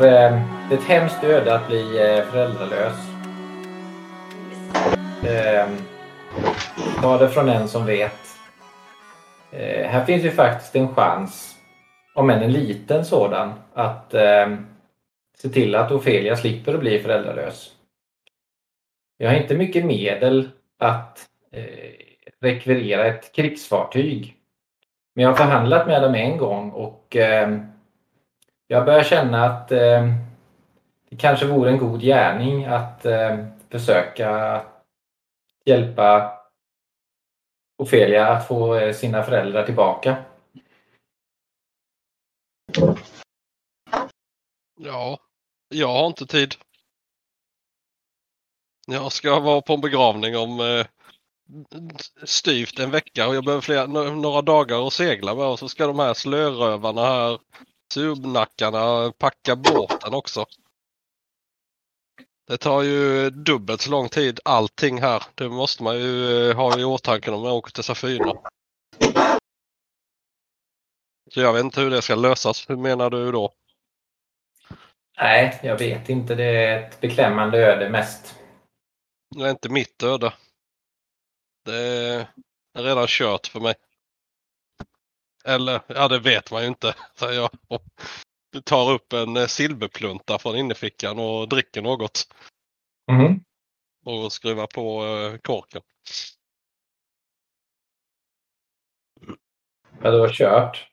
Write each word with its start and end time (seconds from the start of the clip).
Det 0.00 0.10
är, 0.10 0.32
eh, 0.32 0.40
det 0.68 0.74
är 0.74 0.78
ett 0.78 0.84
hemskt 0.84 1.24
öde 1.24 1.54
att 1.54 1.66
bli 1.66 1.98
eh, 1.98 2.24
föräldralös. 2.24 2.96
Eh, 5.24 5.68
ta 7.00 7.18
det 7.18 7.28
från 7.28 7.48
en 7.48 7.68
som 7.68 7.86
vet. 7.86 8.12
Eh, 9.50 9.86
här 9.86 10.04
finns 10.04 10.24
ju 10.24 10.30
faktiskt 10.30 10.76
en 10.76 10.94
chans, 10.94 11.56
om 12.14 12.30
än 12.30 12.42
en 12.42 12.52
liten 12.52 13.04
sådan, 13.04 13.52
att 13.74 14.14
ehm, 14.14 14.66
se 15.38 15.48
till 15.48 15.74
att 15.74 15.92
Ofelia 15.92 16.36
slipper 16.36 16.74
att 16.74 16.80
bli 16.80 16.98
föräldralös. 16.98 17.72
Jag 19.16 19.30
har 19.30 19.36
inte 19.36 19.56
mycket 19.56 19.84
medel 19.84 20.50
att 20.78 21.26
eh, 21.52 21.92
rekvirera 22.40 23.06
ett 23.06 23.32
krigsfartyg. 23.32 24.36
Men 25.14 25.22
jag 25.22 25.30
har 25.30 25.36
förhandlat 25.36 25.86
med 25.86 26.02
dem 26.02 26.14
en 26.14 26.38
gång 26.38 26.70
och 26.70 27.16
eh, 27.16 27.58
jag 28.66 28.84
börjar 28.84 29.02
känna 29.02 29.44
att 29.44 29.72
eh, 29.72 30.12
det 31.10 31.16
kanske 31.16 31.46
vore 31.46 31.70
en 31.70 31.78
god 31.78 32.00
gärning 32.00 32.64
att 32.64 33.06
eh, 33.06 33.44
försöka 33.70 34.62
hjälpa 35.64 36.38
Ofelia 37.78 38.28
att 38.28 38.48
få 38.48 38.74
eh, 38.74 38.92
sina 38.92 39.22
föräldrar 39.22 39.66
tillbaka. 39.66 40.24
Ja, 44.78 45.18
jag 45.68 45.88
har 45.88 46.06
inte 46.06 46.26
tid. 46.26 46.54
Jag 48.86 49.12
ska 49.12 49.40
vara 49.40 49.60
på 49.60 49.72
en 49.72 49.80
begravning 49.80 50.36
om 50.36 50.60
eh, 50.60 50.86
styvt 52.24 52.78
en 52.78 52.90
vecka 52.90 53.28
och 53.28 53.34
jag 53.34 53.44
behöver 53.44 53.62
flera, 53.62 53.86
några 53.86 54.42
dagar 54.42 54.86
att 54.86 54.92
segla 54.92 55.34
med 55.34 55.44
och 55.44 55.58
så 55.58 55.68
ska 55.68 55.86
de 55.86 55.98
här 55.98 56.14
slörövarna 56.14 57.02
här, 57.02 57.38
subnackarna, 57.92 59.12
packa 59.12 59.56
båten 59.56 60.14
också. 60.14 60.46
Det 62.46 62.56
tar 62.56 62.82
ju 62.82 63.30
dubbelt 63.30 63.80
så 63.80 63.90
lång 63.90 64.08
tid 64.08 64.40
allting 64.44 65.02
här. 65.02 65.22
Det 65.34 65.48
måste 65.48 65.82
man 65.82 65.98
ju 65.98 66.48
eh, 66.50 66.56
ha 66.56 66.78
i 66.78 66.84
åtanke 66.84 67.30
om 67.30 67.42
man 67.42 67.52
åker 67.52 67.72
till 67.72 67.84
Safina. 67.84 68.32
Så 71.30 71.40
jag 71.40 71.52
vet 71.52 71.64
inte 71.64 71.80
hur 71.80 71.90
det 71.90 72.02
ska 72.02 72.14
lösas. 72.14 72.70
Hur 72.70 72.76
menar 72.76 73.10
du 73.10 73.32
då? 73.32 73.52
Nej, 75.18 75.60
jag 75.62 75.78
vet 75.78 76.08
inte. 76.08 76.34
Det 76.34 76.44
är 76.44 76.82
ett 76.82 77.00
beklämmande 77.00 77.58
öde 77.58 77.90
mest. 77.90 78.34
Det 79.36 79.44
är 79.44 79.50
inte 79.50 79.68
mitt 79.68 80.02
öde. 80.02 80.32
Det 81.64 81.76
är 81.76 82.26
redan 82.78 83.06
kört 83.08 83.46
för 83.46 83.60
mig. 83.60 83.74
Eller, 85.46 85.80
ja 85.86 86.08
det 86.08 86.18
vet 86.18 86.50
man 86.50 86.62
ju 86.62 86.68
inte, 86.68 86.94
säger 87.14 87.40
jag. 87.40 87.50
Du 88.52 88.60
tar 88.60 88.92
upp 88.92 89.12
en 89.12 89.36
eh, 89.36 89.46
silverplunta 89.46 90.38
från 90.38 90.56
innerfickan 90.56 91.18
och 91.18 91.48
dricker 91.48 91.82
något. 91.82 92.34
Mm. 93.12 93.40
Och 94.04 94.32
skruvar 94.32 94.66
på 94.66 95.04
eh, 95.04 95.38
korken. 95.38 95.82
Ja, 100.02 100.10
det 100.10 100.18
var 100.18 100.32
kört. 100.32 100.90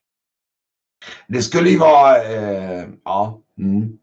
Det 1.27 1.41
skulle 1.41 1.69
ju 1.69 1.77
vara, 1.77 2.23
eh, 2.23 2.89
ja. 3.03 3.41
Mm. 3.57 3.99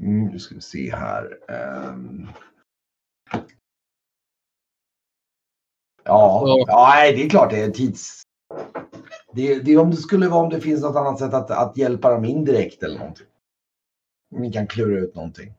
Mm, 0.00 0.26
nu 0.26 0.38
ska 0.38 0.54
vi 0.54 0.60
se 0.60 0.96
här. 0.96 1.50
Um. 1.88 2.28
Ja, 6.04 6.44
ja, 6.46 6.88
nej, 6.88 7.16
det 7.16 7.24
är 7.24 7.30
klart 7.30 7.50
det 7.50 7.60
är 7.60 7.70
tids... 7.70 8.25
Det, 9.32 9.58
det 9.62 9.72
är 9.72 9.78
om 9.78 9.90
det 9.90 9.96
skulle 9.96 10.28
vara 10.28 10.42
om 10.44 10.50
det 10.50 10.60
finns 10.60 10.82
något 10.82 10.96
annat 10.96 11.18
sätt 11.18 11.34
att, 11.34 11.50
att 11.50 11.76
hjälpa 11.76 12.10
dem 12.10 12.24
indirekt 12.24 12.82
eller 12.82 12.98
någonting. 12.98 13.26
Ni 14.30 14.52
kan 14.52 14.66
klura 14.66 14.98
ut 15.00 15.14
någonting. 15.14 15.54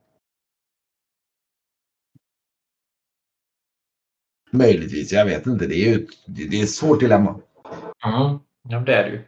Möjligtvis, 4.50 5.12
jag 5.12 5.24
vet 5.24 5.46
inte. 5.46 5.66
Det 5.66 5.74
är 5.74 5.92
ju 5.92 6.06
det 6.26 6.58
är 6.60 6.62
ett 6.62 6.70
svårt 6.70 7.00
dilemma. 7.00 7.30
Mm. 8.04 8.38
Ja, 8.62 8.80
det 8.86 8.94
är 8.94 9.04
det 9.04 9.10
ju. 9.10 9.24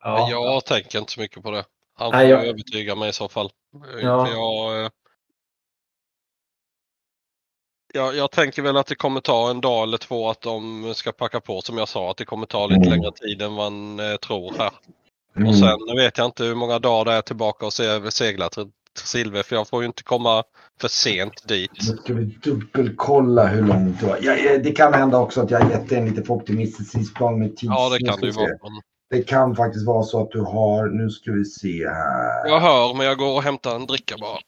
Ja. 0.00 0.30
Jag 0.30 0.64
tänker 0.64 0.98
inte 0.98 1.12
så 1.12 1.20
mycket 1.20 1.42
på 1.42 1.50
det. 1.50 1.64
Han 1.94 2.10
får 2.12 2.18
Nej, 2.18 2.28
jag- 2.28 2.46
övertyga 2.46 2.94
mig 2.96 3.08
i 3.08 3.12
så 3.12 3.28
fall. 3.28 3.50
Ja. 4.02 4.28
Jag, 4.30 4.84
eh, 4.84 4.90
jag, 7.94 8.16
jag 8.16 8.30
tänker 8.30 8.62
väl 8.62 8.76
att 8.76 8.86
det 8.86 8.94
kommer 8.94 9.20
ta 9.20 9.50
en 9.50 9.60
dag 9.60 9.82
eller 9.82 9.98
två 9.98 10.30
att 10.30 10.40
de 10.40 10.92
ska 10.94 11.12
packa 11.12 11.40
på 11.40 11.60
som 11.60 11.78
jag 11.78 11.88
sa. 11.88 12.10
Att 12.10 12.16
det 12.16 12.24
kommer 12.24 12.46
ta 12.46 12.66
lite 12.66 12.80
Mm. 12.80 12.90
längre 12.90 13.12
tid 13.12 13.42
än 13.42 13.52
man 13.52 14.00
eh, 14.00 14.16
tror 14.16 14.54
här. 14.58 14.70
Mm. 15.36 15.48
Och 15.48 15.54
sen 15.56 15.96
vet 15.96 16.18
jag 16.18 16.24
inte 16.26 16.44
hur 16.44 16.54
många 16.54 16.78
dagar 16.78 17.04
det 17.04 17.12
är 17.18 17.22
tillbaka 17.22 17.66
och 17.66 17.72
se, 17.72 18.10
segla 18.10 18.48
till, 18.48 18.70
Silver. 19.04 19.42
För 19.42 19.56
jag 19.56 19.68
får 19.68 19.82
ju 19.82 19.86
inte 19.86 20.02
komma 20.02 20.42
för 20.80 20.88
sent 20.88 21.48
dit. 21.48 21.70
Nu 21.90 21.96
ska 21.96 22.14
vi 22.14 22.24
dubbelkolla 22.24 23.46
hur 23.46 23.62
långt 23.62 24.00
det 24.00 24.06
var. 24.06 24.18
Ja, 24.22 24.36
ja, 24.36 24.58
det 24.58 24.72
kan 24.72 24.94
hända 24.94 25.18
också 25.18 25.40
att 25.40 25.50
jag 25.50 25.60
har 25.60 25.70
gett 25.70 25.92
en 25.92 26.08
lite 26.08 26.22
för 26.22 26.34
optimistisk 26.34 26.92
tidsplan 26.92 27.38
med 27.38 27.56
tids... 27.56 27.72
Ja 27.76 27.88
det 27.88 28.06
kan 28.06 28.20
det 28.20 28.26
ju 28.26 28.32
vara. 28.32 28.48
Det 29.10 29.22
kan 29.22 29.56
faktiskt 29.56 29.86
vara 29.86 30.02
så 30.02 30.22
att 30.22 30.30
du 30.30 30.40
har, 30.40 30.86
nu 30.86 31.10
ska 31.10 31.32
vi 31.32 31.44
se 31.44 31.88
här. 31.88 32.48
Jag 32.48 32.60
hör 32.60 32.94
men 32.94 33.06
jag 33.06 33.18
går 33.18 33.34
och 33.34 33.42
hämtar 33.42 33.76
en 33.76 33.86
dricka 33.86 34.14
bara. 34.20 34.38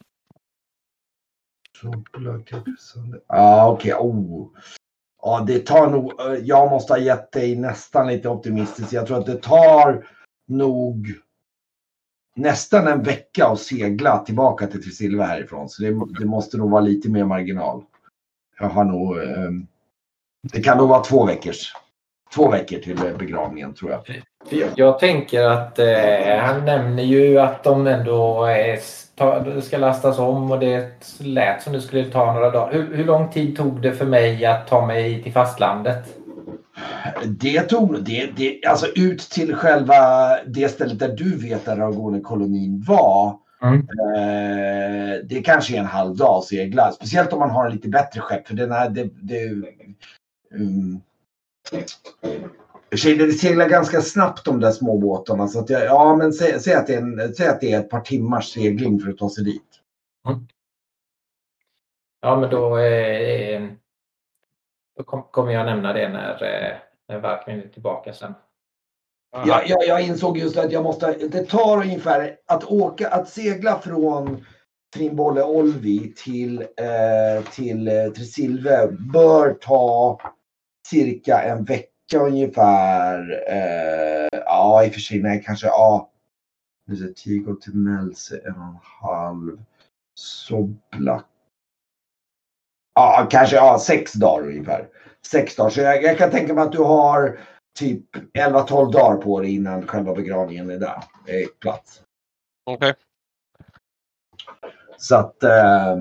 Ja, 3.29 3.71
okej. 3.71 3.95
Oh. 3.95 4.49
Ja, 5.23 5.45
det 5.47 5.59
tar 5.59 5.91
nog, 5.91 6.21
eh, 6.21 6.35
jag 6.35 6.71
måste 6.71 6.93
ha 6.93 6.99
gett 6.99 7.33
dig 7.33 7.57
nästan 7.57 8.07
lite 8.07 8.29
optimistiskt. 8.29 8.93
Jag 8.93 9.07
tror 9.07 9.19
att 9.19 9.27
det 9.27 9.43
tar 9.43 10.07
nog 10.49 11.13
nästan 12.37 12.87
en 12.87 13.03
vecka 13.03 13.47
att 13.47 13.61
segla 13.61 14.19
tillbaka 14.19 14.67
till 14.67 14.83
Trisilva 14.83 15.25
härifrån. 15.25 15.69
Så 15.69 15.83
det, 15.83 16.19
det 16.19 16.27
måste 16.27 16.57
nog 16.57 16.71
vara 16.71 16.81
lite 16.81 17.11
mer 17.11 17.25
marginal. 17.25 17.85
Jag 18.59 18.69
har 18.69 18.85
nog, 18.85 19.19
eh, 19.19 19.51
det 20.53 20.63
kan 20.63 20.79
nog 20.79 20.89
vara 20.89 21.05
två 21.05 21.27
veckors. 21.27 21.73
Två 22.35 22.51
veckor 22.51 22.79
till 22.79 22.97
begravningen 23.19 23.75
tror 23.75 23.91
jag. 23.91 24.23
Jag, 24.51 24.69
jag 24.77 24.99
tänker 24.99 25.43
att 25.43 25.79
eh, 25.79 26.39
han 26.39 26.65
nämner 26.65 27.03
ju 27.03 27.39
att 27.39 27.65
de 27.65 27.87
ändå 27.87 28.45
är, 28.45 28.79
ta, 29.15 29.61
ska 29.61 29.79
lastas 29.79 30.19
om 30.19 30.51
och 30.51 30.61
det 30.61 30.89
lät 31.21 31.63
som 31.63 31.73
det 31.73 31.81
skulle 31.81 32.05
ta 32.05 32.33
några 32.33 32.51
dagar. 32.51 32.73
Hur, 32.73 32.97
hur 32.97 33.05
lång 33.05 33.31
tid 33.31 33.57
tog 33.57 33.83
det 33.83 33.93
för 33.93 34.07
mig 34.07 34.47
att 34.47 34.67
ta 34.67 34.87
mig 34.87 35.23
till 35.23 35.33
fastlandet? 35.33 36.17
Det 37.25 37.61
tog, 37.61 38.05
det, 38.05 38.31
det, 38.37 38.67
alltså 38.67 38.87
ut 38.87 39.21
till 39.21 39.55
själva 39.55 39.95
det 40.47 40.69
stället 40.69 40.99
där 40.99 41.17
du 41.17 41.37
vet 41.37 41.65
där 41.65 41.77
Aragone-kolonin 41.77 42.85
var. 42.87 43.39
Mm. 43.63 43.79
Eh, 43.79 45.15
det 45.25 45.43
kanske 45.43 45.77
är 45.77 45.81
en 45.81 45.87
halv 45.87 46.17
dag 46.17 46.39
att 46.39 46.45
segla. 46.45 46.93
Speciellt 46.93 47.33
om 47.33 47.39
man 47.39 47.51
har 47.51 47.67
en 47.67 47.73
lite 47.73 47.89
bättre 47.89 48.21
skepp. 48.21 48.49
För 48.49 48.55
den 48.55 48.73
här, 48.73 48.91
det, 48.91 49.09
det, 49.23 49.45
um, 50.55 51.01
det 52.91 53.33
seglar 53.33 53.69
ganska 53.69 54.01
snabbt 54.01 54.45
de 54.45 54.61
där 54.61 54.71
små 54.71 54.99
båtarna. 54.99 55.49
Så 55.49 55.61
att 55.61 55.71
jag, 55.71 55.85
ja, 55.85 56.17
men 56.17 56.33
säg, 56.33 56.61
säg, 56.61 56.75
att 56.75 56.87
det 56.87 56.95
är 56.95 56.99
en, 56.99 57.35
säg 57.35 57.49
att 57.49 57.61
det 57.61 57.73
är 57.73 57.81
ett 57.81 57.91
par 57.91 58.01
timmars 58.01 58.53
segling 58.53 59.01
för 59.01 59.11
att 59.11 59.19
ta 59.19 59.31
sig 59.31 59.45
dit. 59.45 59.63
Ja, 62.21 62.37
men 62.37 62.51
då, 62.51 62.79
eh, 62.79 63.69
då 64.97 65.03
kom, 65.05 65.23
kommer 65.23 65.53
jag 65.53 65.67
nämna 65.67 65.93
det 65.93 66.09
när, 66.09 66.43
eh, 66.43 66.77
när 67.09 67.19
Varkmin 67.21 67.63
är 67.63 67.69
tillbaka 67.69 68.13
sen. 68.13 68.35
Jag, 69.47 69.69
jag, 69.69 69.87
jag 69.87 70.03
insåg 70.03 70.39
just 70.39 70.57
att 70.57 70.73
jag 70.73 70.83
måste, 70.83 71.13
det 71.13 71.45
tar 71.45 71.83
ungefär 71.83 72.37
att 72.47 72.65
åka, 72.65 73.09
att 73.09 73.29
segla 73.29 73.79
från 73.79 74.45
Trimbolle 74.97 75.43
Olvi 75.43 76.13
till, 76.17 76.61
eh, 76.61 77.45
till 77.53 77.89
eh, 77.89 78.05
Tresilve 78.05 78.89
bör 79.13 79.55
ta 79.55 80.21
cirka 80.91 81.43
en 81.43 81.65
vecka 81.65 82.19
ungefär. 82.19 83.45
Eh, 83.49 84.41
ja, 84.45 84.85
i 84.85 84.89
och 84.89 84.93
för 84.93 85.01
sig, 85.01 85.23
nej, 85.23 85.43
kanske 85.47 85.67
ja. 85.67 86.11
Nu 86.87 86.97
ser 86.97 87.13
Tigo 87.13 87.55
till 87.55 87.75
Melse 87.75 88.41
en 88.45 88.53
och 88.53 88.69
en 88.69 88.79
halv. 88.83 89.59
Sobla. 90.15 91.25
Ja, 92.95 93.29
kanske 93.31 93.57
ja, 93.57 93.79
sex 93.79 94.13
dagar 94.13 94.47
ungefär. 94.49 94.89
Sex 95.27 95.57
dagar. 95.57 95.71
Så 95.71 95.81
jag, 95.81 96.03
jag 96.03 96.19
kan 96.19 96.31
tänka 96.31 96.55
mig 96.55 96.65
att 96.65 96.73
du 96.73 96.83
har 96.83 97.39
typ 97.79 98.17
11-12 98.17 98.93
dagar 98.93 99.17
på 99.17 99.41
dig 99.41 99.55
innan 99.55 99.87
själva 99.87 100.15
begravningen 100.15 100.71
är 100.71 100.79
där. 100.79 101.03
Är 101.27 101.47
plats. 101.61 102.03
Okej. 102.65 102.95
Så 104.97 105.17
att 105.17 105.43
eh, 105.43 105.97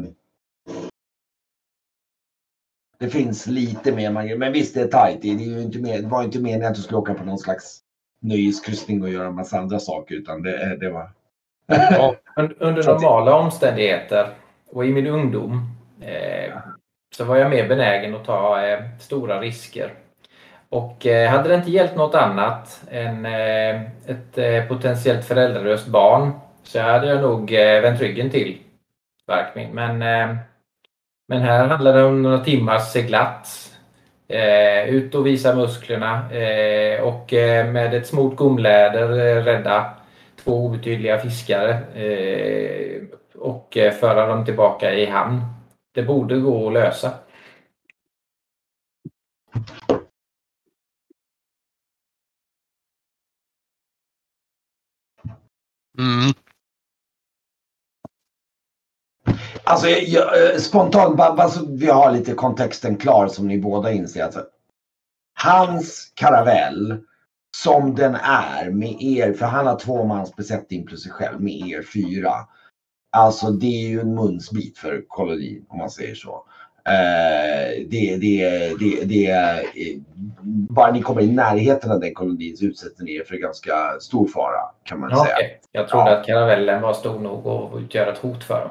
det 2.98 3.10
finns 3.10 3.48
lite 3.48 3.92
mer. 3.92 4.36
Men 4.38 4.54
visst, 4.54 4.76
det 4.76 4.82
är 4.82 4.88
tajt. 4.88 5.22
Det, 5.22 5.30
är 5.30 5.34
ju 5.34 5.62
inte 5.62 5.80
mer, 5.80 6.02
det 6.02 6.08
var 6.08 6.24
inte 6.24 6.40
meningen 6.40 6.68
att 6.68 6.76
du 6.76 6.82
skulle 6.82 6.98
åka 6.98 7.14
på 7.14 7.24
någon 7.24 7.40
slags 7.40 7.80
nöjeskryssning 8.22 9.02
och 9.02 9.10
göra 9.10 9.28
en 9.28 9.36
massa 9.36 9.60
andra 9.60 9.80
saker. 9.80 10.16
Utan 10.16 10.42
det, 10.42 10.78
det 10.80 10.90
var... 10.90 11.10
Ja, 11.68 12.16
un- 12.36 12.56
under 12.60 12.84
normala 12.84 13.36
omständigheter 13.36 14.28
och 14.72 14.86
i 14.86 14.94
min 14.94 15.08
ungdom 15.08 15.70
eh, 16.02 16.54
så 17.16 17.24
var 17.24 17.36
jag 17.36 17.50
mer 17.50 17.68
benägen 17.68 18.16
att 18.16 18.26
ta 18.26 18.66
eh, 18.66 18.80
stora 19.00 19.42
risker. 19.42 19.94
Och 20.70 21.06
eh, 21.06 21.30
hade 21.30 21.50
det 21.50 21.56
inte 21.56 21.72
hjälpt 21.72 21.96
något 21.96 22.16
annat 22.16 22.82
än 22.92 23.26
eh, 23.26 23.82
ett 23.82 24.38
eh, 24.38 24.66
potentiellt 24.68 25.26
föräldralöst 25.26 25.88
barn 25.88 26.32
så 26.64 26.80
hade 26.80 27.08
jag 27.08 27.22
nog 27.22 27.52
vänt 27.52 28.02
ryggen 28.02 28.30
till. 28.30 28.58
Men, 29.74 30.00
men 31.28 31.42
här 31.42 31.68
handlar 31.68 31.94
det 31.94 32.04
om 32.04 32.22
några 32.22 32.44
timmars 32.44 32.92
seglats. 32.92 33.66
Eh, 34.28 34.90
ut 34.90 35.16
och 35.16 35.28
visa 35.28 35.56
musklerna 35.56 36.32
eh, 36.32 37.02
och 37.02 37.34
eh, 37.34 37.72
med 37.72 37.94
ett 37.94 38.08
smort 38.08 38.36
gomläder 38.36 39.08
rädda 39.44 39.94
två 40.44 40.66
obetydliga 40.66 41.20
fiskare 41.20 41.80
och 43.36 43.78
föra 44.00 44.28
dem 44.28 44.46
tillbaka 44.46 44.94
i 44.94 45.06
hamn. 45.06 45.42
Det 45.94 46.04
borde 46.04 46.40
gå 46.40 46.68
att 46.68 46.74
lösa. 46.74 47.12
Mm. 55.98 56.34
Alltså, 59.66 59.88
jag, 59.88 60.54
eh, 60.54 60.58
spontant, 60.58 61.18
bara 61.18 61.50
så 61.50 61.66
vi 61.70 61.88
har 61.88 62.12
lite 62.12 62.34
kontexten 62.34 62.98
klar 62.98 63.28
som 63.28 63.48
ni 63.48 63.60
båda 63.60 63.92
inser. 63.92 64.24
Alltså, 64.24 64.44
hans 65.40 66.12
karavell 66.16 66.98
som 67.58 67.96
den 67.96 68.16
är 68.16 68.70
med 68.70 69.02
er, 69.02 69.34
för 69.34 69.46
han 69.46 69.68
har 69.68 69.80
två 69.80 70.04
mans 70.04 70.36
besättning 70.36 70.86
plus 70.86 71.04
sig 71.04 71.12
själv, 71.12 71.42
med 71.42 71.54
er 71.54 71.82
fyra. 71.82 72.34
Alltså 73.18 73.52
det 73.52 73.86
är 73.86 73.90
ju 73.90 74.00
en 74.00 74.16
munsbit 74.16 74.78
för 74.78 75.04
kolonin 75.08 75.66
om 75.70 75.78
man 75.78 75.90
säger 75.90 76.16
så. 76.16 76.44
Eh, 76.88 77.86
det, 77.88 78.18
det, 78.18 78.70
det, 78.80 79.06
det, 79.06 79.62
bara 80.70 80.92
ni 80.92 81.02
kommer 81.02 81.22
i 81.22 81.32
närheten 81.32 81.92
av 81.92 82.00
den 82.00 82.14
kolonin 82.14 82.58
så 82.58 82.66
utsätter 82.66 83.04
ni 83.04 83.16
er 83.16 83.24
för 83.24 83.36
ganska 83.36 84.00
stor 84.00 84.28
fara 84.28 84.62
kan 84.84 85.00
man 85.00 85.10
ja, 85.10 85.24
säga. 85.24 85.36
Okay. 85.36 85.50
Jag 85.72 85.88
trodde 85.88 86.12
ja. 86.12 86.18
att 86.18 86.26
karavellen 86.26 86.82
var 86.82 86.94
stor 86.94 87.20
nog 87.20 87.48
att 87.48 87.82
utgöra 87.82 88.12
ett 88.12 88.18
hot 88.18 88.44
för 88.44 88.62
dem. 88.62 88.70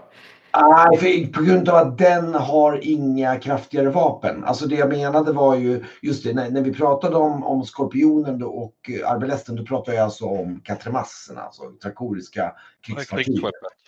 Nej, 0.56 0.98
för 0.98 1.32
på 1.32 1.42
grund 1.42 1.68
av 1.68 1.74
att 1.74 1.98
den 1.98 2.34
har 2.34 2.78
inga 2.82 3.36
kraftigare 3.36 3.90
vapen. 3.90 4.44
Alltså 4.44 4.66
det 4.66 4.76
jag 4.76 4.88
menade 4.88 5.32
var 5.32 5.56
ju, 5.56 5.84
just 6.02 6.24
det, 6.24 6.32
när, 6.32 6.50
när 6.50 6.62
vi 6.62 6.72
pratade 6.72 7.16
om, 7.16 7.44
om 7.44 7.64
skorpionen 7.64 8.38
då 8.38 8.48
och 8.48 8.90
arbelesten, 9.06 9.56
då 9.56 9.64
pratade 9.64 9.96
jag 9.96 10.04
alltså 10.04 10.24
om 10.24 10.60
katremasserna, 10.60 11.40
alltså 11.40 11.62
trakoriska 11.82 12.52
krigsfartyg. 12.86 13.40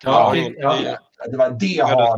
Ja, 0.05 0.37
ja, 0.37 0.77
ja, 0.85 0.99
det 1.31 1.37
var 1.37 1.51
det 1.51 1.81
har... 1.81 2.17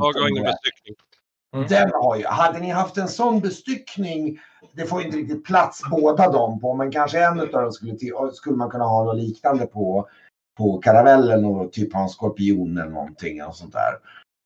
Mm. 1.54 1.66
Den 1.68 1.90
har 1.94 2.16
ju, 2.16 2.24
hade 2.26 2.58
ni 2.58 2.70
haft 2.70 2.96
en 2.96 3.08
sån 3.08 3.40
bestyckning, 3.40 4.40
det 4.72 4.86
får 4.86 5.02
inte 5.02 5.16
riktigt 5.16 5.44
plats 5.44 5.80
båda 5.90 6.30
dem 6.30 6.60
på, 6.60 6.74
men 6.74 6.92
kanske 6.92 7.24
en 7.24 7.40
av 7.40 7.48
dem 7.48 7.72
skulle, 7.72 7.96
skulle 8.32 8.56
man 8.56 8.70
kunna 8.70 8.84
ha 8.84 9.04
något 9.04 9.16
liknande 9.16 9.66
på, 9.66 10.08
på 10.58 10.78
karavellen 10.78 11.44
och 11.44 11.72
typ 11.72 11.94
ha 11.94 12.02
en 12.02 12.08
skorpion 12.08 12.78
eller 12.78 12.90
någonting 12.90 13.44
och 13.44 13.56
sånt 13.56 13.72
där. 13.72 13.92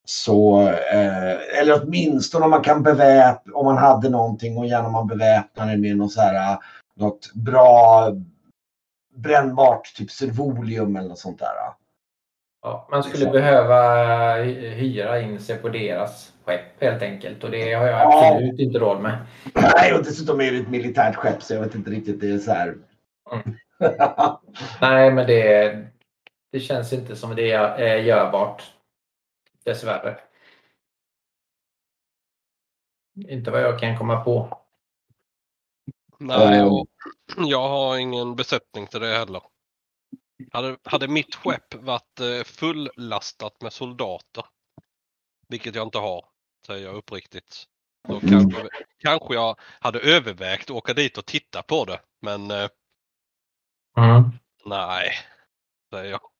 Så, 0.04 0.68
eh, 0.68 1.60
eller 1.60 1.82
åtminstone 1.82 2.44
om 2.44 2.50
man 2.50 2.62
kan 2.62 2.82
beväpna, 2.82 3.54
om 3.54 3.64
man 3.64 3.78
hade 3.78 4.08
någonting 4.08 4.58
och 4.58 4.66
gärna 4.66 4.88
man 4.88 5.06
beväpnar 5.06 5.66
det 5.66 5.76
med 5.76 5.96
något 5.96 6.12
så 6.12 6.20
här, 6.20 6.58
något 6.94 7.32
bra 7.34 8.08
brännbart, 9.14 9.94
typ 9.96 10.10
servolium 10.10 10.96
eller 10.96 11.08
något 11.08 11.18
sånt 11.18 11.38
där. 11.38 11.48
Ja, 12.62 12.88
man 12.90 13.02
skulle 13.02 13.30
behöva 13.30 14.34
hyra 14.74 15.20
in 15.20 15.40
sig 15.40 15.56
på 15.56 15.68
deras 15.68 16.32
skepp 16.44 16.80
helt 16.80 17.02
enkelt 17.02 17.44
och 17.44 17.50
det 17.50 17.72
har 17.74 17.86
jag 17.86 18.00
absolut 18.00 18.54
ja. 18.58 18.64
inte 18.64 18.78
råd 18.78 19.00
med. 19.00 19.18
Nej, 19.54 19.94
och 19.94 20.04
dessutom 20.04 20.40
är 20.40 20.52
det 20.52 20.58
ett 20.58 20.68
militärt 20.68 21.16
skepp 21.16 21.42
så 21.42 21.54
jag 21.54 21.60
vet 21.60 21.74
inte 21.74 21.90
riktigt, 21.90 22.20
det 22.20 22.30
är 22.30 22.38
så 22.38 22.52
här. 22.52 22.74
Mm. 23.32 23.56
Nej, 24.80 25.10
men 25.10 25.26
det, 25.26 25.78
det 26.52 26.60
känns 26.60 26.92
inte 26.92 27.16
som 27.16 27.36
det 27.36 27.52
är 27.52 27.96
görbart. 27.96 28.71
Dessvärre. 29.64 30.20
Inte 33.28 33.50
vad 33.50 33.62
jag 33.62 33.80
kan 33.80 33.98
komma 33.98 34.24
på. 34.24 34.58
Nej, 36.18 36.62
och 36.62 36.88
jag 37.36 37.68
har 37.68 37.98
ingen 37.98 38.36
besättning 38.36 38.86
till 38.86 39.00
det 39.00 39.18
heller. 39.18 39.42
Hade, 40.52 40.76
hade 40.84 41.08
mitt 41.08 41.34
skepp 41.34 41.74
varit 41.74 42.20
eh, 42.20 42.44
fullastat 42.44 43.62
med 43.62 43.72
soldater, 43.72 44.44
vilket 45.48 45.74
jag 45.74 45.86
inte 45.86 45.98
har, 45.98 46.24
säger 46.66 46.86
jag 46.86 46.94
uppriktigt, 46.94 47.64
då 48.08 48.18
mm. 48.18 48.30
kanske, 48.30 48.68
kanske 48.98 49.34
jag 49.34 49.60
hade 49.80 50.00
övervägt 50.00 50.70
att 50.70 50.76
åka 50.76 50.94
dit 50.94 51.18
och 51.18 51.26
titta 51.26 51.62
på 51.62 51.84
det. 51.84 52.00
Men 52.20 52.50
eh, 52.50 52.68
mm. 53.96 54.30
nej, 54.64 55.12
säger 55.90 56.10
jag. 56.10 56.31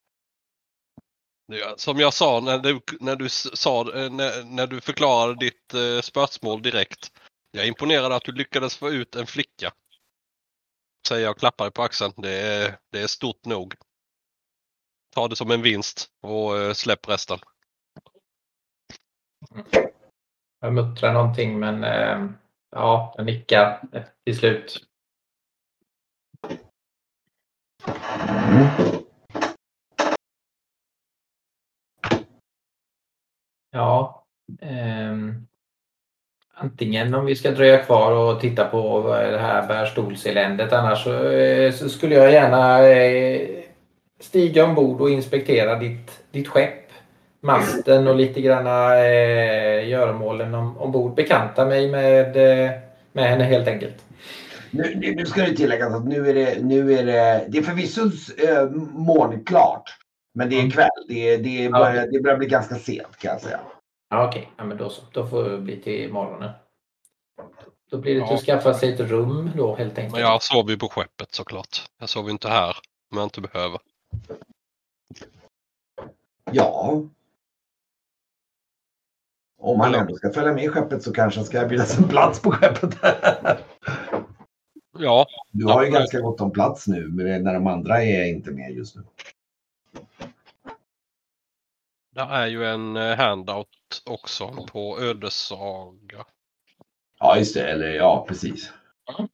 Som 1.77 1.99
jag 1.99 2.13
sa 2.13 2.39
när 2.39 2.57
du, 2.57 2.81
när 2.99 3.15
du, 3.15 3.29
sa, 3.29 3.95
eh, 3.95 4.11
när, 4.11 4.43
när 4.43 4.67
du 4.67 4.81
förklarade 4.81 5.45
ditt 5.45 5.73
eh, 5.73 6.01
spörsmål 6.01 6.61
direkt. 6.61 7.11
Jag 7.51 7.63
är 7.63 7.67
imponerad 7.67 8.11
att 8.11 8.23
du 8.23 8.31
lyckades 8.31 8.77
få 8.77 8.89
ut 8.89 9.15
en 9.15 9.27
flicka. 9.27 9.73
Säger 11.07 11.23
jag 11.23 11.31
och 11.31 11.39
klappar 11.39 11.69
på 11.69 11.81
axeln. 11.81 12.13
Det 12.17 12.41
är, 12.41 12.77
det 12.91 12.99
är 12.99 13.07
stort 13.07 13.45
nog. 13.45 13.75
Ta 15.15 15.27
det 15.27 15.35
som 15.35 15.51
en 15.51 15.61
vinst 15.61 16.09
och 16.21 16.57
eh, 16.57 16.73
släpp 16.73 17.09
resten. 17.09 17.39
Jag 20.59 20.73
muttrar 20.73 21.13
någonting 21.13 21.59
men 21.59 21.83
eh, 21.83 22.29
ja, 22.71 23.13
jag 23.17 23.25
nickar 23.25 23.81
till 24.25 24.37
slut. 24.37 24.83
Ja. 33.73 34.25
Um, 35.11 35.47
antingen 36.53 37.13
om 37.13 37.25
vi 37.25 37.35
ska 37.35 37.51
dröja 37.51 37.77
kvar 37.77 38.11
och 38.11 38.41
titta 38.41 38.65
på 38.65 39.07
det 39.31 39.37
här 39.37 39.67
bärstolseländet 39.67 40.73
annars 40.73 41.03
så, 41.03 41.29
eh, 41.29 41.71
så 41.71 41.89
skulle 41.89 42.15
jag 42.15 42.31
gärna 42.31 42.87
eh, 42.87 43.63
stiga 44.19 44.65
ombord 44.65 45.01
och 45.01 45.09
inspektera 45.09 45.75
ditt, 45.75 46.23
ditt 46.31 46.47
skepp. 46.47 46.83
Masten 47.41 48.07
och 48.07 48.15
lite 48.15 48.41
granna 48.41 48.97
eh, 48.97 49.89
göromålen 49.89 50.53
om, 50.55 50.77
ombord. 50.77 51.15
Bekanta 51.15 51.65
mig 51.65 51.91
med, 51.91 52.37
eh, 52.37 52.71
med 53.11 53.29
henne 53.29 53.43
helt 53.43 53.67
enkelt. 53.67 53.95
Nu, 54.71 55.13
nu 55.15 55.25
ska 55.25 55.41
det 55.41 55.55
tilläggas 55.55 55.93
att 55.93 56.07
nu 56.07 56.29
är 56.29 56.33
det, 56.33 56.63
nu 56.63 56.93
är 56.93 57.05
det, 57.05 57.45
det 57.47 57.57
är 57.57 57.61
förvisso 57.61 58.01
eh, 58.47 58.69
månklart. 58.93 59.97
Men 60.33 60.49
det 60.49 60.61
är 60.61 60.69
kväll. 60.69 60.89
Det, 61.07 61.37
det, 61.37 61.69
börjar, 61.69 62.07
det 62.07 62.21
börjar 62.21 62.37
bli 62.37 62.47
ganska 62.47 62.75
sent 62.75 63.17
kan 63.17 63.31
jag 63.31 63.41
säga. 63.41 63.59
Okej, 64.15 64.27
okay. 64.27 64.43
ja, 64.57 64.63
men 64.63 64.77
då 64.77 64.89
så. 64.89 65.01
Då 65.11 65.27
får 65.27 65.49
det 65.49 65.57
bli 65.57 65.81
till 65.81 66.13
morgonen. 66.13 66.51
Då 67.91 67.97
blir 67.97 68.15
det 68.15 68.19
ja. 68.19 68.33
att 68.33 68.41
skaffa 68.41 68.73
sig 68.73 68.93
ett 68.93 68.99
rum 68.99 69.51
då 69.55 69.75
helt 69.75 69.97
enkelt. 69.97 70.13
Men 70.13 70.21
jag 70.21 70.43
sover 70.43 70.71
ju 70.71 70.77
på 70.77 70.89
skeppet 70.89 71.33
såklart. 71.33 71.89
Jag 71.99 72.09
sover 72.09 72.31
inte 72.31 72.47
här 72.47 72.77
om 73.11 73.17
jag 73.17 73.25
inte 73.25 73.41
behöver. 73.41 73.79
Ja. 76.51 77.01
Om 79.57 79.79
han 79.79 79.95
ändå 79.95 80.15
ska 80.15 80.29
följa 80.29 80.53
med 80.53 80.71
skeppet 80.71 81.03
så 81.03 81.13
kanske 81.13 81.43
ska 81.43 81.61
erbjudas 81.61 81.97
en 81.97 82.07
plats 82.07 82.41
på 82.41 82.51
skeppet. 82.51 82.95
ja. 84.99 85.25
Du 85.51 85.65
har 85.65 85.83
ju 85.83 85.91
ganska 85.91 86.19
gott 86.19 86.41
om 86.41 86.51
plats 86.51 86.87
nu 86.87 87.07
när 87.39 87.53
de 87.53 87.67
andra 87.67 88.03
är 88.03 88.25
inte 88.25 88.51
med 88.51 88.71
just 88.71 88.95
nu. 88.95 89.03
Det 92.15 92.21
är 92.21 92.47
ju 92.47 92.65
en 92.65 92.97
eh, 92.97 93.17
handout 93.17 93.67
också 94.05 94.65
på 94.71 94.99
ödessaga. 94.99 96.25
Ja, 97.19 97.37
just 97.37 97.53
det. 97.53 97.71
Eller 97.71 97.87
ja, 97.87 98.25
precis. 98.27 98.71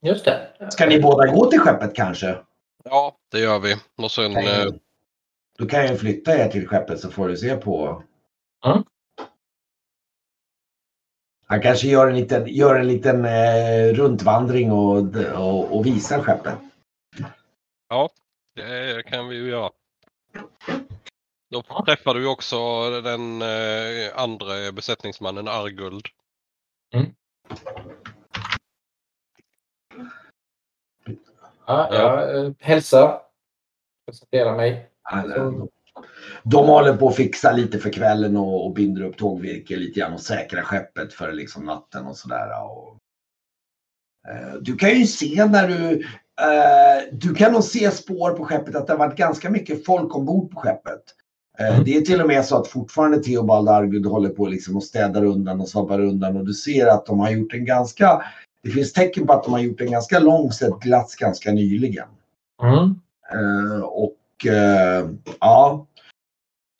Just 0.00 0.24
det. 0.24 0.68
Ska 0.70 0.86
ni 0.86 1.00
båda 1.00 1.26
gå 1.26 1.50
till 1.50 1.60
skeppet 1.60 1.94
kanske? 1.94 2.38
Ja, 2.84 3.16
det 3.30 3.40
gör 3.40 3.58
vi. 3.58 3.76
Och 3.96 4.10
sen... 4.10 4.36
Eh... 4.36 4.66
Då 5.58 5.66
kan 5.66 5.86
jag 5.86 6.00
flytta 6.00 6.38
er 6.38 6.48
till 6.48 6.68
skeppet 6.68 7.00
så 7.00 7.10
får 7.10 7.28
du 7.28 7.36
se 7.36 7.56
på... 7.56 8.02
Mm. 8.66 8.84
Han 11.46 11.62
kanske 11.62 11.88
gör 11.88 12.08
en 12.08 12.16
liten, 12.16 12.46
gör 12.46 12.76
en 12.76 12.88
liten 12.88 13.24
eh, 13.24 13.94
runtvandring 13.94 14.72
och, 14.72 15.16
och, 15.16 15.76
och 15.76 15.86
visar 15.86 16.22
skeppet. 16.22 16.54
Ja, 17.88 18.10
det 18.54 19.02
kan 19.06 19.28
vi 19.28 19.36
ju 19.36 19.48
göra. 19.48 19.70
Då 21.50 21.62
träffar 21.86 22.14
du 22.14 22.26
också 22.26 22.56
den 23.00 23.42
eh, 23.42 24.16
andra 24.16 24.72
besättningsmannen 24.72 25.48
Arguld. 25.48 26.06
Mm. 26.94 27.14
Ja, 31.66 31.94
jag 31.94 32.36
eh, 32.36 32.52
hälsar. 32.58 33.22
Presenterar 34.06 34.56
mig. 34.56 34.90
De 36.42 36.66
håller 36.66 36.96
på 36.96 37.08
att 37.08 37.16
fixa 37.16 37.52
lite 37.52 37.78
för 37.78 37.92
kvällen 37.92 38.36
och, 38.36 38.66
och 38.66 38.74
binder 38.74 39.02
upp 39.02 39.16
tågvirke 39.16 39.76
lite 39.76 40.00
grann 40.00 40.12
och 40.12 40.20
säkra 40.20 40.62
skeppet 40.62 41.12
för 41.12 41.32
liksom 41.32 41.64
natten 41.64 42.06
och 42.06 42.16
sådär. 42.16 42.64
Och... 42.64 42.96
Eh, 44.28 44.54
du 44.60 44.76
kan 44.76 44.90
ju 44.90 45.06
se 45.06 45.44
när 45.44 45.68
du... 45.68 46.00
Eh, 46.40 47.12
du 47.12 47.34
kan 47.34 47.52
nog 47.52 47.64
se 47.64 47.90
spår 47.90 48.30
på 48.30 48.44
skeppet 48.44 48.76
att 48.76 48.86
det 48.86 48.92
har 48.92 48.98
varit 48.98 49.18
ganska 49.18 49.50
mycket 49.50 49.86
folk 49.86 50.16
ombord 50.16 50.50
på 50.50 50.60
skeppet. 50.60 51.02
Eh, 51.60 51.70
Mm. 51.72 51.84
Det 51.84 51.96
är 51.96 52.00
till 52.00 52.20
och 52.20 52.26
med 52.26 52.44
så 52.44 52.56
att 52.56 52.68
fortfarande 52.68 53.22
Theobald 53.22 53.68
Argud 53.68 54.06
håller 54.06 54.28
på 54.28 54.46
liksom 54.46 54.76
och 54.76 54.82
städar 54.84 55.24
undan 55.24 55.60
och 55.60 55.68
svabbar 55.68 56.00
undan 56.00 56.36
och 56.36 56.46
du 56.46 56.54
ser 56.54 56.86
att 56.86 57.06
de 57.06 57.20
har 57.20 57.30
gjort 57.30 57.54
en 57.54 57.64
ganska... 57.64 58.22
Det 58.62 58.70
finns 58.70 58.92
tecken 58.92 59.26
på 59.26 59.32
att 59.32 59.44
de 59.44 59.52
har 59.52 59.60
gjort 59.60 59.80
en 59.80 59.90
ganska 59.90 60.18
lång 60.18 60.52
seglats 60.52 61.16
ganska 61.16 61.52
nyligen. 61.52 62.08
Mm. 62.62 63.00
Eh, 63.32 63.80
och 63.80 64.46
eh, 64.46 65.10
ja. 65.40 65.86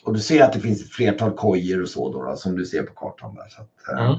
Och 0.05 0.13
du 0.13 0.21
ser 0.21 0.45
att 0.45 0.53
det 0.53 0.61
finns 0.61 0.83
ett 0.83 0.93
flertal 0.93 1.33
kojor 1.33 1.83
och 1.83 1.89
så 1.89 2.13
då, 2.13 2.25
då 2.25 2.37
som 2.37 2.57
du 2.57 2.67
ser 2.67 2.83
på 2.83 2.95
kartan 2.95 3.35
där. 3.35 3.49
Så 3.49 3.63
att, 3.63 3.99
Mm. 4.01 4.19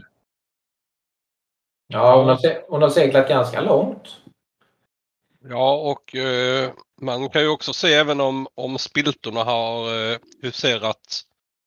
Ja, 1.88 2.20
hon 2.20 2.30
har, 2.30 2.40
hon 2.70 2.82
har 2.82 2.90
seglat 2.90 3.30
ganska 3.30 3.62
långt. 3.62 4.21
Ja, 5.50 5.92
och 5.92 6.16
eh, 6.16 6.72
man 7.02 7.30
kan 7.30 7.42
ju 7.42 7.48
också 7.48 7.74
se 7.74 7.94
även 7.94 8.22
om, 8.22 8.48
om 8.56 8.78
spiltorna 8.78 9.44
har 9.44 10.12
eh, 10.12 10.18
huserat 10.42 11.22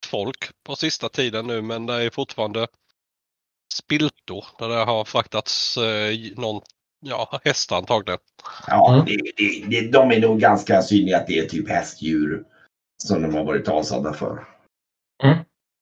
folk 0.06 0.50
på 0.66 0.76
sista 0.76 1.08
tiden 1.08 1.46
nu, 1.46 1.62
men 1.62 1.86
det 1.86 1.94
är 1.94 2.10
fortfarande 2.10 2.66
spiltor 3.74 4.44
där 4.58 4.68
det 4.68 4.84
har 4.84 5.04
fraktats 5.04 5.76
eh, 5.76 6.14
någon, 6.36 6.62
ja, 7.00 7.40
hästar 7.44 7.76
antagligen. 7.76 8.20
Ja, 8.66 8.94
Mm. 8.94 9.04
det, 9.06 9.32
det, 9.36 9.66
det, 9.66 9.90
de 9.92 10.10
är 10.10 10.20
nog 10.20 10.40
ganska 10.40 10.82
synliga 10.82 11.16
att 11.16 11.26
det 11.26 11.38
är 11.38 11.46
typ 11.48 11.68
hästdjur 11.68 12.44
som 13.02 13.22
de 13.22 13.34
har 13.34 13.44
varit 13.44 13.68
avsadda 13.68 14.12
för. 14.12 14.44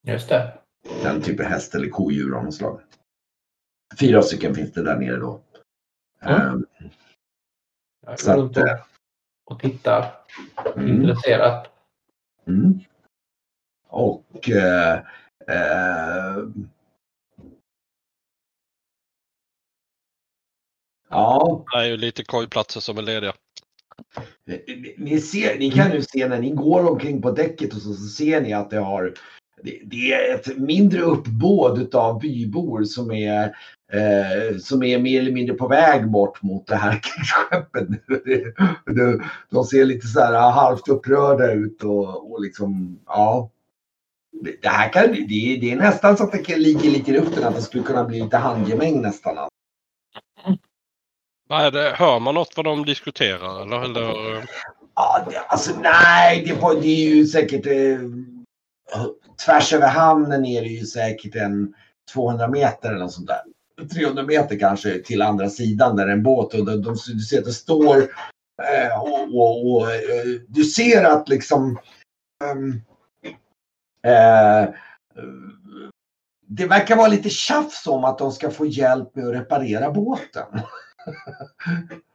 Just 0.06 0.28
det. 0.28 0.58
Den 1.02 1.22
typen 1.22 1.46
häst 1.46 1.74
eller 1.74 1.88
kodjur 1.88 2.34
av 2.36 2.44
något 2.44 2.54
slag. 2.54 2.80
Fyra 4.00 4.22
stycken 4.22 4.54
finns 4.54 4.72
det 4.72 4.82
där 4.82 4.96
nere 4.96 5.16
då. 5.16 5.40
Mm. 6.22 6.40
Ehm, 6.40 6.66
Jag 8.06 8.20
Så 8.20 8.32
går 8.32 8.42
runt 8.42 8.56
och, 8.56 8.64
och 9.44 9.60
tittar 9.60 10.12
mm, 10.76 10.88
intresserat. 11.00 11.66
mm. 12.46 12.80
Och 13.88 14.50
eh, 14.50 14.94
eh, 15.48 16.36
Ja, 21.08 21.64
Det 21.72 21.78
är 21.78 21.84
ju 21.84 21.96
lite 21.96 22.24
kojplatser 22.24 22.80
som 22.80 22.98
är 22.98 23.02
lediga. 23.02 23.32
Ni, 24.96 25.20
ser, 25.20 25.58
ni 25.58 25.70
kan 25.70 25.90
nu 25.90 26.02
se 26.02 26.28
när 26.28 26.40
ni 26.40 26.50
går 26.50 26.90
omkring 26.90 27.22
på 27.22 27.30
däcket 27.30 27.74
och 27.74 27.82
så, 27.82 27.94
så 27.94 28.08
ser 28.08 28.40
ni 28.40 28.52
att 28.52 28.70
det 28.70 28.78
har 28.78 29.14
det, 29.62 29.80
det 29.84 30.12
är 30.12 30.34
ett 30.34 30.58
mindre 30.58 31.00
uppbåd 31.00 31.94
av 31.94 32.20
bybor 32.20 32.84
som 32.84 33.10
är, 33.10 33.56
eh, 33.92 34.56
som 34.58 34.82
är 34.82 34.98
mer 34.98 35.20
eller 35.20 35.32
mindre 35.32 35.56
på 35.56 35.68
väg 35.68 36.10
bort 36.10 36.42
mot 36.42 36.66
det 36.66 36.76
här 36.76 36.92
krigsskeppet. 37.02 37.88
de, 38.86 39.22
de 39.50 39.64
ser 39.64 39.84
lite 39.84 40.06
så 40.06 40.20
här 40.20 40.50
halvt 40.50 40.88
upprörda 40.88 41.52
ut 41.52 41.84
och, 41.84 42.32
och 42.32 42.42
liksom, 42.42 43.00
ja. 43.06 43.50
Det, 44.62 44.68
här 44.68 44.92
kan, 44.92 45.12
det, 45.12 45.58
det 45.60 45.72
är 45.72 45.76
nästan 45.76 46.16
så 46.16 46.24
att 46.24 46.32
det 46.32 46.38
kan 46.38 46.58
ligga 46.58 46.90
lite 46.90 47.10
i 47.10 47.14
luften 47.14 47.44
att 47.44 47.54
det 47.54 47.62
skulle 47.62 47.84
kunna 47.84 48.04
bli 48.04 48.20
lite 48.20 48.36
handgemäng 48.36 49.02
nästan. 49.02 49.48
Vad 51.48 51.60
är 51.60 51.70
det, 51.70 51.94
hör 51.96 52.20
man 52.20 52.34
något 52.34 52.56
vad 52.56 52.64
de 52.64 52.84
diskuterar 52.84 53.62
eller? 53.62 53.84
eller 53.84 54.44
Ja, 54.94 55.26
det, 55.30 55.38
alltså 55.38 55.72
nej, 55.80 56.44
det, 56.46 56.80
det 56.80 56.88
är 56.88 57.14
ju 57.14 57.26
säkert 57.26 57.66
eh, 57.66 58.00
tvärs 59.44 59.72
över 59.72 59.88
hamnen 59.88 60.44
är 60.44 60.62
det 60.62 60.68
ju 60.68 60.86
säkert 60.86 61.34
en 61.34 61.74
200 62.12 62.48
meter 62.48 62.88
eller 62.88 62.98
något 62.98 63.12
sånt 63.12 63.26
där. 63.26 63.42
300 63.88 64.22
meter 64.22 64.58
kanske 64.58 64.98
till 64.98 65.22
andra 65.22 65.48
sidan 65.48 65.96
där 65.96 66.08
en 66.08 66.22
båt 66.22 66.54
och 66.54 66.66
de, 66.66 66.82
de, 66.82 66.96
du 67.14 67.20
ser 67.20 67.38
att 67.38 67.44
det 67.44 67.52
står 67.52 67.98
eh, 68.62 69.02
och, 69.02 69.36
och, 69.36 69.72
och 69.72 69.90
eh, 69.90 70.24
du 70.48 70.64
ser 70.64 71.04
att 71.04 71.28
liksom 71.28 71.78
ehm, 72.44 72.80
eh, 74.06 74.70
det 76.46 76.66
verkar 76.66 76.96
vara 76.96 77.08
lite 77.08 77.30
tjafs 77.30 77.86
om 77.86 78.04
att 78.04 78.18
de 78.18 78.32
ska 78.32 78.50
få 78.50 78.66
hjälp 78.66 79.14
med 79.14 79.28
att 79.28 79.34
reparera 79.34 79.90
båten. 79.90 80.46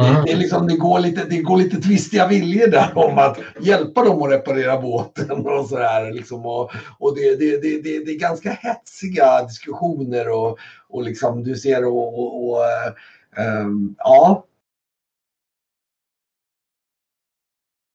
Mm. 0.00 0.24
Det, 0.24 0.32
är 0.32 0.36
liksom, 0.36 0.66
det, 0.66 0.76
går 0.76 1.00
lite, 1.00 1.24
det 1.24 1.42
går 1.42 1.56
lite 1.56 1.76
tvistiga 1.76 2.28
viljor 2.28 2.66
där 2.66 2.98
om 2.98 3.18
att 3.18 3.38
hjälpa 3.60 4.04
dem 4.04 4.22
att 4.22 4.30
reparera 4.30 4.80
båten 4.80 5.46
och 5.46 5.68
sådär. 5.68 6.12
Liksom, 6.12 6.46
och 6.46 6.70
och 6.98 7.16
det, 7.16 7.36
det, 7.36 7.62
det, 7.62 7.82
det, 7.82 8.04
det 8.04 8.10
är 8.10 8.18
ganska 8.18 8.50
hetsiga 8.52 9.42
diskussioner 9.42 10.28
och, 10.30 10.58
och 10.88 11.02
liksom 11.02 11.44
du 11.44 11.56
ser 11.56 11.84
och, 11.84 12.18
och, 12.18 12.50
och 12.50 12.64
ehm, 13.36 13.94
ja. 13.98 14.46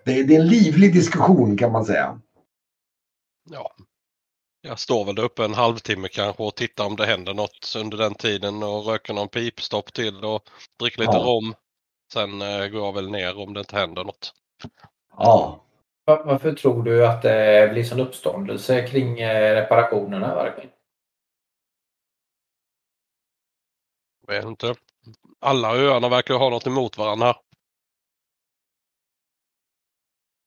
Det, 0.06 0.24
det 0.24 0.36
är 0.36 0.40
en 0.40 0.48
livlig 0.48 0.94
diskussion 0.94 1.58
kan 1.58 1.72
man 1.72 1.86
säga. 1.86 2.22
ja. 3.50 3.76
Jag 4.62 4.80
står 4.80 5.06
väl 5.06 5.16
där 5.16 5.24
uppe 5.24 5.46
en 5.46 5.54
halvtimme 5.54 6.08
kanske 6.08 6.44
och 6.44 6.56
tittar 6.56 6.86
om 6.86 6.96
det 6.96 7.06
händer 7.06 7.34
något 7.34 7.74
under 7.78 7.98
den 7.98 8.16
tiden 8.16 8.64
och 8.64 8.86
röker 8.86 9.14
någon 9.14 9.28
pipstopp 9.28 9.94
till 9.94 10.26
och 10.26 10.42
dricker 10.80 11.00
lite 11.00 11.12
Ja. 11.18 11.24
rom. 11.24 11.54
Sen 12.14 12.42
eh, 12.42 12.68
går 12.68 12.86
jag 12.86 12.94
väl 12.94 13.12
ner 13.12 13.40
om 13.40 13.54
det 13.54 13.60
inte 13.60 13.76
händer 13.76 14.04
något. 14.04 14.34
Ja. 15.18 15.64
Va- 16.06 16.24
Varför 16.26 16.54
tror 16.54 16.84
du 16.84 17.08
att 17.08 17.22
det 17.22 17.70
blir 17.74 17.84
sån 17.84 18.00
uppståndelse 18.00 18.88
kring 18.88 19.20
eh, 19.20 19.56
reparationerna? 19.56 20.36
Verkligen? 20.36 20.70
Vet 24.28 24.46
inte. 24.46 24.76
Alla 25.40 25.76
öarna 25.76 26.10
verkar 26.10 26.34
ha 26.34 26.50
något 26.50 26.68
emot 26.68 26.98
varandra. 26.98 27.36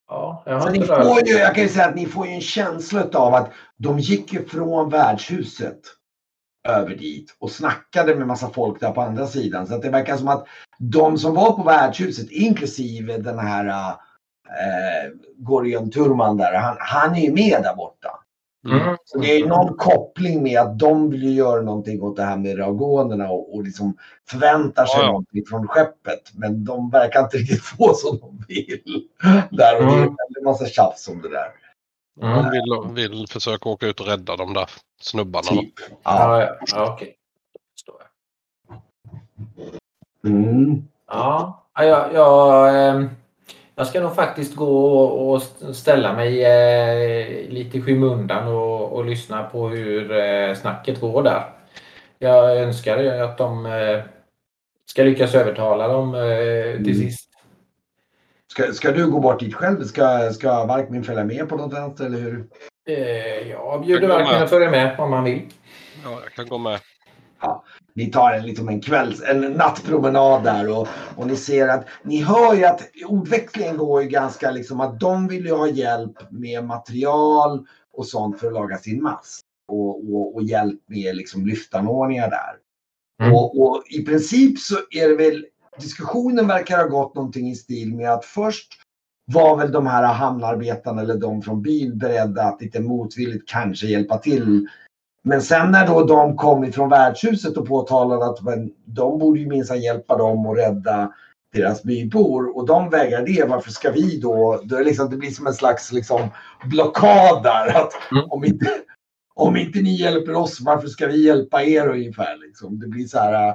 Ja, 0.08 0.42
jag 0.46 0.72
ni 0.72 0.84
får 0.86 1.26
ju, 1.28 1.32
jag 1.34 1.54
kan 1.54 1.62
ju 1.64 1.68
säga 1.68 1.86
att 1.86 1.94
ni 1.94 2.06
får 2.06 2.26
ju 2.26 2.32
en 2.32 2.40
känsla 2.40 3.08
av 3.14 3.34
att 3.34 3.52
de 3.76 3.98
gick 3.98 4.32
ju 4.32 4.48
från 4.48 4.90
värdshuset 4.90 5.80
över 6.68 6.94
dit 6.94 7.36
och 7.38 7.50
snackade 7.50 8.14
med 8.14 8.26
massa 8.26 8.50
folk 8.50 8.80
där 8.80 8.90
på 8.90 9.00
andra 9.00 9.26
sidan. 9.26 9.66
Så 9.66 9.74
att 9.74 9.82
det 9.82 9.90
verkar 9.90 10.16
som 10.16 10.28
att 10.28 10.46
de 10.78 11.18
som 11.18 11.34
var 11.34 11.52
på 11.52 11.62
värdshuset, 11.62 12.30
inklusive 12.30 13.18
den 13.18 13.38
här 13.38 13.88
eh, 14.48 15.10
Gorion 15.36 15.90
Turman 15.90 16.36
där, 16.36 16.54
han, 16.54 16.76
han 16.78 17.14
är 17.16 17.20
ju 17.20 17.32
med 17.32 17.62
där 17.62 17.76
borta. 17.76 18.08
Mm. 18.68 18.96
Så 19.04 19.18
det 19.18 19.36
är 19.36 19.46
någon 19.46 19.76
koppling 19.76 20.42
med 20.42 20.60
att 20.60 20.78
de 20.78 21.10
vill 21.10 21.22
ju 21.22 21.30
göra 21.30 21.62
någonting 21.62 22.02
åt 22.02 22.16
det 22.16 22.22
här 22.22 22.36
med 22.36 22.56
dragonerna 22.56 23.30
och, 23.30 23.54
och 23.54 23.62
liksom 23.64 23.96
förväntar 24.30 24.86
sig 24.86 25.00
Ja, 25.00 25.06
någonting 25.06 25.44
från 25.48 25.68
skeppet. 25.68 26.20
Men 26.34 26.64
de 26.64 26.90
verkar 26.90 27.20
inte 27.20 27.36
riktigt 27.36 27.62
få 27.62 27.94
som 27.94 28.18
de 28.18 28.44
vill. 28.48 28.82
Där 29.50 29.76
och 29.76 29.86
det 29.86 29.92
är 29.92 29.96
Mm. 29.96 30.08
en 30.08 30.16
väldig 30.16 30.44
massa 30.44 30.66
tjafs 30.66 31.08
om 31.08 31.22
det 31.22 31.28
där. 31.28 31.46
Mm. 32.22 32.44
De 32.44 32.94
vill, 32.94 33.08
vill 33.08 33.26
försöka 33.28 33.68
åka 33.68 33.86
ut 33.86 34.00
och 34.00 34.06
rädda 34.06 34.36
de 34.36 34.54
där 34.54 34.70
snubbarna. 35.00 35.48
Typ. 35.48 35.72
Ja. 35.78 35.96
Ja, 36.04 36.42
ja, 36.42 36.56
ja 36.72 36.92
okej. 36.94 37.14
Förstår 37.76 37.94
jag. 38.68 38.80
Mm. 40.32 40.82
Ja, 41.06 41.64
ja, 41.74 41.84
jag, 41.84 42.14
jag, 42.14 42.88
ehm, 42.88 43.08
jag 43.74 43.86
ska 43.86 44.00
nog 44.00 44.14
faktiskt 44.14 44.56
gå 44.56 45.00
och 45.04 45.42
ställa 45.76 46.12
mig 46.14 46.44
eh, 46.44 47.48
lite 47.50 47.78
i 47.78 47.82
skymundan 47.82 48.48
och, 48.48 48.92
och 48.92 49.04
lyssna 49.04 49.42
på 49.42 49.68
hur 49.68 50.12
eh, 50.12 50.54
snacket 50.54 51.00
går 51.00 51.22
där. 51.22 51.44
Jag 52.18 52.56
önskar 52.56 52.98
ju 52.98 53.10
att 53.10 53.38
de 53.38 53.66
eh, 53.66 54.00
ska 54.86 55.02
lyckas 55.02 55.34
övertala 55.34 55.88
dem 55.88 56.12
till 56.12 56.92
Mm. 56.92 56.94
sist. 56.94 57.29
Ska, 58.50 58.72
ska 58.72 58.92
du 58.92 59.10
gå 59.10 59.20
bort 59.20 59.40
dit 59.40 59.54
själv? 59.54 59.84
Ska, 59.84 60.32
ska 60.32 60.64
Varkmin 60.64 61.04
följa 61.04 61.24
med 61.24 61.48
på 61.48 61.56
något 61.56 61.72
vänster 61.72 62.06
eller 62.06 62.18
hur? 62.18 62.46
Eh, 62.88 63.48
jag 63.50 63.82
bjuder 63.82 64.08
med. 64.08 64.42
att 64.42 64.50
följa 64.50 64.70
med 64.70 65.00
om 65.00 65.10
man 65.10 65.24
vill. 65.24 65.42
Ja, 66.04 66.20
jag 66.24 66.32
kan 66.32 66.48
gå 66.48 66.58
med. 66.58 66.80
Ni 67.94 68.06
tar 68.06 68.32
en, 68.32 68.46
liksom 68.46 68.68
en 68.68 68.80
kvälls, 68.80 69.22
en 69.22 69.40
nattpromenad 69.40 70.44
där 70.44 70.68
och, 70.78 70.88
och 71.16 71.26
ni 71.26 71.36
ser 71.36 71.68
att 71.68 71.86
ni 72.02 72.22
hör 72.22 72.54
ju 72.54 72.64
att 72.64 72.90
ordväxlingen 73.06 73.76
går 73.76 74.02
ju 74.02 74.08
ganska 74.08 74.50
liksom 74.50 74.80
att 74.80 75.00
de 75.00 75.28
vill 75.28 75.46
ju 75.46 75.52
ha 75.52 75.68
hjälp 75.68 76.30
med 76.30 76.64
material 76.64 77.66
och 77.92 78.06
sånt 78.06 78.40
för 78.40 78.46
att 78.46 78.52
laga 78.52 78.76
sin 78.76 79.02
mast. 79.02 79.40
Och, 79.68 80.14
och, 80.14 80.34
och 80.34 80.42
hjälp 80.42 80.80
med 80.86 81.16
liksom 81.16 81.46
lyftanordningar 81.46 82.30
där. 82.30 82.56
Mm. 83.22 83.34
Och, 83.34 83.62
och 83.62 83.82
i 83.90 84.04
princip 84.04 84.58
så 84.58 84.74
är 84.90 85.08
det 85.08 85.16
väl 85.16 85.46
diskussionen 85.78 86.46
verkar 86.46 86.78
ha 86.78 86.86
gått 86.86 87.14
någonting 87.14 87.50
i 87.50 87.54
stil 87.54 87.94
med 87.94 88.12
att 88.12 88.24
först 88.24 88.72
var 89.32 89.56
väl 89.56 89.72
de 89.72 89.86
här 89.86 90.14
hamnarbetarna 90.14 91.02
eller 91.02 91.16
de 91.16 91.42
från 91.42 91.62
byn 91.62 91.98
beredda 91.98 92.42
att 92.42 92.60
lite 92.60 92.80
motvilligt 92.80 93.48
kanske 93.48 93.86
hjälpa 93.86 94.18
till 94.18 94.68
men 95.22 95.42
sen 95.42 95.70
när 95.70 95.86
då 95.86 96.04
de 96.04 96.36
kom 96.36 96.64
ifrån 96.64 96.88
värdshuset 96.88 97.56
och 97.56 97.68
påtalade 97.68 98.24
att 98.26 98.42
men, 98.42 98.72
de 98.84 99.18
borde 99.18 99.40
ju 99.40 99.46
minsann 99.46 99.80
hjälpa 99.80 100.16
dem 100.16 100.46
och 100.46 100.56
rädda 100.56 101.12
deras 101.52 101.82
bybor 101.82 102.56
och 102.56 102.66
de 102.66 102.90
vägrar 102.90 103.26
det, 103.26 103.44
varför 103.48 103.70
ska 103.70 103.90
vi 103.90 104.20
då? 104.20 104.60
det, 104.64 104.84
liksom, 104.84 105.10
det 105.10 105.16
blir 105.16 105.30
som 105.30 105.46
en 105.46 105.54
slags 105.54 105.92
liksom, 105.92 106.28
blockad 106.70 107.42
där. 107.42 107.82
Att 107.82 107.92
Mm. 108.12 108.30
om, 108.30 108.44
inte, 108.44 108.66
om 109.34 109.56
inte 109.56 109.80
ni 109.80 110.00
hjälper 110.00 110.34
oss, 110.34 110.60
varför 110.60 110.88
ska 110.88 111.06
vi 111.06 111.24
hjälpa 111.24 111.62
er 111.62 111.88
ungefär? 111.88 112.36
Liksom. 112.36 112.80
Det 112.80 112.88
blir 112.88 113.06
så 113.06 113.18
här, 113.18 113.54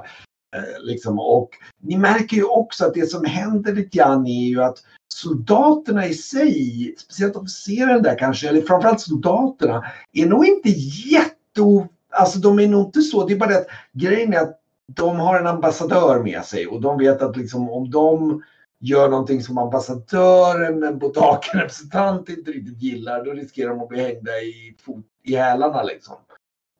Eh, 0.56 0.82
liksom. 0.82 1.18
Och 1.18 1.50
ni 1.82 1.98
märker 1.98 2.36
ju 2.36 2.44
också 2.44 2.84
att 2.84 2.94
det 2.94 3.10
som 3.10 3.24
händer 3.24 3.72
lite 3.74 3.96
grann 3.98 4.26
är 4.26 4.48
ju 4.48 4.62
att 4.62 4.78
soldaterna 5.08 6.06
i 6.06 6.14
sig, 6.14 6.94
speciellt 6.98 7.36
officeraren 7.36 8.02
där 8.02 8.18
kanske, 8.18 8.48
eller 8.48 8.62
framförallt 8.62 9.00
soldaterna, 9.00 9.84
är 10.12 10.26
nog 10.26 10.46
inte 10.46 10.68
jätte... 10.68 11.88
Alltså 12.10 12.38
de 12.38 12.58
är 12.58 12.68
nog 12.68 12.86
inte 12.86 13.00
så, 13.00 13.26
det 13.26 13.34
är 13.34 13.38
bara 13.38 13.50
det 13.50 13.58
att 13.58 13.66
grejen 13.92 14.32
är 14.32 14.40
att 14.40 14.60
de 14.86 15.16
har 15.16 15.40
en 15.40 15.46
ambassadör 15.46 16.22
med 16.22 16.44
sig 16.44 16.66
och 16.66 16.80
de 16.80 16.98
vet 16.98 17.22
att 17.22 17.36
liksom 17.36 17.70
om 17.70 17.90
de 17.90 18.42
gör 18.80 19.08
någonting 19.08 19.42
som 19.42 19.58
ambassadören, 19.58 20.82
en 20.82 20.98
botakenrepresentant 20.98 22.28
inte 22.28 22.50
riktigt 22.50 22.82
gillar, 22.82 23.24
då 23.24 23.30
riskerar 23.30 23.70
de 23.70 23.80
att 23.80 23.88
bli 23.88 24.00
hängda 24.00 24.30
i, 24.38 24.76
i 25.22 25.36
hälarna 25.36 25.82
liksom. 25.82 26.16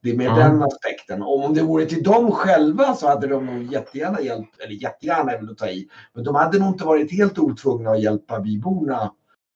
Det 0.07 0.13
är 0.13 0.17
mer 0.17 0.29
mm. 0.29 0.39
den 0.39 0.63
aspekten. 0.63 1.23
Och 1.23 1.45
om 1.45 1.55
det 1.55 1.63
vore 1.63 1.87
till 1.87 2.03
dem 2.03 2.33
själva 2.33 2.95
så 2.95 3.09
hade 3.09 3.27
de 3.27 3.47
nog 3.47 3.73
jättegärna 3.73 4.21
hjälpt, 4.21 4.61
eller 4.61 4.73
jättegärna 4.73 5.33
är 5.33 5.39
väl 5.39 5.51
att 5.51 5.59
ta 5.59 5.69
i, 5.69 5.89
men 6.13 6.25
de 6.25 6.35
hade 6.35 6.59
nog 6.59 6.69
inte 6.69 6.85
varit 6.85 7.13
helt 7.13 7.39
otvungna 7.39 7.91
att 7.91 8.03
hjälpa 8.03 8.41
byborna 8.41 9.13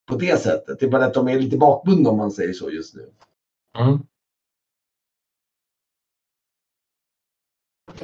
på 0.09 0.15
det 0.15 0.41
sättet. 0.41 0.79
Det 0.79 0.85
är 0.85 0.89
bara 0.89 1.05
att 1.05 1.13
de 1.13 1.27
är 1.27 1.39
lite 1.39 1.57
bakbundna 1.57 2.09
om 2.09 2.17
man 2.17 2.31
säger 2.31 2.53
så 2.53 2.71
just 2.71 2.95
nu. 2.95 3.09
Mm. 3.79 3.99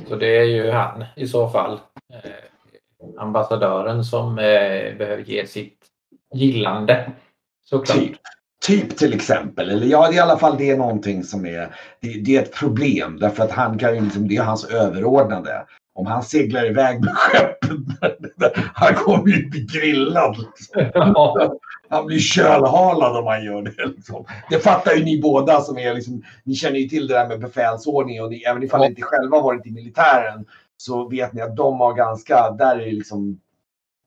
Så 0.07 0.15
det 0.15 0.37
är 0.37 0.43
ju 0.43 0.71
han 0.71 1.05
i 1.15 1.27
så 1.27 1.49
fall, 1.49 1.79
eh, 2.13 3.21
ambassadören 3.21 4.03
som 4.03 4.39
eh, 4.39 4.97
behöver 4.97 5.23
ge 5.23 5.47
sitt 5.47 5.79
gillande. 6.33 7.11
Såklart. 7.63 7.97
Typ. 7.97 8.17
Typ 8.65 8.97
till 8.97 9.13
exempel, 9.13 9.69
eller 9.69 9.87
ja 9.87 10.13
i 10.13 10.19
alla 10.19 10.37
fall 10.37 10.57
det 10.57 10.69
är 10.69 10.77
någonting 10.77 11.23
som 11.23 11.45
är, 11.45 11.75
det, 12.01 12.21
det 12.21 12.37
är 12.37 12.41
ett 12.41 12.53
problem 12.53 13.17
därför 13.19 13.43
att 13.43 13.51
han 13.51 13.77
kan 13.77 13.95
ju 13.95 14.01
liksom, 14.01 14.27
det 14.27 14.35
är 14.35 14.43
hans 14.43 14.65
överordnade. 14.65 15.65
Om 15.93 16.05
han 16.05 16.23
seglar 16.23 16.65
iväg 16.65 17.05
med 17.05 17.15
skeppet, 17.15 18.51
han 18.73 18.95
kommer 18.95 19.27
ju 19.27 19.49
bli 19.49 19.67
grillad. 19.73 20.37
Liksom. 20.37 21.15
Han 21.89 22.05
blir 22.05 22.19
kölhalad 22.19 23.17
om 23.17 23.27
han 23.27 23.43
gör 23.43 23.61
det. 23.61 23.85
Liksom. 23.85 24.25
Det 24.49 24.59
fattar 24.59 24.93
ju 24.93 25.03
ni 25.03 25.21
båda 25.21 25.61
som 25.61 25.77
är 25.77 25.93
liksom, 25.93 26.23
ni 26.43 26.55
känner 26.55 26.79
ju 26.79 26.87
till 26.87 27.07
det 27.07 27.13
där 27.13 27.27
med 27.27 27.39
befälsordning 27.39 28.21
och 28.21 28.29
ni, 28.29 28.43
även 28.43 28.63
ifall 28.63 28.79
ni 28.81 28.87
inte 28.87 29.01
själva 29.01 29.41
varit 29.41 29.65
i 29.65 29.71
militären 29.71 30.45
så 30.77 31.09
vet 31.09 31.33
ni 31.33 31.41
att 31.41 31.55
de 31.55 31.79
har 31.79 31.93
ganska, 31.93 32.51
där 32.51 32.79
är 32.79 32.85
det 32.85 32.91
liksom, 32.91 33.39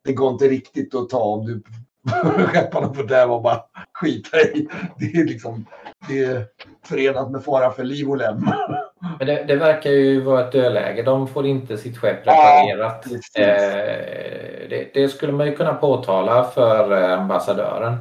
det 0.05 0.13
går 0.13 0.33
inte 0.33 0.49
riktigt 0.49 0.95
att 0.95 1.09
ta 1.09 1.21
om 1.21 1.47
du 1.47 1.63
skepparna 2.49 2.95
får 2.95 3.03
där 3.03 3.31
och 3.31 3.43
bara 3.43 3.61
skita 3.93 4.41
i. 4.41 4.69
Det 4.99 5.05
är 5.05 5.25
liksom 5.25 5.67
det 6.09 6.25
är 6.25 6.45
förenat 6.85 7.31
med 7.31 7.45
fara 7.45 7.71
för 7.71 7.85
liv 7.85 8.11
och 8.11 8.17
lem. 8.17 8.37
Men 9.19 9.27
det, 9.27 9.45
det, 9.45 9.57
verkar 9.57 9.91
ju 9.91 10.21
vara 10.21 10.41
ett 10.41 10.53
dödläge. 10.53 11.03
De 11.03 11.29
får 11.29 11.47
inte 11.47 11.79
sitt 11.79 11.99
skepp 11.99 12.27
reparerat. 12.27 13.07
Ja, 13.35 13.43
eh, 13.43 14.69
det, 14.71 14.91
det, 14.95 15.09
skulle 15.09 15.33
man 15.33 15.47
ju 15.47 15.57
kunna 15.57 15.75
påtala 15.75 16.45
för 16.45 17.03
eh, 17.03 17.21
ambassadören. 17.21 17.97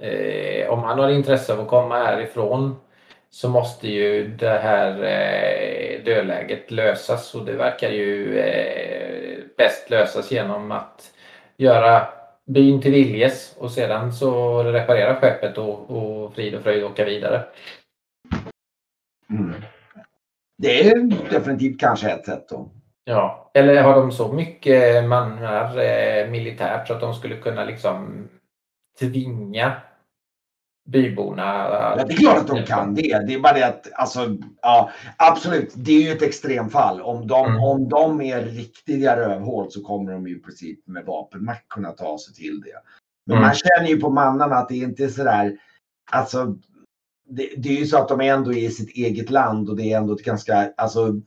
Eh, 0.00 0.70
om 0.70 0.82
han 0.82 0.98
har 0.98 1.08
intresse 1.08 1.52
av 1.52 1.60
att 1.60 1.68
komma 1.68 1.98
härifrån 1.98 2.76
så 3.30 3.48
måste 3.48 3.88
ju 3.88 4.28
det 4.28 4.58
här 4.58 4.90
eh, 4.90 6.04
dödläget 6.04 6.70
lösas 6.70 7.34
och 7.34 7.44
det 7.44 7.52
verkar 7.52 7.90
ju 7.90 8.38
eh, 8.38 9.38
bäst 9.56 9.90
lösas 9.90 10.30
genom 10.30 10.72
att 10.72 11.12
göra 11.56 12.08
byn 12.46 12.80
till 12.80 12.92
viljes 12.92 13.56
och 13.58 13.70
sedan 13.70 14.12
så 14.12 14.62
reparera 14.62 15.16
skeppet 15.16 15.58
och, 15.58 15.90
och 15.90 16.34
frid 16.34 16.54
och 16.54 16.62
fröjd 16.62 16.84
åka 16.84 17.04
vidare. 17.04 17.44
Mm. 19.30 19.52
Det 20.58 20.88
är 20.88 21.30
definitivt 21.30 21.80
kanske 21.80 22.10
ett 22.10 22.26
sätt 22.26 22.48
då. 22.48 22.70
Ja, 23.04 23.50
eller 23.54 23.82
har 23.82 23.94
de 23.94 24.12
så 24.12 24.32
mycket 24.32 25.04
mannar 25.04 25.78
eh, 25.78 26.30
militärt 26.30 26.88
så 26.88 26.94
att 26.94 27.00
de 27.00 27.14
skulle 27.14 27.36
kunna 27.36 27.64
liksom 27.64 28.28
tvinga 28.98 29.72
byborna. 30.86 31.42
Ja, 31.98 32.04
det 32.04 32.14
är 32.14 32.16
klart 32.16 32.38
att 32.38 32.46
de 32.46 32.62
kan 32.62 32.94
det. 32.94 33.26
Det 33.26 33.34
är 33.34 33.40
bara 33.40 33.52
det 33.52 33.66
att, 33.66 33.92
alltså, 33.94 34.36
ja, 34.62 34.90
absolut, 35.16 35.72
det 35.76 35.92
är 35.92 36.02
ju 36.02 36.12
ett 36.12 36.22
extremfall. 36.22 37.00
Om 37.00 37.26
de, 37.26 37.46
mm. 37.46 37.62
om 37.62 37.88
de 37.88 38.20
är 38.20 38.42
riktiga 38.42 39.16
rövhål 39.16 39.70
så 39.70 39.82
kommer 39.82 40.12
de 40.12 40.26
ju 40.26 40.36
i 40.36 40.40
princip 40.40 40.86
med 40.86 41.04
vapenmakt 41.04 41.68
kunna 41.68 41.90
ta 41.90 42.18
sig 42.18 42.34
till 42.34 42.60
det. 42.60 42.80
Men 43.26 43.36
mm. 43.36 43.46
man 43.46 43.54
känner 43.54 43.88
ju 43.88 44.00
på 44.00 44.10
mannarna 44.10 44.56
att 44.56 44.68
det 44.68 44.76
inte 44.76 45.04
är 45.04 45.08
sådär, 45.08 45.56
alltså 46.10 46.56
det, 47.28 47.50
det, 47.56 47.68
är 47.68 47.78
ju 47.78 47.86
så 47.86 47.98
att 47.98 48.08
de 48.08 48.20
ändå 48.20 48.52
är 48.52 48.58
i 48.58 48.70
sitt 48.70 48.96
eget 48.96 49.30
land 49.30 49.68
och 49.68 49.76
det 49.76 49.92
är 49.92 49.98
ändå 49.98 50.14
ett 50.14 50.24
ganska, 50.24 50.72
alltså, 50.76 51.20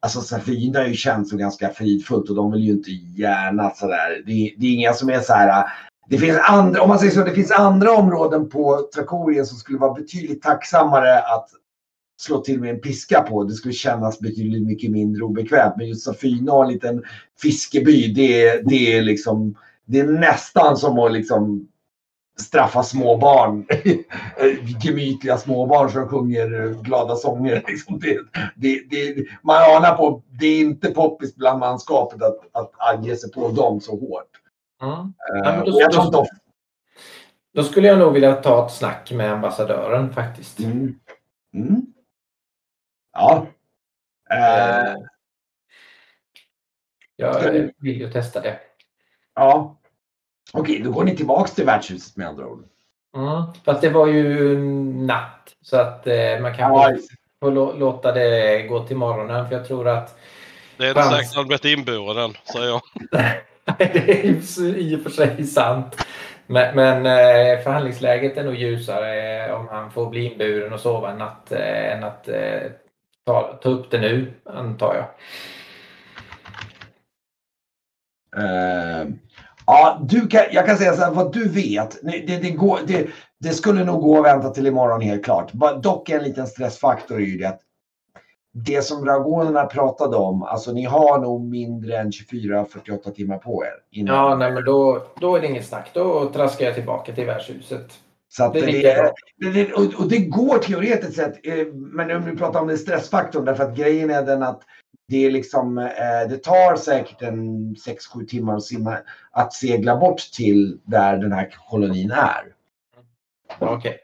alltså 0.00 0.20
Safina 0.20 0.78
är 0.78 0.88
ju 0.88 0.94
känt 0.94 1.28
som 1.28 1.38
ganska 1.38 1.68
fridfullt 1.68 2.30
och 2.30 2.36
de 2.36 2.52
vill 2.52 2.64
ju 2.64 2.72
inte 2.72 2.90
gärna 2.90 3.70
sådär, 3.70 4.22
det, 4.26 4.54
det 4.58 4.66
är 4.66 4.74
inga 4.74 4.92
som 4.92 5.10
är 5.10 5.20
så 5.20 5.32
här 5.32 5.64
det 6.08 6.18
finns 6.18 6.38
andra, 6.48 6.82
om 6.82 6.88
man 6.88 6.98
säger 6.98 7.12
så, 7.12 7.24
det 7.24 7.34
finns 7.34 7.50
andra 7.50 7.92
områden 7.92 8.48
på 8.48 8.88
Trakorien 8.94 9.46
som 9.46 9.58
skulle 9.58 9.78
vara 9.78 9.94
betydligt 9.94 10.42
tacksammare 10.42 11.18
att 11.18 11.48
slå 12.16 12.38
till 12.38 12.60
med 12.60 12.70
en 12.70 12.80
piska 12.80 13.20
på. 13.20 13.44
Det 13.44 13.54
skulle 13.54 13.74
kännas 13.74 14.20
betydligt 14.20 14.66
mycket 14.66 14.90
mindre 14.90 15.24
obekvämt. 15.24 15.74
Men 15.76 15.88
just 15.88 16.04
Safina 16.04 16.52
och 16.52 16.64
en 16.64 16.72
liten 16.72 17.02
fiskeby, 17.42 18.12
det, 18.12 18.60
det 18.68 18.96
är 18.96 19.02
liksom, 19.02 19.54
det 19.86 20.00
är 20.00 20.04
nästan 20.04 20.76
som 20.76 20.98
att 20.98 21.12
liksom 21.12 21.68
straffa 22.40 22.82
småbarn. 22.82 23.66
Gemytliga 24.82 25.36
småbarn 25.38 25.90
som 25.90 26.08
sjunger 26.08 26.82
glada 26.82 27.16
sånger. 27.16 27.64
Liksom 27.68 27.98
det, 27.98 28.18
det, 28.56 28.90
det, 28.90 29.24
man 29.42 29.76
anar 29.76 29.96
på, 29.96 30.22
det 30.40 30.46
är 30.46 30.60
inte 30.60 30.90
poppis 30.90 31.36
bland 31.36 31.58
manskapet 31.58 32.22
att, 32.22 32.38
att 32.52 32.72
ange 32.78 33.16
sig 33.16 33.32
på 33.32 33.48
dem 33.48 33.80
så 33.80 33.90
hårt. 33.90 34.43
Mm. 34.82 35.14
Ja, 35.44 35.62
då, 35.66 35.88
då, 35.92 36.10
då, 36.10 36.26
då, 37.54 37.62
skulle 37.62 37.88
jag 37.88 37.98
nog 37.98 38.12
vilja 38.12 38.34
ta 38.34 38.66
ett 38.66 38.72
snack 38.72 39.12
med 39.12 39.32
ambassadören 39.32 40.12
faktiskt. 40.12 40.60
Mm. 40.60 40.98
Mm. 41.54 41.86
Ja. 43.12 43.46
Uh, 44.32 45.04
jag 47.16 47.52
vill 47.78 48.00
ju 48.00 48.10
testa 48.10 48.40
det. 48.40 48.60
Ja. 49.34 49.76
Okej, 50.52 50.80
då 50.84 50.90
går 50.90 51.04
ni 51.04 51.16
tillbaks 51.16 51.54
till 51.54 51.64
värdshuset 51.64 52.16
med 52.16 52.28
andra 52.28 52.46
ord. 52.46 52.64
Mm. 53.16 53.42
Fast 53.64 53.80
det 53.80 53.90
var 53.90 54.06
ju 54.06 54.58
natt 54.94 55.56
så 55.60 55.76
att 55.76 56.06
eh, 56.06 56.40
man 56.40 56.56
kan 56.56 56.72
ja. 56.72 56.96
få 57.40 57.50
låta 57.50 58.12
det 58.12 58.62
gå 58.62 58.86
till 58.86 58.96
morgonen 58.96 59.48
för 59.48 59.56
jag 59.56 59.66
tror 59.66 59.88
att 59.88 60.18
det 60.76 60.84
är 60.84 60.88
inte 60.88 61.02
säkert 61.02 61.30
att 61.30 61.34
han 61.34 61.46
blivit 61.46 61.64
inburen, 61.64 62.34
säger 62.52 62.66
jag. 62.66 62.80
det 63.78 64.26
är 64.26 64.78
i 64.78 64.96
och 64.96 65.00
för 65.00 65.10
sig 65.10 65.44
sant. 65.44 65.96
Men, 66.46 66.76
men 66.76 67.06
eh, 67.06 67.62
förhandlingsläget 67.62 68.36
är 68.36 68.44
nog 68.44 68.54
ljusare 68.54 69.52
om 69.52 69.68
han 69.68 69.90
får 69.90 70.10
bli 70.10 70.32
inburen 70.32 70.72
och 70.72 70.80
sova 70.80 71.10
en 71.10 71.18
natt 71.18 71.52
eh, 71.52 71.92
än 71.92 72.04
att 72.04 72.28
eh, 72.28 72.62
ta, 73.26 73.58
ta 73.62 73.68
upp 73.68 73.90
det 73.90 74.00
nu, 74.00 74.32
antar 74.44 74.94
jag. 74.94 75.06
Uh, 78.36 79.10
ja, 79.66 80.00
du 80.02 80.26
kan, 80.26 80.42
jag 80.50 80.66
kan 80.66 80.76
säga 80.76 80.92
så 80.92 81.02
här, 81.02 81.10
vad 81.10 81.32
du 81.32 81.48
vet. 81.48 82.02
Det, 82.02 82.36
det, 82.36 82.50
går, 82.50 82.78
det, 82.86 83.06
det, 83.40 83.48
skulle 83.48 83.84
nog 83.84 84.02
gå 84.02 84.18
att 84.18 84.24
vänta 84.24 84.50
till 84.50 84.66
imorgon 84.66 85.00
helt 85.00 85.24
klart. 85.24 85.52
Dock 85.82 86.08
en 86.08 86.22
liten 86.22 86.46
stressfaktor 86.46 87.16
är 87.16 87.24
ju 87.24 87.38
det 87.38 87.48
att 87.48 87.60
det 88.56 88.84
som 88.84 89.04
dragonerna 89.04 89.66
pratade 89.66 90.16
om, 90.16 90.42
alltså 90.42 90.72
ni 90.72 90.84
har 90.84 91.18
nog 91.18 91.44
mindre 91.44 91.96
än 91.98 92.10
24-48 92.10 93.10
timmar 93.10 93.38
på 93.38 93.64
er. 93.64 93.98
Innan. 93.98 94.16
Ja, 94.16 94.36
nej, 94.36 94.52
men 94.52 94.64
då, 94.64 95.02
då 95.20 95.36
är 95.36 95.40
det 95.40 95.46
inget 95.46 95.66
snack. 95.66 95.90
Då 95.94 96.30
traskar 96.32 96.64
jag 96.66 96.74
tillbaka 96.74 97.12
till 97.12 97.26
värdshuset. 97.26 97.92
Så 98.28 98.52
det, 98.52 98.60
det, 98.60 99.52
det, 99.52 99.72
och, 99.72 100.00
och 100.00 100.08
det 100.08 100.18
går 100.18 100.58
teoretiskt 100.58 101.16
sett, 101.16 101.46
eh, 101.46 101.66
men 101.74 102.16
om 102.16 102.24
vi 102.24 102.36
pratar 102.36 102.60
om 102.60 102.66
den 102.66 102.78
stressfaktorn, 102.78 103.44
därför 103.44 103.64
att 103.64 103.76
grejen 103.76 104.10
är 104.10 104.22
den 104.22 104.42
att 104.42 104.62
det, 105.08 105.26
är 105.26 105.30
liksom, 105.30 105.78
eh, 105.78 106.28
det 106.28 106.42
tar 106.42 106.76
säkert 106.76 107.22
en 107.22 107.74
6-7 107.74 108.26
timmar 108.26 108.56
att, 108.56 108.62
simma, 108.62 108.98
att 109.30 109.52
segla 109.52 109.96
bort 109.96 110.18
till 110.18 110.78
där 110.84 111.16
den 111.16 111.32
här 111.32 111.54
kolonin 111.68 112.10
är. 112.10 112.54
Okej. 113.58 113.76
Okay. 113.76 113.94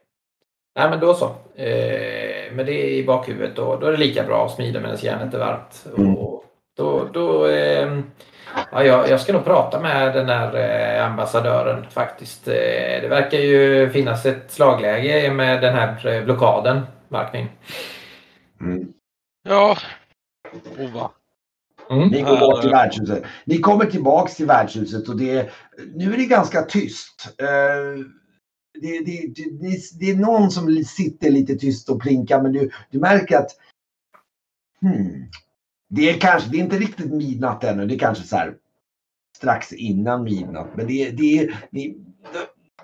Nej 0.76 0.90
men 0.90 1.00
då 1.00 1.14
så. 1.14 1.24
Eh, 1.54 2.52
med 2.52 2.66
det 2.66 2.90
i 2.90 3.04
bakhuvudet 3.06 3.56
då, 3.56 3.76
då 3.76 3.86
är 3.86 3.92
det 3.92 3.98
lika 3.98 4.24
bra 4.24 4.46
att 4.46 4.54
smida 4.54 4.80
medan 4.80 4.96
järnet 4.96 5.34
är 5.34 5.38
varmt. 5.38 5.86
Mm. 5.96 6.16
Och 6.16 6.44
då, 6.76 7.08
då, 7.12 7.46
eh, 7.46 7.98
ja, 8.72 8.84
jag, 8.84 9.08
jag, 9.08 9.20
ska 9.20 9.32
nog 9.32 9.44
prata 9.44 9.80
med 9.80 10.14
den 10.14 10.28
här 10.28 10.56
eh, 10.56 11.06
ambassadören 11.06 11.86
faktiskt. 11.90 12.48
Eh, 12.48 12.54
det 13.02 13.08
verkar 13.08 13.38
ju 13.38 13.90
finnas 13.90 14.26
ett 14.26 14.50
slagläge 14.52 15.30
med 15.30 15.62
den 15.62 15.74
här 15.74 16.06
eh, 16.06 16.24
blockaden, 16.24 16.80
Markmin. 17.08 17.48
Mm. 18.60 18.88
Ja, 19.42 19.76
prova. 20.76 21.10
Mm. 21.90 22.08
Ni 22.08 22.22
går 22.22 22.40
bort 22.40 22.60
till 22.60 22.70
värdshuset. 22.70 23.24
Ni 23.44 23.58
kommer 23.58 23.84
tillbaks 23.84 24.36
till 24.36 24.46
värdshuset 24.46 25.08
och 25.08 25.16
det, 25.16 25.50
nu 25.94 26.12
är 26.12 26.16
det 26.16 26.24
ganska 26.24 26.62
tyst. 26.62 27.36
Uh, 27.42 28.04
det, 28.80 28.98
det, 28.98 29.26
det, 29.34 29.98
det, 30.00 30.10
är 30.10 30.16
någon 30.16 30.50
som 30.50 30.84
sitter 30.84 31.30
lite 31.30 31.54
tyst 31.54 31.88
och 31.88 32.02
plinkar 32.02 32.42
men 32.42 32.52
du, 32.52 32.70
du 32.90 32.98
märker 32.98 33.36
att 33.36 33.50
hmm, 34.80 35.30
det 35.88 36.10
är 36.10 36.20
kanske, 36.20 36.50
det 36.50 36.56
är 36.56 36.62
inte 36.62 36.78
riktigt 36.78 37.12
midnatt 37.12 37.64
ännu. 37.64 37.86
Det 37.86 37.94
är 37.94 37.98
kanske 37.98 38.24
så 38.24 38.36
här 38.36 38.54
strax 39.36 39.72
innan 39.72 40.24
midnatt. 40.24 40.68
Men 40.76 40.86
det, 40.86 41.10
det, 41.10 41.50
det, 41.70 41.94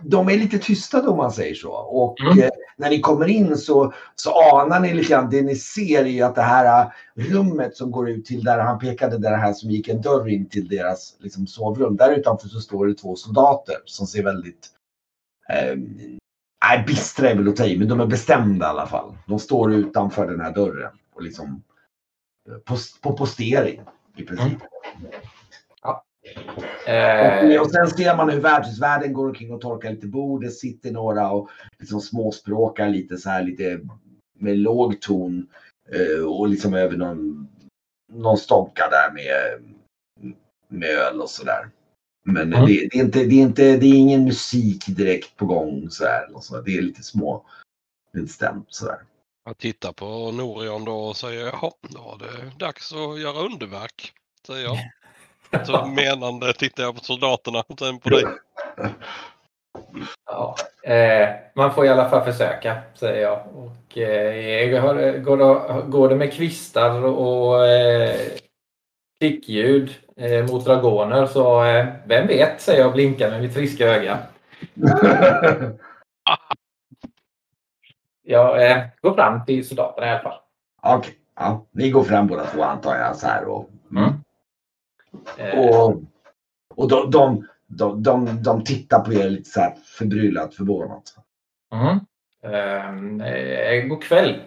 de 0.00 0.28
är 0.28 0.38
lite 0.38 0.59
tysta 0.59 1.11
om 1.11 1.16
man 1.16 1.32
säger 1.32 1.54
så. 1.54 1.72
Och 1.72 2.20
mm. 2.20 2.42
eh, 2.42 2.50
när 2.76 2.90
ni 2.90 3.00
kommer 3.00 3.28
in 3.28 3.56
så, 3.56 3.92
så 4.14 4.30
anar 4.30 4.80
ni 4.80 4.94
lite 4.94 5.09
grann, 5.09 5.30
det 5.30 5.42
ni 5.42 5.56
ser 5.56 6.04
är 6.04 6.09
ju 6.09 6.22
att 6.22 6.35
det 6.35 6.42
här 6.42 6.80
äh, 6.80 6.90
rummet 7.14 7.76
som 7.76 7.90
går 7.90 8.11
ut 8.11 8.24
till 8.24 8.44
där 8.44 8.59
han 8.59 8.78
pekade, 8.78 9.18
där 9.18 9.37
här 9.37 9.52
som 9.52 9.70
gick 9.70 9.88
en 9.88 10.00
dörr 10.00 10.28
in 10.28 10.48
till 10.48 10.68
deras 10.68 11.16
liksom, 11.18 11.46
sovrum. 11.46 11.96
Där 11.96 12.12
utanför 12.12 12.48
så 12.48 12.61
står 12.61 12.87
det 12.87 12.94
två 12.94 13.16
soldater 13.16 13.76
som 13.85 14.06
ser 14.06 14.22
väldigt 14.22 14.68
Nej, 15.48 16.85
bistra 16.87 17.30
är 17.30 17.37
väl 17.37 17.48
att 17.48 17.56
ta 17.56 17.66
i, 17.66 17.78
men 17.78 17.88
de 17.88 18.00
är 18.00 18.06
bestämda 18.06 18.66
i 18.66 18.68
alla 18.68 18.87
fall. 18.87 19.16
De 19.26 19.38
står 19.38 19.74
utanför 19.74 20.26
den 20.26 20.40
här 20.40 20.54
dörren 20.54 20.92
och 21.14 21.22
liksom 21.22 21.62
på, 22.64 22.76
på 23.02 23.16
postering 23.16 23.80
i 24.16 24.22
princip. 24.22 24.59
Mm. 24.61 25.12
Eh, 26.87 27.61
och, 27.61 27.70
sen 27.70 27.90
ser 27.90 28.16
man 28.16 28.30
hur 28.30 28.40
världshusvärden 28.40 29.12
går 29.12 29.26
omkring 29.26 29.52
och 29.52 29.61
torkar 29.61 29.90
lite 29.90 30.06
bord. 30.06 30.42
Det 30.42 30.50
sitter 30.50 30.90
några 30.90 31.30
och 31.30 31.48
liksom 31.78 32.00
småspråkar 32.00 32.88
lite 32.88 33.16
så 33.16 33.30
här 33.30 33.42
lite 33.42 33.80
med 34.38 34.59
låg 34.59 35.00
ton. 35.00 35.46
Eh, 35.92 36.24
och 36.24 36.48
liksom 36.48 36.74
över 36.74 36.96
någon, 36.96 37.48
någon 38.12 38.37
stånka 38.37 38.88
där 38.90 39.12
med, 39.14 39.62
med 40.68 40.90
öl 40.90 41.20
och 41.20 41.30
sådär. 41.30 41.70
Men 42.28 42.52
mm. 42.52 42.66
det, 42.66 42.88
det, 42.90 42.98
är 42.98 43.04
inte, 43.04 43.24
det, 43.24 43.34
är 43.34 43.42
inte, 43.42 43.76
det 43.76 43.86
är 43.86 43.94
ingen 43.94 44.24
musik 44.24 44.84
direkt 44.86 45.36
på 45.36 45.46
gång 45.46 45.90
så 45.90 46.04
här. 46.04 46.26
Så 46.40 46.60
det 46.60 46.78
är 46.78 46.82
lite 46.82 47.02
små, 47.02 47.44
lite 48.12 48.32
stämt 48.32 48.66
sådär. 48.68 48.98
Jag 49.44 49.58
tittar 49.58 49.92
på 49.92 50.32
Norion 50.32 50.84
då 50.84 50.96
och 50.96 51.16
säger 51.16 51.46
jaha, 51.46 51.70
då 51.80 52.18
är 52.20 52.26
det 52.26 52.64
dags 52.64 52.92
att 52.92 53.20
göra 53.20 53.38
underverk. 53.38 54.12
Säger 54.46 54.64
jag. 54.64 54.78
Så 55.66 55.86
menande 55.86 56.52
tittar 56.52 56.82
jag 56.82 56.94
på 56.94 57.04
soldaterna 57.04 57.64
och 57.68 57.78
sen 57.78 57.98
på 57.98 58.08
dig. 58.08 58.24
Ja, 60.26 60.56
eh, 60.82 61.28
man 61.54 61.74
får 61.74 61.86
i 61.86 61.88
alla 61.88 62.10
fall 62.10 62.32
försöka, 62.32 62.82
säger 62.94 63.22
jag. 63.22 63.46
Och, 63.54 63.98
eh, 63.98 64.70
går, 64.70 64.94
det, 64.94 65.18
går 65.90 66.08
det 66.08 66.16
med 66.16 66.32
kvistar 66.32 67.04
och 67.04 67.66
eh, 67.66 68.16
klickljud 69.20 69.90
eh, 70.16 70.46
mot 70.46 70.64
dragoner 70.64 71.26
så 71.26 71.64
eh, 71.64 71.87
vem 72.05 72.26
vet, 72.26 72.61
säger 72.61 72.81
jag 72.81 72.88
och 72.88 72.94
blinkar 72.94 73.31
med 73.31 73.42
mitt 73.42 73.55
friska 73.55 73.87
öga. 73.87 74.18
jag 78.22 78.70
eh, 78.70 78.79
går 79.00 79.14
fram 79.14 79.44
till 79.44 79.68
soldaterna 79.68 80.07
i 80.07 80.11
alla 80.11 80.22
fall. 80.22 80.38
Okej, 80.83 80.98
okay. 80.98 81.14
ja, 81.37 81.66
ni 81.70 81.90
går 81.90 82.02
fram 82.02 82.26
båda 82.26 82.46
två 82.46 82.62
antar 82.62 82.96
jag. 82.96 83.16
Så 83.16 83.26
här 83.26 83.44
och, 83.44 83.70
mm. 83.90 84.12
Eh. 85.38 85.59
Och, 85.59 86.02
och 86.74 86.88
de, 86.88 87.11
de, 87.11 87.46
de, 87.66 88.02
de, 88.02 88.42
de 88.42 88.64
tittar 88.64 89.00
på 89.00 89.12
er 89.12 89.31
lite 89.31 89.50
så 89.50 89.61
här 89.61 89.74
förbryllat, 89.98 90.55
förvånat. 90.55 91.14
Mm. 91.72 92.00
Eh, 93.20 93.88
god 93.88 94.02
kväll. 94.02 94.40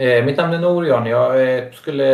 Eh, 0.00 0.24
mitt 0.24 0.36
namn 0.36 0.54
är 0.54 0.58
Norion. 0.58 1.06
Jag 1.06 1.58
eh, 1.58 1.72
skulle 1.72 2.04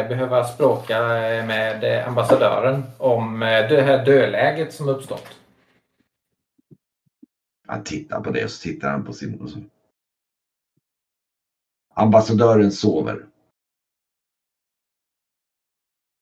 eh, 0.00 0.08
behöva 0.08 0.44
språka 0.44 1.00
med 1.46 2.04
ambassadören 2.06 2.82
om 2.98 3.40
det 3.40 3.82
här 3.82 4.04
dödläget 4.04 4.74
som 4.74 4.88
uppstått. 4.88 5.26
Han 7.66 7.84
tittar 7.84 8.20
på 8.20 8.30
det 8.30 8.44
och 8.44 8.50
så 8.50 8.62
tittar 8.62 8.90
han 8.90 9.04
på 9.04 9.12
sin... 9.12 9.70
Ambassadören 11.94 12.72
sover. 12.72 13.26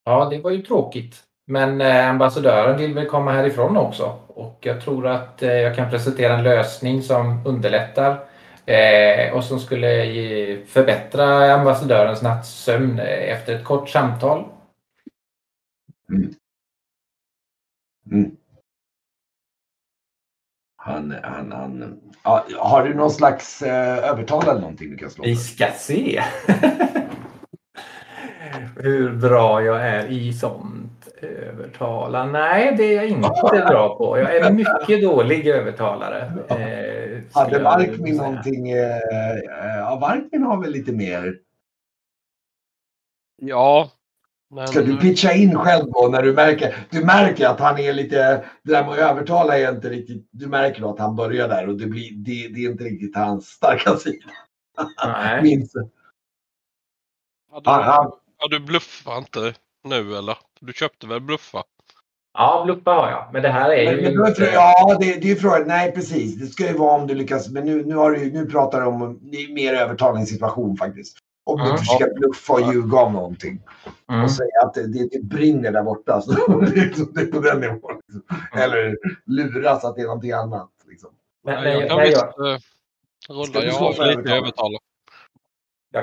Ja, 0.04 0.28
det 0.30 0.40
var 0.40 0.50
ju 0.50 0.62
tråkigt. 0.62 1.24
Men 1.46 1.80
ambassadören 2.10 2.78
vill 2.78 2.94
väl 2.94 3.06
komma 3.06 3.32
härifrån 3.32 3.76
också. 3.76 4.18
Och 4.26 4.58
jag 4.60 4.80
tror 4.80 5.06
att 5.06 5.34
jag 5.38 5.76
kan 5.76 5.90
presentera 5.90 6.38
en 6.38 6.44
lösning 6.44 7.02
som 7.02 7.46
underlättar 7.46 8.33
eh, 8.66 9.32
och 9.34 9.44
som 9.44 9.60
skulle 9.60 10.04
ge, 10.04 10.64
förbättra 10.66 11.54
ambassadörens 11.54 12.22
nattsömn 12.22 12.98
eh, 12.98 13.32
efter 13.32 13.54
ett 13.54 13.64
kort 13.64 13.88
samtal. 13.88 14.44
Mm. 16.10 16.34
Mm. 18.10 18.36
Han, 20.76 21.14
han, 21.22 21.52
han, 21.52 22.00
ja, 22.24 22.44
har 22.58 22.84
du 22.84 22.94
någon 22.94 23.10
slags 23.10 23.62
eh, 23.62 24.10
övertal 24.10 24.42
eller 24.42 24.60
någonting 24.60 24.90
du 24.90 24.96
kan 24.96 25.10
slå? 25.10 25.24
Vi 25.24 25.36
ska 25.36 25.66
se. 25.76 26.22
hur 28.76 29.16
bra 29.16 29.62
jag 29.62 29.86
är 29.88 30.06
i 30.06 30.32
sånt. 30.32 31.03
Övertala? 31.24 32.26
Nej, 32.26 32.74
det 32.76 32.84
är 32.84 32.94
jag 32.94 33.06
inte 33.06 33.64
bra 33.68 33.98
på. 33.98 34.18
Jag 34.18 34.36
är 34.36 34.52
mycket 34.52 35.02
dålig 35.02 35.46
övertalare. 35.46 36.32
Eh, 36.48 37.22
Hade 37.32 37.58
Varkmin 37.58 38.16
någonting? 38.16 38.70
Eh, 38.70 38.98
ja, 39.78 39.98
Varkmin 40.00 40.42
har 40.42 40.62
väl 40.62 40.70
lite 40.70 40.92
mer? 40.92 41.38
Ja. 43.36 43.90
Men... 44.50 44.68
Ska 44.68 44.80
du 44.82 44.96
pitcha 44.96 45.32
in 45.32 45.58
själv 45.58 45.92
då 45.92 46.08
när 46.12 46.22
du 46.22 46.32
märker, 46.32 46.76
du 46.90 47.04
märker 47.04 47.46
att 47.46 47.60
han 47.60 47.78
är 47.78 47.92
lite, 47.92 48.44
det 48.62 48.72
där 48.72 48.84
med 48.84 48.92
att 48.92 48.98
övertala 48.98 49.58
är 49.58 49.74
inte 49.74 49.88
riktigt, 49.88 50.28
du 50.30 50.46
märker 50.46 50.90
att 50.90 50.98
han 50.98 51.16
börjar 51.16 51.48
där 51.48 51.68
och 51.68 51.74
det, 51.74 51.86
blir, 51.86 52.10
det, 52.12 52.48
det 52.48 52.64
är 52.64 52.70
inte 52.70 52.84
riktigt 52.84 53.16
hans 53.16 53.46
starka 53.46 53.96
sida. 53.96 54.30
Nej. 55.06 55.42
Minns. 55.42 55.72
Ja, 57.64 57.82
han, 57.82 58.12
Ja, 58.44 58.48
du 58.48 58.60
bluffar 58.60 59.18
inte 59.18 59.54
nu 59.84 60.16
eller? 60.16 60.38
Du 60.60 60.72
köpte 60.72 61.06
väl 61.06 61.20
bluffa? 61.20 61.62
Ja, 62.38 62.62
bluffa 62.64 62.90
har 62.90 63.10
jag. 63.10 63.28
Men 63.32 63.42
det 63.42 63.48
här 63.48 63.70
är 63.70 63.84
men, 63.84 64.04
ju... 64.04 64.18
Men, 64.18 64.28
inte... 64.28 64.44
Ja, 64.44 64.96
det, 65.00 65.14
det 65.22 65.30
är 65.30 65.36
frågan. 65.36 65.68
Nej, 65.68 65.92
precis. 65.92 66.38
Det 66.38 66.46
ska 66.46 66.66
ju 66.66 66.78
vara 66.78 67.00
om 67.00 67.06
du 67.06 67.14
lyckas. 67.14 67.48
Men 67.48 67.64
nu, 67.64 67.84
nu, 67.84 67.94
har 67.94 68.10
du, 68.10 68.32
nu 68.32 68.46
pratar 68.46 68.80
du 68.80 68.86
om 68.86 69.20
mer 69.54 69.74
övertalningssituation 69.74 70.76
faktiskt. 70.76 71.16
Om 71.46 71.58
du 71.58 71.64
mm. 71.64 71.78
försöker 71.78 72.14
bluffa 72.14 72.52
och 72.52 72.74
ljuga 72.74 72.98
om 72.98 73.12
någonting. 73.12 73.60
Mm. 74.10 74.24
Och 74.24 74.30
säga 74.30 74.62
att 74.64 74.74
det, 74.74 74.86
det, 74.86 75.22
brinner 75.22 75.72
där 75.72 75.82
borta. 75.82 76.20
Så 76.20 76.32
det, 76.60 77.20
är 77.20 77.32
på 77.32 77.40
den 77.40 77.60
nivån. 77.60 78.00
Liksom. 78.06 78.22
Mm. 78.52 78.64
Eller 78.64 78.96
luras 79.26 79.84
att 79.84 79.96
det 79.96 80.02
är 80.02 80.06
någonting 80.06 80.32
annat. 80.32 80.70
Liksom. 80.88 81.10
Men, 81.44 81.62
men, 81.62 81.72
jag 81.72 81.88
kan 81.88 82.00
visst 82.00 82.12
jag... 82.12 82.58
rulla. 83.28 83.64
Jag 83.64 83.72
har 83.72 84.16
lite 84.16 84.34
övertala. 84.34 84.78
Jag 84.78 84.93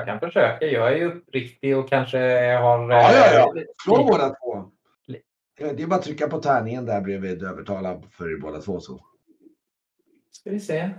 kan 0.00 0.20
försöka. 0.20 0.66
Jag 0.66 0.92
är 0.92 1.04
uppriktig 1.06 1.76
och 1.76 1.88
kanske 1.88 2.18
har... 2.56 2.90
Ja, 2.90 3.12
ja, 3.12 3.34
ja. 3.34 3.60
Eh, 3.60 3.64
Slå 3.84 4.04
båda 4.04 4.28
två. 4.28 4.64
Det 5.56 5.82
är 5.82 5.86
bara 5.86 5.96
att 5.96 6.02
trycka 6.02 6.28
på 6.28 6.38
tärningen 6.38 6.86
där 6.86 7.00
bredvid 7.00 7.42
övertala 7.42 8.02
för 8.10 8.32
er 8.32 8.40
båda 8.40 8.60
två. 8.60 8.80
Så. 8.80 9.00
Ska 10.30 10.50
vi 10.50 10.60
se. 10.60 10.90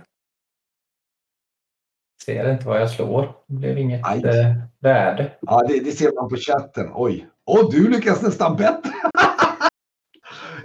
Ser 2.24 2.52
inte 2.52 2.66
vad 2.66 2.80
jag 2.80 2.90
slår. 2.90 3.36
Det 3.46 3.54
blev 3.54 3.78
inget 3.78 4.06
eh, 4.06 4.56
värde. 4.78 5.32
Ja, 5.40 5.64
det, 5.68 5.80
det, 5.80 5.90
ser 5.90 6.12
man 6.20 6.28
på 6.28 6.36
chatten. 6.36 6.90
Oj. 6.94 7.28
Och 7.44 7.72
du 7.72 7.90
lyckas 7.90 8.22
nästan 8.22 8.56
bättre. 8.56 8.90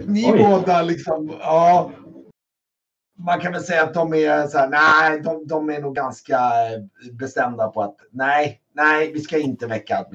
Ni 0.00 0.32
Oj. 0.32 0.38
båda 0.38 0.82
liksom. 0.82 1.32
Ja, 1.40 1.90
man 3.24 3.40
kan 3.40 3.52
väl 3.52 3.62
säga 3.62 3.82
att 3.82 3.94
de 3.94 4.14
är 4.14 4.46
så 4.46 4.58
här, 4.58 4.68
nej, 4.68 5.20
de, 5.20 5.46
de, 5.46 5.70
är 5.70 5.80
nog 5.80 5.94
ganska 5.94 6.36
eh, 6.36 7.12
bestämda 7.12 7.68
på 7.68 7.82
att 7.82 7.96
nej, 8.10 8.60
nej, 8.72 9.12
vi 9.12 9.20
ska 9.20 9.38
inte 9.38 9.66
väcka, 9.66 10.06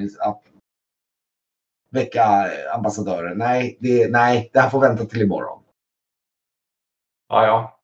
väcka 1.90 2.24
eh, 2.24 2.76
ambassadörer. 2.76 3.36
Nej, 3.36 3.78
det, 3.82 4.12
nej, 4.12 4.50
det 4.54 4.60
här 4.60 4.70
får 4.70 4.80
vänta 4.80 5.06
till 5.06 5.22
imorgon. 5.22 5.62
Ja, 7.30 7.46
ja. 7.46 7.75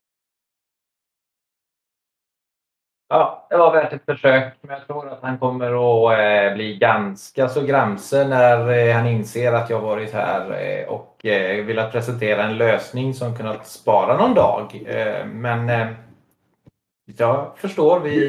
Ja, 3.13 3.47
det 3.49 3.57
var 3.57 3.73
värt 3.73 3.93
ett 3.93 4.05
försök. 4.05 4.53
Men 4.61 4.77
jag 4.77 4.87
tror 4.87 5.09
att 5.09 5.21
han 5.21 5.37
kommer 5.37 5.67
att 5.67 6.19
eh, 6.19 6.55
bli 6.55 6.77
ganska 6.77 7.49
så 7.49 7.61
gramse 7.61 8.27
när 8.27 8.87
eh, 8.87 8.95
han 8.95 9.07
inser 9.07 9.53
att 9.53 9.69
jag 9.69 9.81
varit 9.81 10.13
här 10.13 10.61
eh, 10.61 10.87
och 10.87 11.19
velat 11.65 11.91
presentera 11.91 12.43
en 12.43 12.57
lösning 12.57 13.13
som 13.13 13.35
kunnat 13.35 13.67
spara 13.67 14.17
någon 14.17 14.33
dag. 14.33 14.83
Men 15.25 15.69
jag 17.17 17.51
förstår. 17.57 17.99
Vi, 17.99 18.27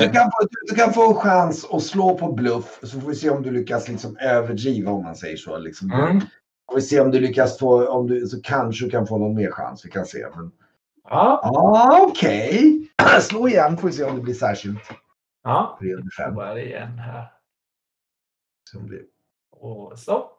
du, 0.00 0.10
kan 0.12 0.30
få, 0.30 0.46
du 0.70 0.74
kan 0.74 0.92
få 0.92 1.08
en 1.08 1.14
chans 1.14 1.66
att 1.70 1.82
slå 1.82 2.18
på 2.18 2.32
bluff 2.32 2.80
så 2.82 3.00
får 3.00 3.08
vi 3.08 3.14
se 3.14 3.30
om 3.30 3.42
du 3.42 3.50
lyckas 3.50 3.88
liksom 3.88 4.16
överdriva 4.16 4.90
om 4.90 5.04
man 5.04 5.16
säger 5.16 5.36
så. 5.36 5.58
Liksom. 5.58 5.92
Mm. 5.92 6.20
Får 6.68 6.76
vi 6.76 6.82
se 6.82 7.00
om 7.00 7.10
du 7.10 7.20
lyckas 7.20 7.58
få, 7.58 7.86
om 7.86 8.06
du, 8.06 8.26
så 8.26 8.42
kanske 8.42 8.84
du 8.84 8.90
kan 8.90 9.06
få 9.06 9.18
någon 9.18 9.34
mer 9.34 9.50
chans. 9.50 9.84
Vi 9.84 9.90
kan 9.90 10.06
se. 10.06 10.26
Men... 10.36 10.50
Ja. 11.08 11.40
Ah, 11.42 12.00
Okej. 12.02 12.88
Okay. 12.96 13.20
Slå 13.20 13.48
igen 13.48 13.76
får 13.76 13.88
vi 13.88 13.94
se 13.94 14.04
om 14.04 14.16
det 14.16 14.22
blir 14.22 14.34
särskilt. 14.34 14.82
Ja. 15.44 15.78
305. 15.80 16.34
Slå 16.34 16.58
igen 16.58 16.98
här. 16.98 17.32
Som 18.70 18.90
det... 18.90 19.00
Och 19.50 19.98
så. 19.98 20.30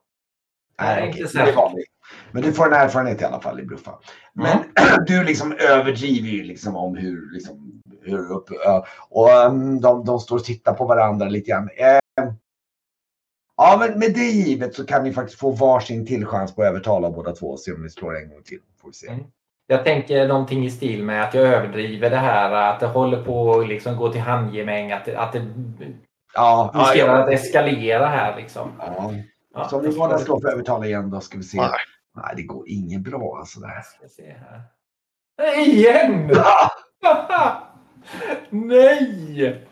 Nej, 0.82 1.08
inte 1.08 1.27
särskilt. 1.27 1.88
Men 2.32 2.43
du 2.43 2.53
får 2.53 2.67
en 2.67 2.73
erfarenhet 2.73 3.21
i 3.21 3.25
alla 3.25 3.41
fall 3.41 3.60
i 3.60 3.63
bluffa. 3.63 3.99
Men 4.34 4.58
mm. 4.58 4.65
du 5.08 5.23
liksom 5.23 5.51
överdriver 5.51 6.30
ju 6.30 6.43
liksom 6.43 6.75
om 6.75 6.95
hur, 6.95 7.34
liksom, 7.34 7.82
hur 8.01 8.32
upp, 8.32 8.49
och 9.10 9.30
um, 9.45 9.82
de, 9.82 10.06
de 10.06 10.19
står 10.19 10.36
och 10.36 10.43
tittar 10.43 10.73
på 10.73 10.86
varandra 10.86 11.30
lite 11.30 11.51
grann. 11.51 11.69
Eh, 11.77 11.99
Ja, 13.60 13.77
men 13.80 13.99
med 13.99 14.13
det 14.13 14.25
givet 14.25 14.75
så 14.75 14.86
kan 14.86 15.03
ni 15.03 15.13
faktiskt 15.13 15.39
få 15.39 15.51
varsin 15.51 16.06
till 16.06 16.25
chans 16.25 16.56
på 16.56 16.62
att 16.62 16.67
övertala 16.67 17.12
båda 17.12 17.32
två 17.32 17.47
och 17.47 17.60
se 17.60 17.73
om 17.73 17.84
ni 17.84 17.89
slår 17.89 18.17
en 18.17 18.30
gång 18.30 18.43
till. 18.43 18.60
Får 18.82 18.88
vi 18.88 18.93
se. 18.93 19.08
Mm. 19.08 19.23
Jag 19.67 19.84
tänker 19.86 20.27
någonting 20.27 20.65
i 20.65 20.71
stil 20.71 21.03
med 21.03 21.23
att 21.23 21.34
jag 21.34 21.43
överdriver 21.43 22.10
det 22.10 22.17
här 22.17 22.51
att 22.51 22.80
det 22.80 22.88
håller 22.88 23.23
på 23.23 23.60
att 23.60 23.67
liksom 23.67 23.95
gå 23.97 24.12
till 24.12 24.21
handgemäng, 24.21 24.91
att 24.91 25.06
det, 25.06 25.15
att 25.17 25.34
det 25.34 25.45
Ja, 26.34 26.71
riskerar 26.75 27.17
ja. 27.19 27.23
att 27.23 27.30
eskalera 27.34 28.06
här 28.08 28.36
liksom. 28.38 28.71
ja. 28.80 29.13
Ja, 29.53 29.67
Så 29.69 29.77
om 29.77 29.84
jag 29.84 29.91
ni 29.93 29.99
båda 29.99 30.17
får- 30.17 30.25
slår 30.25 30.41
för 30.41 30.47
övertala 30.51 30.86
igen 30.86 31.10
då 31.10 31.19
ska 31.19 31.38
vi 31.38 31.43
se. 31.43 31.58
Nej. 31.58 31.69
Nej, 32.15 32.34
det 32.36 32.43
går 32.43 32.69
inget 32.69 33.01
bra 33.01 33.36
alltså. 33.39 33.60
Det 33.60 33.67
här. 33.67 33.82
Ska 33.82 34.08
se 34.08 34.23
här. 34.49 34.62
Nej, 35.38 35.69
Igen! 35.69 36.32
Nej! 38.49 39.66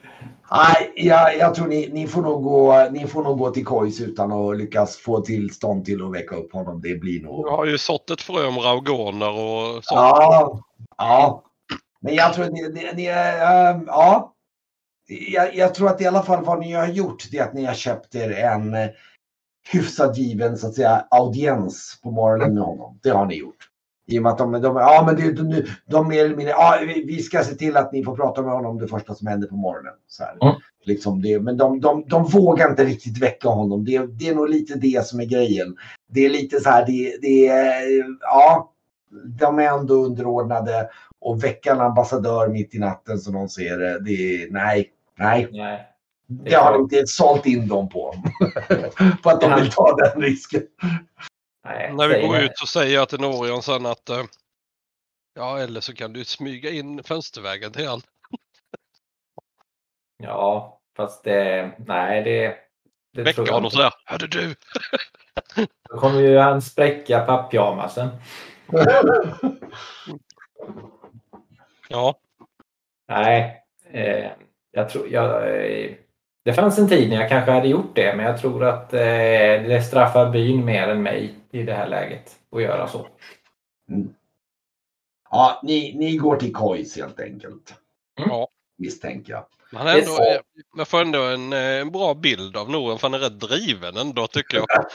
Nej, 0.51 0.93
jag, 0.95 1.38
jag 1.38 1.55
tror 1.55 1.67
ni, 1.67 1.89
ni, 1.93 2.08
får 2.08 2.21
nog 2.21 2.43
gå, 2.43 2.88
ni 2.91 3.08
får 3.08 3.23
nog 3.23 3.38
gå 3.38 3.51
till 3.51 3.65
Kois 3.65 4.01
utan 4.01 4.31
att 4.31 4.58
lyckas 4.58 4.97
få 4.97 5.21
tillstånd 5.21 5.86
till 5.86 6.05
att 6.05 6.13
väcka 6.13 6.36
upp 6.36 6.53
honom. 6.53 6.81
Det 6.81 6.95
blir 6.95 7.21
nog... 7.21 7.47
Jag 7.47 7.58
har 7.58 7.65
ju 7.65 7.77
sått 7.77 8.10
ett 8.10 8.21
frö 8.21 8.47
om 8.47 8.58
raugoner 8.60 9.29
och 9.29 9.84
sånt. 9.84 9.99
Ja, 9.99 10.60
ja. 10.97 11.43
Men 11.99 12.15
jag 12.15 12.34
tror 12.34 12.45
att 12.45 12.51
ni, 12.51 12.69
ni, 12.69 12.91
ni 12.95 13.05
äh, 13.05 13.81
ja. 13.88 14.34
Jag, 15.08 15.55
jag 15.55 15.75
tror 15.75 15.89
att 15.89 16.01
i 16.01 16.05
alla 16.05 16.23
fall 16.23 16.45
vad 16.45 16.60
ni 16.60 16.73
har 16.73 16.88
gjort 16.88 17.31
det 17.31 17.38
är 17.38 17.43
att 17.43 17.53
ni 17.53 17.65
har 17.65 17.73
köpt 17.73 18.15
er 18.15 18.31
en 18.31 18.73
eh, 18.73 18.89
hyfsat 19.71 20.17
given 20.17 20.58
så 20.58 20.67
att 20.67 20.75
säga 20.75 21.08
audiens 21.12 21.99
på 22.03 22.12
morgonen 22.12 22.53
med 22.53 22.63
honom. 22.63 22.99
Det 23.03 23.10
har 23.10 23.25
ni 23.25 23.36
gjort. 23.36 23.69
I 24.07 24.19
och 24.19 24.23
med 24.23 24.31
att 24.31 24.37
de, 24.37 24.51
de, 24.51 24.75
ja, 24.75 25.03
men 25.05 25.15
det, 25.15 25.31
de, 25.31 25.63
de 25.85 26.07
mer 26.07 26.25
eller 26.25 26.35
mindre, 26.35 26.51
ja, 26.51 26.79
vi, 26.87 27.03
vi 27.03 27.19
ska 27.19 27.43
se 27.43 27.55
till 27.55 27.77
att 27.77 27.91
ni 27.91 28.03
får 28.03 28.15
prata 28.15 28.41
med 28.41 28.51
honom 28.51 28.77
det 28.77 28.87
första 28.87 29.15
som 29.15 29.27
händer 29.27 29.47
på 29.47 29.55
morgonen. 29.55 29.93
Så 30.07 30.23
här. 30.23 30.37
Mm. 30.41 30.55
Liksom 30.85 31.21
det, 31.21 31.39
men 31.39 31.57
de, 31.57 31.79
de, 31.79 32.05
de 32.07 32.23
vågar 32.23 32.69
inte 32.69 32.85
riktigt 32.85 33.21
väcka 33.21 33.49
honom. 33.49 33.85
Det, 33.85 34.05
det 34.05 34.29
är 34.29 34.35
nog 34.35 34.49
lite 34.49 34.75
det 34.75 35.05
som 35.05 35.19
är 35.19 35.25
grejen. 35.25 35.75
Det 36.07 36.25
är 36.25 36.29
lite 36.29 36.59
så 36.59 36.69
här, 36.69 36.85
det, 36.85 37.17
det 37.21 37.45
ja, 38.21 38.71
de 39.39 39.59
är 39.59 39.67
ändå 39.67 39.93
underordnade 39.93 40.89
och 41.21 41.43
väcka 41.43 41.71
en 41.71 41.81
ambassadör 41.81 42.47
mitt 42.47 42.75
i 42.75 42.79
natten 42.79 43.19
som 43.19 43.33
de 43.33 43.49
ser 43.49 43.77
det, 43.77 43.99
det 43.99 44.43
är, 44.43 44.51
nej, 44.51 44.91
nej. 45.19 45.49
Nej. 45.51 45.91
Det 46.27 46.55
har 46.55 46.73
de 46.73 46.81
inte 46.81 47.07
sålt 47.07 47.45
in 47.45 47.67
dem 47.67 47.89
på. 47.89 48.15
på 49.23 49.29
att 49.29 49.41
de 49.41 49.55
vill 49.61 49.71
ta 49.71 49.95
den 49.95 50.21
risken. 50.21 50.61
Nej, 51.65 51.93
När 51.93 52.08
vi 52.08 52.28
går 52.28 52.36
det. 52.36 52.43
ut 52.43 52.58
så 52.58 52.67
säger 52.67 52.95
jag 52.95 53.10
till 53.10 53.19
Norion 53.19 53.63
sen 53.63 53.86
att 53.86 54.10
eh, 54.10 54.23
ja, 55.36 55.60
eller 55.60 55.82
så 55.82 55.93
kan 55.95 56.13
du 56.13 56.25
smyga 56.25 56.69
in 56.69 57.04
fönstervägen 57.04 57.71
till 57.71 57.88
han. 57.88 58.01
Ja, 60.17 60.80
fast 60.97 61.23
det... 61.23 61.71
Nej, 61.78 62.23
det... 62.23 62.58
det 63.13 63.23
Väcka 63.23 63.54
honom 63.54 63.71
sådär. 63.71 63.93
Hörde 64.06 64.28
du? 64.28 64.56
Då 65.89 65.99
kommer 65.99 66.19
ju 66.19 66.38
han 66.38 66.62
spräcka 66.62 67.19
papppyjamasen. 67.19 68.10
Ja, 71.89 72.19
Nej, 73.08 73.63
eh, 73.91 74.32
jag 74.71 74.89
tror... 74.89 75.08
Jag, 75.10 75.58
eh, 75.60 75.91
det 76.45 76.54
fanns 76.54 76.80
en 76.80 76.89
tid 76.89 77.10
när 77.10 77.21
jag 77.21 77.30
kanske 77.30 77.51
hade 77.51 77.67
gjort 77.67 77.95
det, 77.95 78.15
men 78.15 78.25
jag 78.25 78.39
tror 78.41 78.63
att 78.65 78.93
eh, 78.93 78.99
det 78.99 79.86
straffar 79.88 80.30
byn 80.30 80.65
mer 80.65 80.88
än 80.88 81.04
mig 81.04 81.34
i 81.55 81.63
det 81.63 81.73
här 81.73 81.87
läget 81.87 82.35
att 82.51 82.61
göra 82.61 82.87
så. 82.87 83.07
Ja, 85.31 85.61
ni, 85.63 85.95
ni 85.97 86.17
går 86.17 86.35
till 86.35 86.53
Kois 86.53 86.95
helt 86.95 87.19
enkelt. 87.19 87.73
ja. 88.15 88.47
Misstänker 88.77 89.33
jag. 89.33 89.45
Han 89.71 89.87
är 89.87 89.97
ändå, 89.97 90.11
så. 90.11 90.39
jag 90.77 90.87
får 90.87 91.01
ändå 91.01 91.21
en, 91.23 91.53
eh, 91.53 91.59
en 91.59 91.91
bra 91.91 92.13
bild 92.13 92.57
av 92.57 92.69
Norion 92.69 92.99
för 92.99 93.07
han 93.07 93.13
är 93.13 93.29
rätt 93.29 93.39
driven 93.39 93.97
ändå 93.97 94.27
tycker 94.27 94.57
jag. 94.57 94.65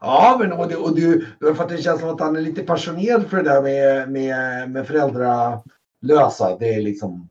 ja, 0.00 0.36
men 0.40 0.52
och, 0.52 0.68
det, 0.68 0.76
och 0.76 0.96
du, 0.96 1.26
du 1.40 1.46
har 1.46 1.54
fått 1.54 1.70
en 1.70 1.82
känsla 1.82 2.08
av 2.08 2.14
att 2.14 2.20
han 2.20 2.36
är 2.36 2.40
lite 2.40 2.62
passionerad 2.62 3.30
för 3.30 3.36
det 3.36 3.42
där 3.42 3.62
med, 3.62 4.10
med, 4.10 4.70
med 4.70 4.86
föräldralösa. 4.86 6.56
Det 6.58 6.74
är 6.74 6.82
liksom... 6.82 7.28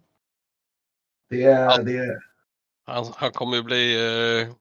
Det 1.30 1.44
är... 1.44 1.84
Det 1.84 2.20
Han, 2.86 3.06
han 3.16 3.32
kommer 3.32 3.56
ju 3.56 3.64
bli 3.64 3.96
eh, 4.42 4.54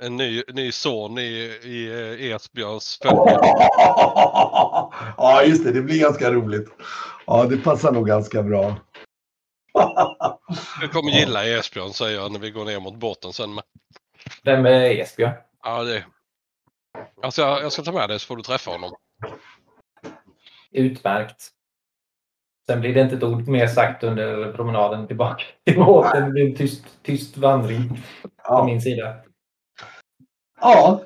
en 0.00 0.16
ny, 0.16 0.42
ny 0.48 0.72
son 0.72 1.18
i, 1.18 1.58
i 1.62 1.88
eh, 1.90 2.34
Esbjörns 2.34 2.98
ja, 5.16 5.42
just 5.46 5.64
det. 5.64 5.72
Det 5.72 5.82
blir 5.82 6.00
ganska 6.00 6.30
roligt. 6.30 6.68
Ja, 7.26 7.44
det 7.44 7.56
passar 7.56 7.92
nog 7.92 8.06
ganska 8.06 8.42
bra. 8.42 8.76
Du 10.80 10.88
kommer 10.88 11.10
gilla 11.10 11.46
Esbjörn 11.46 11.92
säger 11.92 12.16
jag 12.20 12.32
när 12.32 12.38
vi 12.38 12.50
går 12.50 12.64
ner 12.64 12.80
mot 12.80 12.94
båten 12.96 13.32
sen. 13.32 13.54
Med. 13.54 13.64
Den 14.42 14.62
med 14.62 15.00
Esbjörn. 15.00 15.32
Ja, 15.62 15.82
det... 15.82 16.04
Alltså 17.22 17.42
jag, 17.42 17.62
jag 17.62 17.72
ska 17.72 17.82
ta 17.82 17.92
med 17.92 18.08
dig 18.08 18.18
så 18.18 18.26
får 18.26 18.36
du 18.36 18.42
träffa 18.42 18.70
honom. 18.70 18.94
Utmärkt. 20.70 21.52
Sen 22.66 22.80
blir 22.80 22.94
det 22.94 23.00
inte 23.00 23.16
ett 23.16 23.22
ord 23.22 23.48
mer 23.48 23.66
sagt 23.66 24.04
under 24.04 24.52
promenaden 24.52 25.06
tillbaka 25.06 25.44
till 25.64 25.76
båten. 25.76 26.24
Det 26.24 26.30
blir 26.30 26.46
en 26.46 26.56
tyst, 26.56 26.84
tyst 27.02 27.36
vandring 27.36 27.88
på 28.22 28.28
Ja. 28.44 28.64
min 28.64 28.80
sida. 28.80 29.14
Ja. 30.60 31.00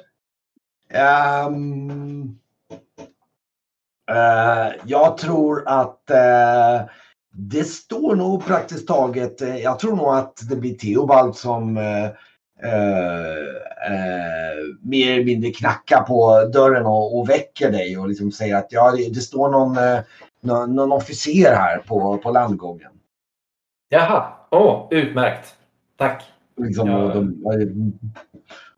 Ehm, 0.91 2.39
eh, 4.11 4.73
jag 4.85 5.19
tror 5.19 5.63
att 5.67 6.11
eh, 6.11 6.81
det 7.33 7.65
står 7.65 8.17
nog 8.17 8.45
praktiskt 8.47 8.89
taget. 8.89 9.43
eh, 9.43 9.57
jag 9.57 9.79
tror 9.79 9.97
nog 9.97 10.09
att 10.09 10.49
det 10.49 10.57
blir 10.57 10.75
Theobald 10.75 11.37
som 11.37 11.75
mer 14.83 15.13
eller 15.13 15.25
mindre 15.25 15.51
knackar 15.51 16.03
på 16.03 16.45
dörren 16.53 16.87
och, 16.87 17.19
och 17.19 17.29
väcker 17.29 17.71
dig 17.71 17.99
och 17.99 18.09
liksom 18.09 18.33
säger 18.33 18.57
att 18.57 18.67
ja, 18.71 18.91
det, 18.91 19.15
det 19.15 19.21
står 19.21 19.51
någon, 19.51 19.77
någon, 20.41 20.75
någon 20.75 20.93
officer 20.93 21.55
här 21.55 21.79
på, 21.79 22.19
på 22.19 22.31
landgången. 22.31 22.91
Jaha, 23.89 24.33
åh, 24.51 24.87
utmärkt. 24.91 25.55
Tack. 25.97 26.25
Liksom, 26.57 26.89
Ja. 26.89 26.97
och 27.03 27.15
de, 27.15 27.43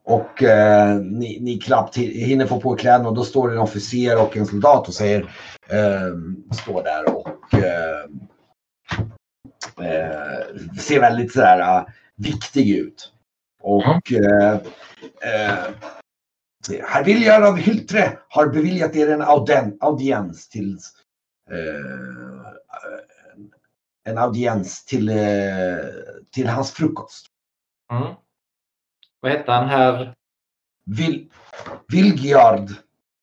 och 0.04 0.42
eh, 0.42 0.96
ni, 0.96 1.40
ni 1.40 1.58
knappt 1.58 1.96
hi- 1.96 2.24
hinner 2.24 2.46
få 2.46 2.60
på 2.60 2.76
kläderna 2.76 3.08
och 3.08 3.14
då 3.14 3.24
står 3.24 3.48
det 3.48 3.54
en 3.54 3.60
officer 3.60 4.22
och 4.22 4.36
en 4.36 4.46
soldat 4.46 4.88
och 4.88 4.94
säger 4.94 5.20
eh, 5.68 6.14
står 6.62 6.82
där 6.82 7.16
och 7.16 7.54
eh, 7.54 8.04
eh, 9.86 10.46
ser 10.80 11.00
väldigt 11.00 11.32
sådär 11.32 11.60
uh, 11.60 11.86
viktig 12.16 12.70
ut. 12.70 13.12
Och 13.62 14.12
eh, 14.12 14.52
eh, 15.22 15.64
Herr 16.82 17.04
Viljar 17.04 17.42
av 17.42 17.56
Hyltre 17.56 18.18
har 18.28 18.46
beviljat 18.46 18.96
er 18.96 19.08
en 19.08 19.22
auden, 19.22 19.76
audiens 19.80 20.48
till 20.48 20.78
eh, 21.50 22.50
en 24.08 24.18
audiens 24.18 24.84
till, 24.84 25.08
eh, 25.08 25.78
till 26.34 26.48
hans 26.48 26.70
frukost. 26.72 27.26
Mm. 27.92 28.14
Vad 29.24 29.32
hette 29.32 29.52
han 29.52 29.68
här? 29.68 30.14
Vil, 30.86 31.30
Vilgjard. 31.88 32.68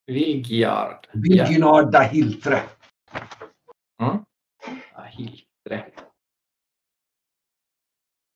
Vilgjard. 0.07 1.07
Vilgjard 1.13 1.91
da 1.91 1.99
Hiltre. 2.01 2.59
Mm. 4.01 4.25
Ja, 4.95 5.01
Hiltre. 5.03 5.85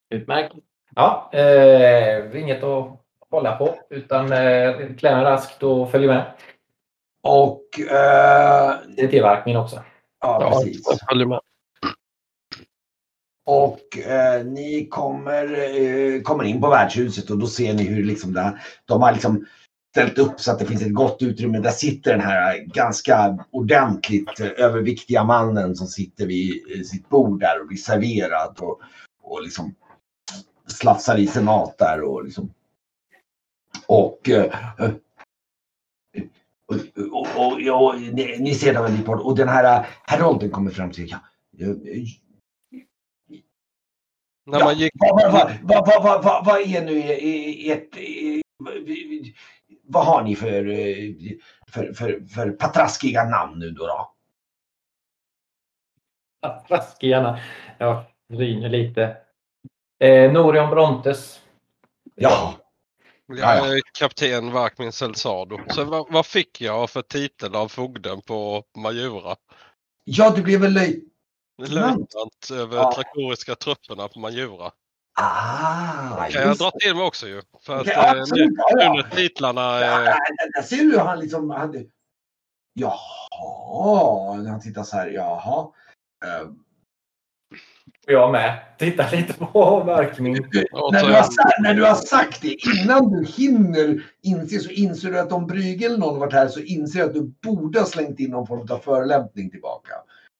Utmärkt. 0.09 0.55
Ja, 0.95 1.29
eh, 1.33 2.41
inget 2.41 2.63
att 2.63 2.99
hålla 3.29 3.55
på 3.57 3.75
utan 3.89 4.31
eh, 4.31 4.95
klä 4.97 5.23
raskt 5.23 5.63
och 5.63 5.91
följ 5.91 6.07
med. 6.07 6.33
Och 7.23 7.79
eh, 7.79 8.75
Det 8.97 9.07
till 9.07 9.23
Varkmin 9.23 9.57
också. 9.57 9.83
ja, 10.19 10.49
precis. 10.51 10.87
jag 10.89 10.99
följer 11.09 11.27
med. 11.27 11.39
Och 13.45 13.97
eh, 13.97 14.45
ni 14.45 14.87
kommer, 14.91 15.43
eh, 15.53 16.21
kommer 16.21 16.43
in 16.43 16.61
på 16.61 16.69
värdshuset 16.69 17.29
och 17.29 17.37
då 17.37 17.47
ser 17.47 17.73
ni 17.73 17.83
hur 17.83 18.03
liksom 18.03 18.33
det, 18.33 18.59
de 18.85 19.01
har 19.01 19.11
liksom 19.11 19.45
ställt 19.95 20.17
upp 20.17 20.39
så 20.39 20.51
att 20.51 20.59
det 20.59 20.65
finns 20.65 20.81
ett 20.81 20.93
gott 20.93 21.21
utrymme. 21.21 21.59
Där 21.59 21.71
sitter 21.71 22.11
den 22.11 22.21
här 22.21 22.57
ganska 22.59 23.37
ordentligt 23.51 24.39
eh, 24.39 24.47
överviktiga 24.57 25.23
mannen 25.23 25.75
som 25.75 25.87
sitter 25.87 26.25
vid 26.25 26.53
eh, 26.75 26.81
sitt 26.81 27.09
bord 27.09 27.39
där 27.39 27.61
och 27.61 27.67
blir 27.67 27.77
serverad 27.77 28.57
och, 28.59 28.81
och 29.23 29.43
liksom 29.43 29.75
slafsar 30.67 31.17
i 31.17 31.27
sig 31.27 31.43
mat 31.43 31.77
där 31.77 32.01
och 32.01 32.23
liksom. 32.23 32.53
Och, 33.87 34.29
eh, 34.29 34.53
och, 36.67 36.75
och, 37.11 37.27
och, 37.35 37.85
och, 37.85 38.01
ni, 38.01 38.37
ni 38.39 38.55
ser 38.55 38.73
dem 38.73 38.85
en 38.85 39.03
bort 39.03 39.21
och 39.21 39.37
den 39.37 39.47
här 39.47 39.87
herolden 40.03 40.49
kommer 40.49 40.71
fram 40.71 40.91
till 40.91 41.15
ja, 41.51 41.67
när 44.45 44.59
Ja, 44.59 44.65
man 44.65 44.77
gick, 44.77 44.93
Vad, 44.93 45.31
vad, 45.31 45.51
vad, 45.63 45.87
vad, 45.87 46.03
vad, 46.03 46.23
vad, 46.23 46.45
vad 46.45 46.61
är 46.61 46.81
nu 46.81 46.99
ert... 47.71 47.97
Vad 49.87 50.05
har 50.05 50.23
ni 50.23 50.35
för, 50.35 50.69
eh, 50.69 51.13
för, 51.67 51.93
för, 51.93 52.25
för 52.35 52.51
patraskiga 52.51 53.23
namn 53.23 53.59
nu 53.59 53.71
då? 53.71 53.87
då? 53.87 54.15
Raskigärna. 56.67 57.39
Jag 57.77 58.03
ryner 58.33 58.69
lite. 58.69 59.17
Eh, 59.99 60.31
Norion 60.31 60.69
Brontes. 60.69 61.41
Ja. 62.15 62.53
Jag 63.27 63.77
är 63.77 63.81
kapten 63.99 64.51
Varkmin 64.51 64.91
Selsado. 64.91 65.59
Så 65.67 65.83
vad, 65.83 66.11
vad, 66.11 66.25
fick 66.25 66.61
jag 66.61 66.89
för 66.89 67.01
titel 67.01 67.55
av 67.55 67.67
fogden 67.67 68.21
på 68.21 68.63
Majura? 68.77 69.35
Ja, 70.03 70.33
du 70.35 70.41
blev 70.41 70.61
väl 70.61 70.73
löjtnant? 70.73 71.14
Löjtnant 71.57 72.49
över 72.53 72.77
ja. 72.77 72.93
trakoriska 72.95 73.55
trupperna 73.55 74.07
på 74.07 74.19
Majura. 74.19 74.71
Ah, 75.21 76.27
kan 76.31 76.41
jag 76.41 76.57
dra 76.57 76.71
till 76.71 76.95
mig 76.95 77.03
också 77.03 77.27
ju. 77.27 77.41
För 77.61 77.75
att 77.75 77.81
okay, 77.81 78.19
absolut, 78.19 78.51
nu, 78.51 78.55
ja. 78.67 78.93
nu 78.93 79.15
titlarna... 79.15 79.61
Ja, 79.61 80.17
där 80.55 80.61
ser 80.61 80.83
du 80.83 80.99
han 80.99 81.19
liksom... 81.19 81.49
Han, 81.49 81.85
jaha, 82.73 84.35
när 84.35 84.51
han 84.51 84.61
tittar 84.61 84.83
så 84.83 84.95
här, 84.95 85.07
jaha. 85.07 85.67
Uh, 86.25 86.51
jag 88.07 88.31
med. 88.31 88.59
Titta 88.79 89.09
lite 89.11 89.33
på 89.33 89.83
Markmin. 89.85 90.33
när, 90.91 91.07
du 91.07 91.13
har, 91.13 91.61
när 91.63 91.73
du 91.73 91.85
har 91.85 91.95
sagt 91.95 92.41
det, 92.41 92.57
innan 92.81 93.11
du 93.11 93.25
hinner 93.25 94.03
inse 94.21 94.59
så 94.59 94.69
inser 94.69 95.11
du 95.11 95.19
att 95.19 95.31
om 95.31 95.47
Brygge 95.47 95.85
eller 95.85 95.97
någon 95.97 96.19
varit 96.19 96.33
här 96.33 96.47
så 96.47 96.59
inser 96.59 96.99
du 96.99 97.05
att 97.05 97.13
du 97.13 97.33
borde 97.43 97.79
ha 97.79 97.85
slängt 97.85 98.19
in 98.19 98.31
någon 98.31 98.47
form 98.47 98.67
av 98.69 98.77
förolämpning 98.79 99.49
tillbaka. 99.49 99.93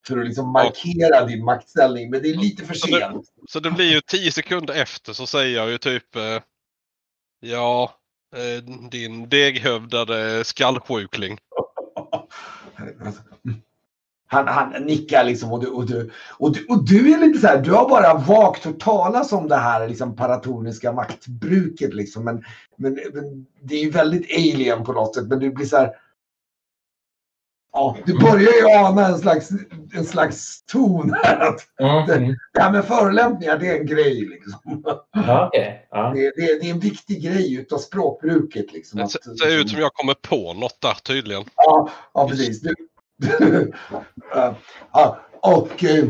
För 0.07 0.19
att 0.19 0.25
liksom 0.25 0.51
markera 0.51 1.15
ja. 1.15 1.25
din 1.25 1.45
maktställning, 1.45 2.09
men 2.09 2.21
det 2.21 2.29
är 2.29 2.37
lite 2.37 2.65
för 2.65 2.73
sent. 2.73 2.91
Så 2.91 2.99
det, 2.99 3.23
så 3.49 3.59
det 3.59 3.71
blir 3.71 3.93
ju 3.93 4.01
tio 4.01 4.31
sekunder 4.31 4.73
efter 4.73 5.13
så 5.13 5.27
säger 5.27 5.55
jag 5.55 5.71
ju 5.71 5.77
typ 5.77 6.15
eh, 6.15 6.39
Ja, 7.45 7.91
eh, 8.35 8.63
din 8.89 9.29
deghövdade 9.29 10.43
skallsjukling. 10.43 11.37
Han, 14.27 14.47
han 14.47 14.83
nickar 14.83 15.23
liksom 15.23 15.53
och 15.53 15.61
du, 15.61 15.67
och, 15.67 15.85
du, 15.85 16.11
och, 16.37 16.53
du, 16.53 16.65
och 16.65 16.85
du 16.85 17.13
är 17.13 17.19
lite 17.19 17.39
så 17.39 17.47
här, 17.47 17.61
du 17.61 17.71
har 17.71 17.89
bara 17.89 18.13
vagt 18.13 18.65
hört 18.65 18.79
talas 18.79 19.31
om 19.31 19.47
det 19.47 19.55
här 19.55 19.87
liksom 19.87 20.15
paratoniska 20.15 20.91
maktbruket 20.91 21.93
liksom. 21.93 22.23
Men, 22.23 22.43
men, 22.77 22.99
men 23.13 23.45
det 23.61 23.75
är 23.75 23.83
ju 23.83 23.89
väldigt 23.89 24.31
alien 24.37 24.83
på 24.83 24.93
något 24.93 25.15
sätt. 25.15 25.27
Men 25.27 25.39
du 25.39 25.51
blir 25.51 25.65
så 25.65 25.77
här. 25.77 25.91
Ja, 27.75 27.97
du 28.05 28.19
börjar 28.19 28.53
ju 28.53 28.65
ana 28.65 29.07
en 29.07 29.19
slags, 29.19 29.49
en 29.93 30.05
slags 30.05 30.65
ton 30.65 31.13
här. 31.23 31.39
Att 31.39 31.79
mm. 31.79 32.07
det, 32.07 32.37
det 32.53 32.61
här 32.61 32.71
med 32.71 32.85
förolämpningar, 32.85 33.57
det 33.57 33.67
är 33.67 33.79
en 33.79 33.85
grej. 33.85 34.25
Liksom. 34.25 34.83
Ja, 35.13 35.47
okay. 35.47 35.73
ja. 35.91 36.11
Det, 36.15 36.21
det, 36.21 36.59
det, 36.61 36.69
är 36.69 36.71
en 36.71 36.79
viktig 36.79 37.23
grej 37.23 37.55
utav 37.55 37.77
språkbruket. 37.77 38.73
Liksom, 38.73 38.99
det 38.99 39.09
ser 39.09 39.61
ut 39.61 39.69
som 39.69 39.79
jag 39.79 39.93
kommer 39.93 40.13
på 40.13 40.53
något 40.53 40.81
där 40.81 40.93
tydligen. 40.93 41.43
Ja, 41.55 41.89
ja 42.13 42.27
precis. 42.29 42.61
Du, 42.61 42.75
ja, 44.91 45.19
och 45.41 45.83
eh, 45.83 46.05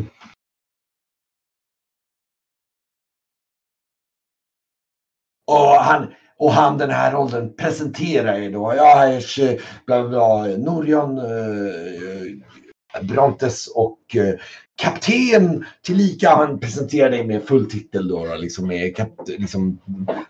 och 5.47 5.83
han, 5.83 6.13
och 6.37 6.51
han 6.51 6.77
den 6.77 6.89
här 6.89 7.11
rollen 7.11 7.53
presenterar 7.53 8.39
er 8.39 8.51
då. 8.51 8.73
Jag 8.75 9.13
är 9.13 9.61
bla 9.85 10.07
bla, 10.07 10.43
Norion 10.43 11.17
eh, 11.17 13.01
Brontes 13.01 13.67
och 13.67 14.15
eh, 14.15 14.35
kapten 14.75 15.65
tillika. 15.81 16.29
Han 16.29 16.59
presenterar 16.59 17.09
dig 17.09 17.27
med 17.27 17.43
full 17.43 17.69
titel 17.69 18.07
då, 18.07 18.35
liksom 18.35 18.67
med 18.67 18.95
kap, 18.95 19.27
liksom, 19.27 19.79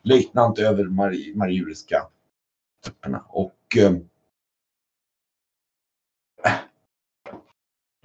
löjtnant 0.03 0.59
över 0.59 0.83
Mariuriska 1.35 2.03
trupperna. 2.85 3.23
Och 3.29 3.77
eh, 3.77 3.91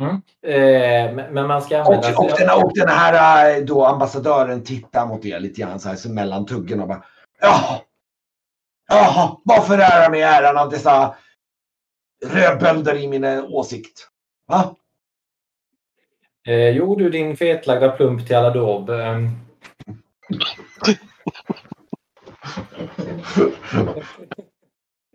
Mm. 0.01 0.23
Eh, 0.43 1.31
men 1.33 1.47
man 1.47 1.63
ska 1.63 1.79
använda... 1.79 2.19
Och, 2.19 2.25
och, 2.25 2.39
den, 2.39 2.51
och 2.51 2.73
den 2.75 2.89
här 2.89 3.57
eh, 3.57 3.65
då 3.65 3.85
ambassadören 3.85 4.65
tittar 4.65 5.07
mot 5.07 5.25
er 5.25 5.41
lite 5.41 5.61
grann 5.61 5.81
så 5.81 5.89
här 5.89 5.97
så 5.97 6.11
mellan 6.11 6.47
tuggen 6.47 6.81
och 6.81 6.89
bara 6.89 7.05
Jaha! 7.41 7.81
Jaha, 8.92 9.37
varför 9.44 9.79
är 9.79 10.11
mig 10.11 10.22
äran 10.22 10.59
av 10.59 10.70
dessa 10.70 11.14
rödbölder 12.26 12.96
i 12.96 13.09
min 13.09 13.24
eh, 13.24 13.44
åsikt? 13.44 14.09
Va? 14.46 14.76
Eh, 16.46 16.68
jo 16.68 16.94
du 16.94 17.11
din 17.11 17.37
fetlagda 17.37 17.88
plump 17.88 18.26
till 18.26 18.37
alla 18.37 18.50
dob. 18.50 18.90
Eh. 18.90 19.16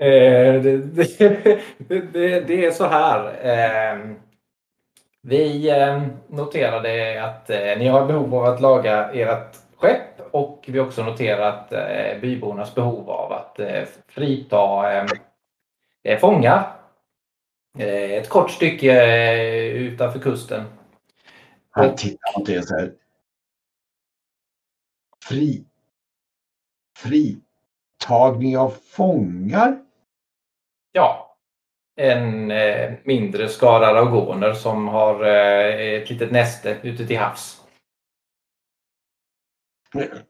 eh, 0.01 0.61
det, 0.61 0.77
det, 0.77 1.61
det, 2.13 2.39
det, 2.39 2.65
är 2.65 2.71
så 2.71 2.88
här. 2.88 3.47
Eh, 3.47 4.15
vi 5.21 5.69
eh, 5.69 6.03
noterade 6.27 7.23
att 7.23 7.49
eh, 7.49 7.77
ni 7.77 7.88
har 7.88 8.05
behov 8.05 8.35
av 8.35 8.45
att 8.45 8.61
laga 8.61 9.11
ert 9.11 9.55
skepp 9.77 10.14
och 10.36 10.65
vi 10.67 10.80
har 10.80 10.86
också 10.86 11.04
noterat 11.04 11.71
eh, 11.71 12.19
bybornas 12.21 12.76
behov 12.76 13.10
av 13.10 13.32
att 13.32 13.60
frita 14.08 15.08
fångar. 16.19 16.71
Ett 17.78 18.30
kort 18.30 18.52
stycke 18.52 19.74
utanför 19.74 20.19
kusten. 20.19 20.63
Han 21.69 21.95
tittar 21.95 22.39
mot 22.39 22.50
er 22.50 22.62
så 22.62 22.76
här. 22.76 22.93
Fri. 25.26 25.65
Fritagning 26.98 28.58
av 28.58 28.69
fångar? 28.69 29.78
Ja, 30.91 31.38
en 31.95 32.52
eh, 32.52 32.93
mindre 33.04 33.50
skara 33.50 33.93
raugoner 33.93 34.54
som 34.54 34.88
har 34.88 35.24
eh, 35.24 36.02
ett 36.02 36.10
litet 36.10 36.32
näste 36.32 36.78
ute 36.84 37.08
till 37.08 37.17
havs. 37.17 37.64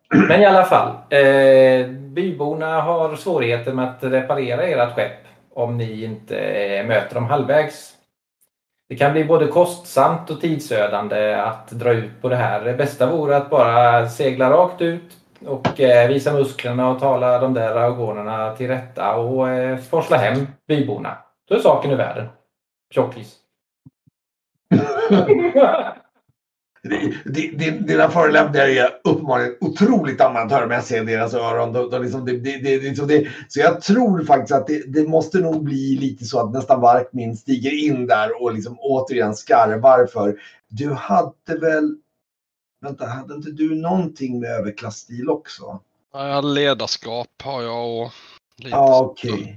Men 0.09 0.41
i 0.41 0.45
alla 0.45 0.63
fall, 0.63 0.87
eh, 1.09 1.87
byborna 1.87 2.81
har 2.81 3.15
svårigheter 3.15 3.73
med 3.73 3.89
att 3.89 4.03
reparera 4.03 4.63
ert 4.63 4.95
skepp 4.95 5.17
om 5.53 5.77
ni 5.77 6.03
inte 6.03 6.37
eh, 6.37 6.85
möter 6.85 7.15
dem 7.15 7.25
halvvägs. 7.25 7.91
Det 8.89 8.95
kan 8.95 9.11
bli 9.11 9.25
både 9.25 9.47
kostsamt 9.47 10.29
och 10.29 10.41
tidsödande 10.41 11.33
att 11.33 11.71
dra 11.71 11.93
ut 11.93 12.21
på 12.21 12.29
det 12.29 12.35
här. 12.35 12.63
Det 12.65 12.73
bästa 12.73 13.11
vore 13.11 13.37
att 13.37 13.49
bara 13.49 14.09
segla 14.09 14.49
rakt 14.49 14.81
ut 14.81 15.17
och 15.45 15.79
eh, 15.79 16.07
visa 16.07 16.33
musklerna 16.33 16.89
och 16.89 16.99
tala 16.99 17.39
de 17.39 17.53
där 17.53 17.73
raugonerna 17.73 18.55
till 18.55 18.67
rätta 18.67 19.15
och 19.15 19.49
eh, 19.49 19.77
forsla 19.77 20.17
hem 20.17 20.47
byborna. 20.67 21.17
Då 21.49 21.55
är 21.55 21.59
saken 21.59 21.91
i 21.91 21.95
världen. 21.95 22.27
Tjockis. 22.93 23.35
Dina 27.87 28.09
förolämpningar 28.09 28.67
är 28.67 28.89
uppenbarligen 29.03 29.55
otroligt 29.61 30.21
amatörmässiga 30.21 31.01
i 31.01 31.05
deras 31.05 31.33
öron. 31.33 31.73
De, 31.73 31.89
de 31.89 32.03
liksom, 32.03 32.25
det, 32.25 32.37
det, 32.37 32.57
det, 32.57 32.77
liksom 32.77 33.07
det, 33.07 33.27
så 33.47 33.59
jag 33.59 33.81
tror 33.81 34.23
faktiskt 34.23 34.53
att 34.53 34.69
det, 34.87 35.07
måste 35.07 35.39
nog 35.39 35.63
bli 35.63 35.97
lite 35.97 36.25
så 36.25 36.39
att 36.39 36.53
nästan 36.53 36.81
Varkmin 36.81 37.37
stiger 37.37 37.71
in 37.71 38.07
där 38.07 38.41
och 38.43 38.53
liksom 38.53 38.77
återigen 38.79 39.35
skarvar 39.35 40.07
för 40.13 40.39
du 40.67 40.93
hade 40.93 41.59
väl, 41.61 41.95
vänta, 42.81 43.05
hade 43.05 43.33
inte 43.33 43.51
du 43.51 43.75
någonting 43.75 44.39
med 44.39 44.49
överklassstil 44.49 45.29
också? 45.29 45.79
Ja, 46.13 46.41
ledarskap 46.41 47.41
har 47.43 47.61
jag 47.61 48.01
och 48.01 48.11
lite 48.57 48.77
okej. 48.77 49.31
Okay. 49.31 49.55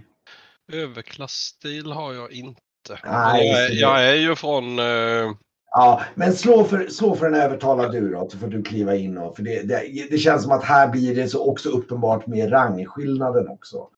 Överklassstil 0.83 1.93
har 1.93 2.13
jag 2.13 2.33
inte. 2.33 2.99
Nej, 3.05 3.49
jag, 3.49 3.65
är, 3.65 3.71
jag 3.73 4.09
är 4.09 4.15
ju 4.15 4.35
från... 4.35 4.79
Uh... 4.79 5.33
Ja, 5.71 6.03
men 6.15 6.33
slå 6.33 6.65
för, 6.65 6.87
slå 6.87 7.15
för 7.15 7.27
en 7.27 7.35
övertalad 7.35 7.93
du 7.93 8.11
då, 8.11 8.29
så 8.31 8.39
får 8.39 8.47
du 8.47 8.63
kliva 8.63 8.95
in. 8.95 9.19
Och, 9.19 9.37
för 9.37 9.43
det, 9.43 9.63
det, 9.63 10.09
det 10.11 10.19
känns 10.19 10.43
som 10.43 10.53
att 10.53 10.65
här 10.65 10.89
blir 10.89 11.15
det 11.15 11.29
så 11.29 11.51
också 11.51 11.69
uppenbart 11.69 12.27
med 12.27 12.53
rangskillnaden 12.53 13.49
också. 13.49 13.89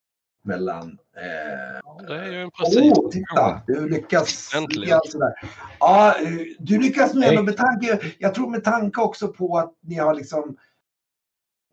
Mellan... 0.43 0.99
Eh... 1.16 1.81
Ja, 1.85 2.01
det 2.09 2.14
är 2.14 2.33
ju 2.33 2.43
en 2.43 2.51
precis. 2.51 2.99
Oh, 2.99 3.11
titta! 3.11 3.62
Du 3.66 3.89
lyckas. 3.89 4.55
Äntligen. 4.55 5.01
Ja, 5.81 6.14
du 6.59 6.79
lyckas 6.79 7.14
nog 7.14 7.25
ändå 7.25 7.43
med 7.43 7.57
tanke... 7.57 8.01
Jag 8.18 8.35
tror 8.35 8.51
med 8.51 8.64
tanke 8.64 9.01
också 9.01 9.29
på 9.29 9.59
att 9.59 9.75
ni 9.81 9.95
har 9.95 10.14
liksom 10.14 10.57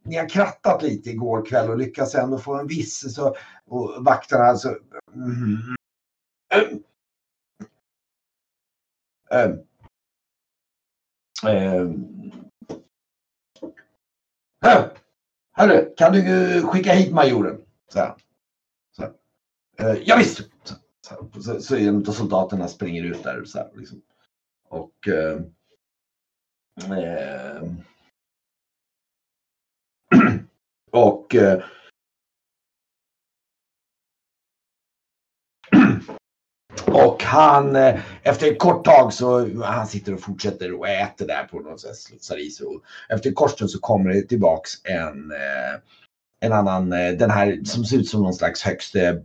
ni 0.08 0.18
har 0.18 0.30
krattat 0.30 0.84
lite 0.84 1.10
igår 1.10 1.46
kväll 1.46 1.70
och 1.70 1.78
lyckas 1.78 2.16
ändå 2.16 2.38
få 2.38 2.56
en 2.60 2.68
viss 2.68 3.16
så, 3.16 3.36
och 3.66 3.96
vakterna 4.00 4.44
alltså. 4.44 4.76
Mm, 5.16 5.58
mm, 6.54 6.80
mm, 9.32 9.60
Eh, 11.44 11.92
hör, 14.62 14.98
hörru, 15.52 15.94
kan 15.98 16.14
du 16.14 16.58
eh, 16.58 16.68
skicka 16.68 16.94
hit 16.94 17.14
majoren? 17.14 17.62
Så 17.94 18.00
här. 18.00 18.16
Så 18.96 19.02
här. 19.02 19.14
Eh, 19.80 20.02
ja, 20.06 20.18
visst. 20.18 20.42
Så, 21.02 21.42
så, 21.42 21.62
så 21.62 21.76
en 21.76 21.98
av 22.08 22.12
soldaterna 22.12 22.68
springer 22.68 23.04
ut 23.04 23.24
där. 23.24 23.44
Så 23.46 23.58
här, 23.58 23.72
liksom. 23.76 24.02
Och 24.70 25.08
ehm, 25.08 25.54
ehm. 26.92 26.92
eh, 27.02 27.62
uh, 30.24 30.42
och 30.92 31.36
Och 36.92 37.24
han, 37.24 37.76
eh, 37.76 38.00
efter 38.24 38.52
ett 38.52 38.60
kort 38.60 38.86
tag 38.86 39.14
så, 39.14 39.62
han 39.64 39.88
sitter 39.88 40.14
och 40.14 40.22
fortsätter 40.22 40.74
och 40.74 40.88
äter 40.88 41.28
där 41.28 41.44
på 41.44 41.60
något 41.60 41.82
sätt, 41.82 41.96
slutsar 41.96 42.48
i 42.48 42.50
sig. 42.50 42.68
Och 42.68 42.84
efter 43.10 43.32
kort 43.32 43.52
stund 43.52 43.72
så 43.72 43.80
kommer 43.80 44.10
det 44.10 44.22
tillbaks 44.22 44.72
en, 44.84 45.32
eh, 45.32 45.80
en 46.40 46.54
annan, 46.54 46.94
eh, 46.94 47.12
den 47.12 47.32
här 47.32 47.64
som 47.64 47.86
ser 47.86 47.98
ut 47.98 48.10
som 48.10 48.24
någon 48.24 48.34
slags 48.34 48.64
högste, 48.64 49.24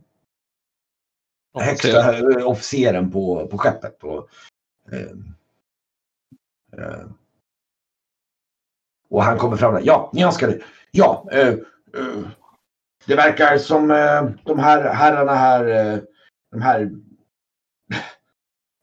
högsta 1.55 2.19
eh, 2.19 2.47
officeren 2.47 3.11
på, 3.11 3.47
på 3.47 3.59
skeppet. 3.59 4.05
Och, 4.05 4.29
eh, 4.93 5.13
eh, 6.79 7.07
och 9.09 9.23
han 9.23 9.39
kommer 9.39 9.57
fram 9.57 9.75
där. 9.75 9.83
Ja, 9.85 10.11
ni 10.15 10.25
önskade. 10.25 10.59
Ja, 10.91 11.29
eh, 11.33 11.49
eh, 11.49 12.23
det 13.07 13.17
verkar 13.17 13.59
som 13.59 13.89
de 14.45 14.59
här 14.59 14.95
herrarna 14.95 15.35
här, 15.35 15.65
de 16.51 16.63
här 16.63 16.91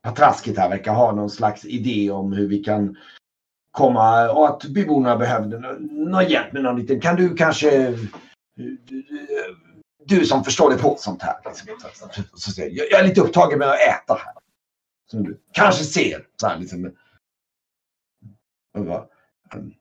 patrasket 0.04 0.58
här 0.58 0.70
verkar 0.70 0.94
ha 0.94 1.12
någon 1.12 1.30
slags 1.30 1.66
idé 1.66 2.12
om 2.12 2.34
hur 2.34 2.48
vi 2.48 2.64
kan 2.64 2.96
komma 3.72 4.32
och 4.32 4.48
att 4.48 4.64
byborna 4.64 5.16
behövde 5.16 5.60
någon 5.80 6.30
hjälp 6.30 6.54
med 6.54 6.64
någon 6.64 6.80
liten. 6.80 7.02
Kan 7.02 7.16
du 7.16 7.36
kanske 7.36 7.88
eh, 7.88 7.96
du 10.06 10.26
som 10.26 10.44
förstår 10.44 10.70
dig 10.70 10.80
på 10.80 10.96
sånt 11.00 11.22
här. 11.22 11.36
Liksom. 11.46 11.68
Jag 12.92 13.00
är 13.00 13.08
lite 13.08 13.22
upptagen 13.22 13.60
med 13.60 13.68
att 13.68 13.80
äta 13.80 14.14
här. 14.14 14.34
Som 15.12 15.24
du 15.24 15.40
kanske 15.52 15.84
ser. 15.84 16.26
Så 16.42 16.48
här, 16.48 16.58
liksom. 16.60 16.92
Bara, 18.78 19.06
um, 19.56 19.74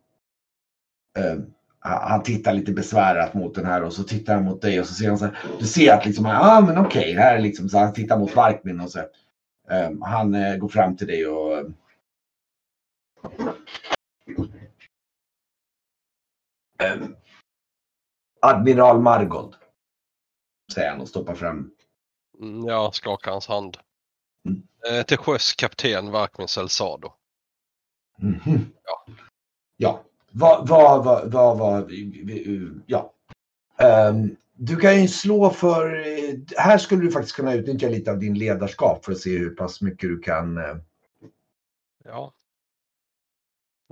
um, 1.18 1.52
han 1.80 2.22
tittar 2.22 2.52
lite 2.52 2.72
besvärat 2.72 3.34
mot 3.34 3.54
den 3.54 3.66
här 3.66 3.82
och 3.82 3.92
så 3.92 4.02
tittar 4.02 4.34
han 4.34 4.44
mot 4.44 4.62
dig 4.62 4.80
och 4.80 4.86
så 4.86 4.94
ser 4.94 5.08
han 5.08 5.18
så 5.18 5.24
här. 5.24 5.38
Du 5.58 5.66
ser 5.66 5.94
att 5.94 6.06
liksom, 6.06 6.24
ja 6.24 6.56
ah, 6.56 6.60
men 6.60 6.78
okej, 6.78 7.00
okay, 7.00 7.14
här 7.14 7.36
är 7.36 7.40
liksom, 7.40 7.68
så 7.68 7.78
han 7.78 7.92
tittar 7.92 8.18
mot 8.18 8.34
Barkmin 8.34 8.80
och 8.80 8.90
så. 8.90 8.98
Här, 8.98 9.08
han 10.02 10.34
uh, 10.34 10.56
går 10.56 10.68
fram 10.68 10.96
till 10.96 11.06
dig 11.06 11.26
och 11.26 11.58
um, 11.58 11.74
Admiral 18.40 19.00
Margold. 19.00 19.54
Säger 20.72 20.90
han 20.90 21.00
och 21.00 21.08
stoppar 21.08 21.34
fram. 21.34 21.70
Mm, 22.40 22.64
jag 22.64 22.94
skakar 22.94 23.30
hans 23.30 23.46
hand. 23.46 23.76
Mm. 24.48 24.62
Eh, 24.88 25.06
till 25.06 25.18
sjöss 25.18 25.54
kapten 25.54 26.10
Varkmin 26.10 26.48
Selsado. 26.48 27.12
Mm 28.22 28.40
-hmm. 28.40 28.64
Ja. 28.84 29.14
Ja. 29.76 30.04
Vad, 30.30 30.68
vad, 30.68 31.04
vad, 31.04 31.58
vad, 31.58 31.92
ja. 32.86 33.12
Um, 34.10 34.36
du 34.60 34.76
kan 34.76 35.02
ju 35.02 35.08
slå 35.08 35.50
för, 35.50 36.04
här 36.60 36.78
skulle 36.78 37.02
du 37.02 37.10
faktiskt 37.10 37.36
kunna 37.36 37.54
utnyttja 37.54 37.88
lite 37.88 38.10
av 38.10 38.18
din 38.18 38.38
ledarskap 38.38 39.04
för 39.04 39.12
att 39.12 39.18
se 39.18 39.38
hur 39.38 39.50
pass 39.50 39.80
mycket 39.80 40.08
du 40.10 40.18
kan. 40.18 40.58
Uh... 40.58 40.76
Ja. 42.04 42.32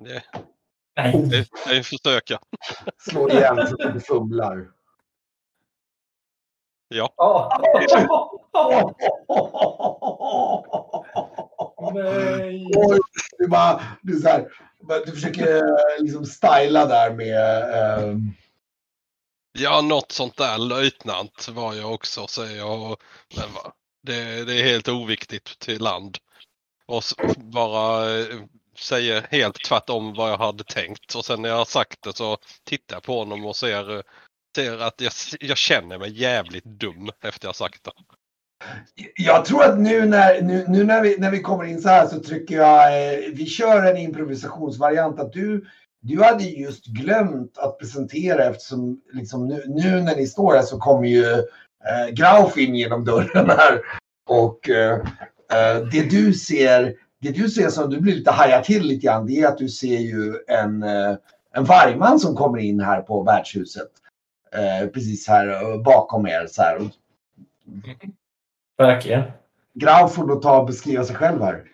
Det, 0.05 0.23
Nej. 0.97 1.23
Det, 1.31 1.49
det 1.69 1.83
försöka. 1.83 2.39
Slå 2.99 3.31
igen 3.31 3.67
så 3.67 3.89
att 3.89 3.95
du 3.95 4.01
fumlar. 4.01 4.71
Ja. 6.89 7.13
Nej. 11.95 12.71
Oj, 12.77 12.99
du, 13.39 13.49
bara, 13.49 13.83
du, 14.03 14.21
så 14.21 14.29
här, 14.29 14.49
du 15.07 15.13
försöker 15.13 15.63
liksom 16.03 16.25
styla 16.25 16.87
där 16.87 17.15
med... 17.15 18.05
Um... 18.05 18.35
Ja, 19.59 19.81
något 19.81 20.13
sånt 20.13 20.37
där 20.37 20.59
löjtnant 20.59 21.49
var 21.49 21.75
jag 21.75 21.95
också 21.95 22.27
säger 22.27 22.57
jag. 22.57 22.97
Men 23.37 23.53
va, 23.53 23.73
det, 24.03 24.45
det 24.45 24.61
är 24.61 24.65
helt 24.65 24.89
oviktigt 24.89 25.59
till 25.59 25.83
land. 25.83 26.19
Och 26.87 27.03
bara 27.37 28.19
eh, 28.19 28.27
säger 28.79 29.27
helt 29.31 29.65
tvärtom 29.65 30.15
vad 30.15 30.31
jag 30.31 30.39
hade 30.39 30.65
tänkt. 30.65 31.15
Och 31.15 31.25
sen 31.25 31.43
när 31.43 31.49
jag 31.49 31.57
har 31.57 31.65
sagt 31.65 32.03
det 32.03 32.17
så 32.17 32.37
tittar 32.65 32.97
jag 32.97 33.03
på 33.03 33.19
honom 33.19 33.47
och 33.47 33.57
ser, 33.57 34.03
ser 34.57 34.79
att 34.79 35.01
jag, 35.01 35.13
jag 35.41 35.57
känner 35.57 35.99
mig 35.99 36.21
jävligt 36.21 36.65
dum 36.65 37.11
efter 37.23 37.49
jag 37.49 37.57
sagt 37.57 37.85
det. 37.85 37.93
Jag 39.17 39.45
tror 39.45 39.65
att 39.65 39.79
nu 39.79 40.07
när, 40.07 40.43
nu, 40.43 40.65
nu, 40.69 40.85
när, 40.85 41.03
vi, 41.03 41.17
när 41.19 41.31
vi 41.31 41.43
kommer 41.43 41.65
in 41.65 41.81
så 41.81 41.89
här 41.89 42.07
så 42.07 42.21
trycker 42.21 42.57
jag, 42.57 43.13
eh, 43.15 43.19
vi 43.33 43.47
kör 43.47 43.83
en 43.83 43.97
improvisationsvariant 43.97 45.21
att 45.21 45.33
du, 45.33 45.67
du 46.07 46.23
hade 46.23 46.45
just 46.45 46.87
glömt 46.87 47.59
att 47.59 47.79
presentera 47.79 48.45
eftersom 48.45 49.01
liksom 49.13 49.49
nu, 49.49 49.65
nu 49.67 50.01
när 50.03 50.17
ni 50.17 50.27
står 50.27 50.55
här 50.55 50.63
så 50.63 50.79
kommer 50.79 51.09
ju 51.09 51.25
eh, 51.25 52.09
Grauf 52.13 52.57
in 52.57 52.75
genom 52.75 53.05
dörren 53.05 53.51
här. 53.51 53.81
Och 54.29 54.71
eh, 54.71 54.95
eh 55.53 55.87
det 55.93 56.11
du 56.11 56.33
ser 56.33 56.95
det 57.19 57.31
du 57.31 57.51
ser 57.51 57.69
som 57.69 57.91
du 57.91 58.01
blir 58.01 58.15
lite 58.15 58.31
hajar 58.31 58.63
till 58.63 58.83
lite 58.83 59.07
grann, 59.07 59.27
det 59.27 59.41
är 59.41 59.49
att 59.49 59.59
du 59.59 59.69
ser 59.69 59.99
ju 59.99 60.35
en, 60.49 60.83
eh, 60.83 61.17
en 61.55 61.65
vargman 61.65 62.21
som 62.21 62.37
kommer 62.37 62.59
in 62.59 62.81
här 62.81 63.01
på 63.01 63.23
värdshuset. 63.23 63.89
Eh, 64.53 64.89
precis 64.89 65.29
här 65.29 65.49
eh, 65.49 65.83
bakom 65.83 66.27
er. 66.27 66.47
Så 66.47 66.63
här. 66.63 66.91
Verkligen. 68.79 69.23
Grau 69.75 70.09
får 70.09 70.27
då 70.27 70.37
ta 70.37 70.61
och 70.61 70.67
beskriva 70.67 71.05
sig 71.05 71.17
själv 71.17 71.43
här. 71.43 71.65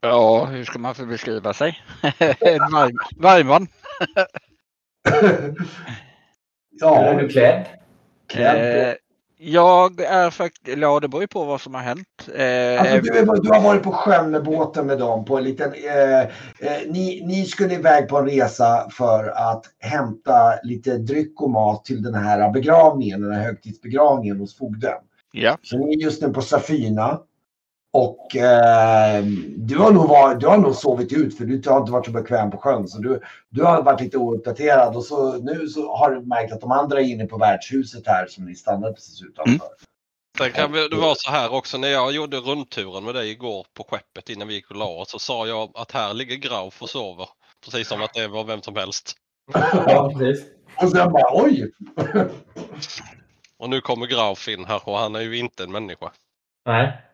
Ja, 0.00 0.44
hur 0.44 0.64
ska 0.64 0.78
man 0.78 0.94
beskriva 1.08 1.54
sig? 1.54 1.82
en 2.40 2.72
varg, 2.72 2.92
vargman. 3.16 3.66
ja. 6.80 6.96
Är 6.96 7.22
du 7.22 7.28
klädd? 7.28 7.66
klädd. 8.28 8.88
Eh, 8.88 8.94
jag 9.44 10.00
är 10.00 10.30
faktiskt, 10.30 10.78
ja 10.78 11.00
det 11.00 11.08
beror 11.08 11.22
ju 11.22 11.26
på 11.26 11.44
vad 11.44 11.60
som 11.60 11.74
har 11.74 11.82
hänt. 11.82 12.28
Eh, 12.34 12.80
alltså, 12.80 13.00
du, 13.00 13.18
är, 13.18 13.42
du, 13.42 13.50
har 13.50 13.60
varit 13.60 13.82
på 13.82 13.92
sjön 13.92 14.30
med 14.30 14.44
båten 14.44 14.86
med 14.86 14.98
dem 14.98 15.24
på 15.24 15.36
en 15.36 15.44
liten, 15.44 15.72
eh, 15.72 16.20
eh, 16.20 16.28
ni, 16.86 17.22
ni 17.26 17.44
skulle 17.44 17.74
iväg 17.74 18.08
på 18.08 18.18
en 18.18 18.26
resa 18.26 18.90
för 18.90 19.28
att 19.28 19.64
hämta 19.78 20.54
lite 20.62 20.98
dryck 20.98 21.40
och 21.40 21.50
mat 21.50 21.84
till 21.84 22.02
den 22.02 22.14
här 22.14 22.50
begravningen, 22.50 23.20
den 23.20 23.32
här 23.32 23.42
högtidsbegravningen 23.42 24.40
hos 24.40 24.58
fogden. 24.58 24.98
Ja. 25.32 25.58
Så 25.62 25.78
ni 25.78 25.94
är 25.94 25.98
just 25.98 26.22
nu 26.22 26.28
på 26.28 26.42
Safina. 26.42 27.20
Och 27.94 28.36
eh, 28.36 29.24
du, 29.56 29.78
har 29.78 29.92
nog 29.92 30.08
var, 30.08 30.34
du 30.34 30.46
har 30.46 30.58
nog 30.58 30.74
sovit 30.74 31.12
ut 31.12 31.38
för 31.38 31.44
du 31.44 31.70
har 31.70 31.80
inte 31.80 31.92
varit 31.92 32.06
så 32.06 32.12
bekväm 32.12 32.50
på 32.50 32.58
sjön. 32.58 32.88
Så 32.88 32.98
du, 32.98 33.20
du 33.48 33.62
har 33.62 33.82
varit 33.82 34.00
lite 34.00 34.18
ouppdaterad 34.18 34.96
och 34.96 35.04
så, 35.04 35.36
nu 35.36 35.68
så 35.68 35.96
har 35.96 36.10
du 36.10 36.20
märkt 36.20 36.52
att 36.52 36.60
de 36.60 36.70
andra 36.72 37.00
är 37.00 37.04
inne 37.04 37.26
på 37.26 37.38
värdshuset 37.38 38.06
här 38.06 38.26
som 38.26 38.44
ni 38.44 38.54
stannade 38.54 38.92
precis 38.92 39.22
utanför. 39.22 39.52
Mm. 39.52 39.60
Sen 40.38 40.52
kan 40.52 40.72
det 40.72 40.96
vara 40.96 41.14
så 41.14 41.30
här 41.30 41.52
också 41.52 41.78
när 41.78 41.88
jag 41.88 42.12
gjorde 42.12 42.36
rundturen 42.36 43.04
med 43.04 43.14
dig 43.14 43.30
igår 43.30 43.66
på 43.74 43.84
skeppet 43.84 44.28
innan 44.28 44.48
vi 44.48 44.54
gick 44.54 44.70
och 44.70 44.76
la 44.76 44.88
oss 44.88 45.10
så 45.10 45.18
sa 45.18 45.46
jag 45.46 45.70
att 45.74 45.92
här 45.92 46.14
ligger 46.14 46.36
Grauf 46.36 46.82
och 46.82 46.90
sover. 46.90 47.28
Precis 47.64 47.88
som 47.88 48.02
att 48.02 48.14
det 48.14 48.28
var 48.28 48.44
vem 48.44 48.62
som 48.62 48.76
helst. 48.76 49.16
Ja, 49.86 50.12
precis. 50.18 50.46
Och 50.82 50.90
sen 50.90 51.12
bara 51.12 51.44
oj! 51.44 51.72
och 53.58 53.70
nu 53.70 53.80
kommer 53.80 54.06
Grauf 54.06 54.48
in 54.48 54.64
här 54.64 54.80
och 54.84 54.98
han 54.98 55.14
är 55.14 55.20
ju 55.20 55.38
inte 55.38 55.64
en 55.64 55.72
människa. 55.72 56.12
Nej. 56.66 57.11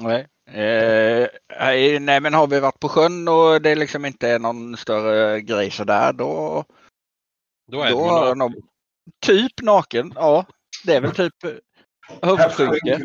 Nej. 0.00 0.26
Eh, 0.46 1.28
nej 2.00 2.20
men 2.20 2.34
har 2.34 2.46
vi 2.46 2.60
varit 2.60 2.80
på 2.80 2.88
sjön 2.88 3.28
och 3.28 3.62
det 3.62 3.74
liksom 3.74 4.04
inte 4.04 4.28
är 4.28 4.38
någon 4.38 4.76
större 4.76 5.40
grej 5.40 5.70
sådär 5.70 6.12
då. 6.12 6.64
Då 7.72 7.82
är 7.82 7.90
då 7.90 8.06
naken. 8.06 8.38
Någon, 8.38 8.52
typ 9.26 9.62
naken, 9.62 10.12
ja. 10.16 10.46
Det 10.84 10.94
är 10.94 11.00
väl 11.00 11.14
typ 11.14 11.34
höftskynke. 12.22 13.00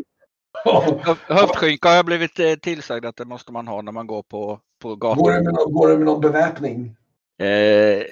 Höftskynke 1.28 1.88
har 1.88 1.94
jag 1.94 2.06
blivit 2.06 2.38
eh, 2.38 2.54
tillsagd 2.54 3.06
att 3.06 3.16
det 3.16 3.24
måste 3.24 3.52
man 3.52 3.68
ha 3.68 3.82
när 3.82 3.92
man 3.92 4.06
går 4.06 4.22
på, 4.22 4.60
på 4.82 4.96
gatan. 4.96 5.22
Går 5.22 5.32
det 5.32 5.42
med 5.42 5.54
någon, 5.54 5.72
går 5.72 5.88
det 5.88 5.96
med 5.96 6.06
någon 6.06 6.20
beväpning? 6.20 6.96
Eh, 7.38 8.02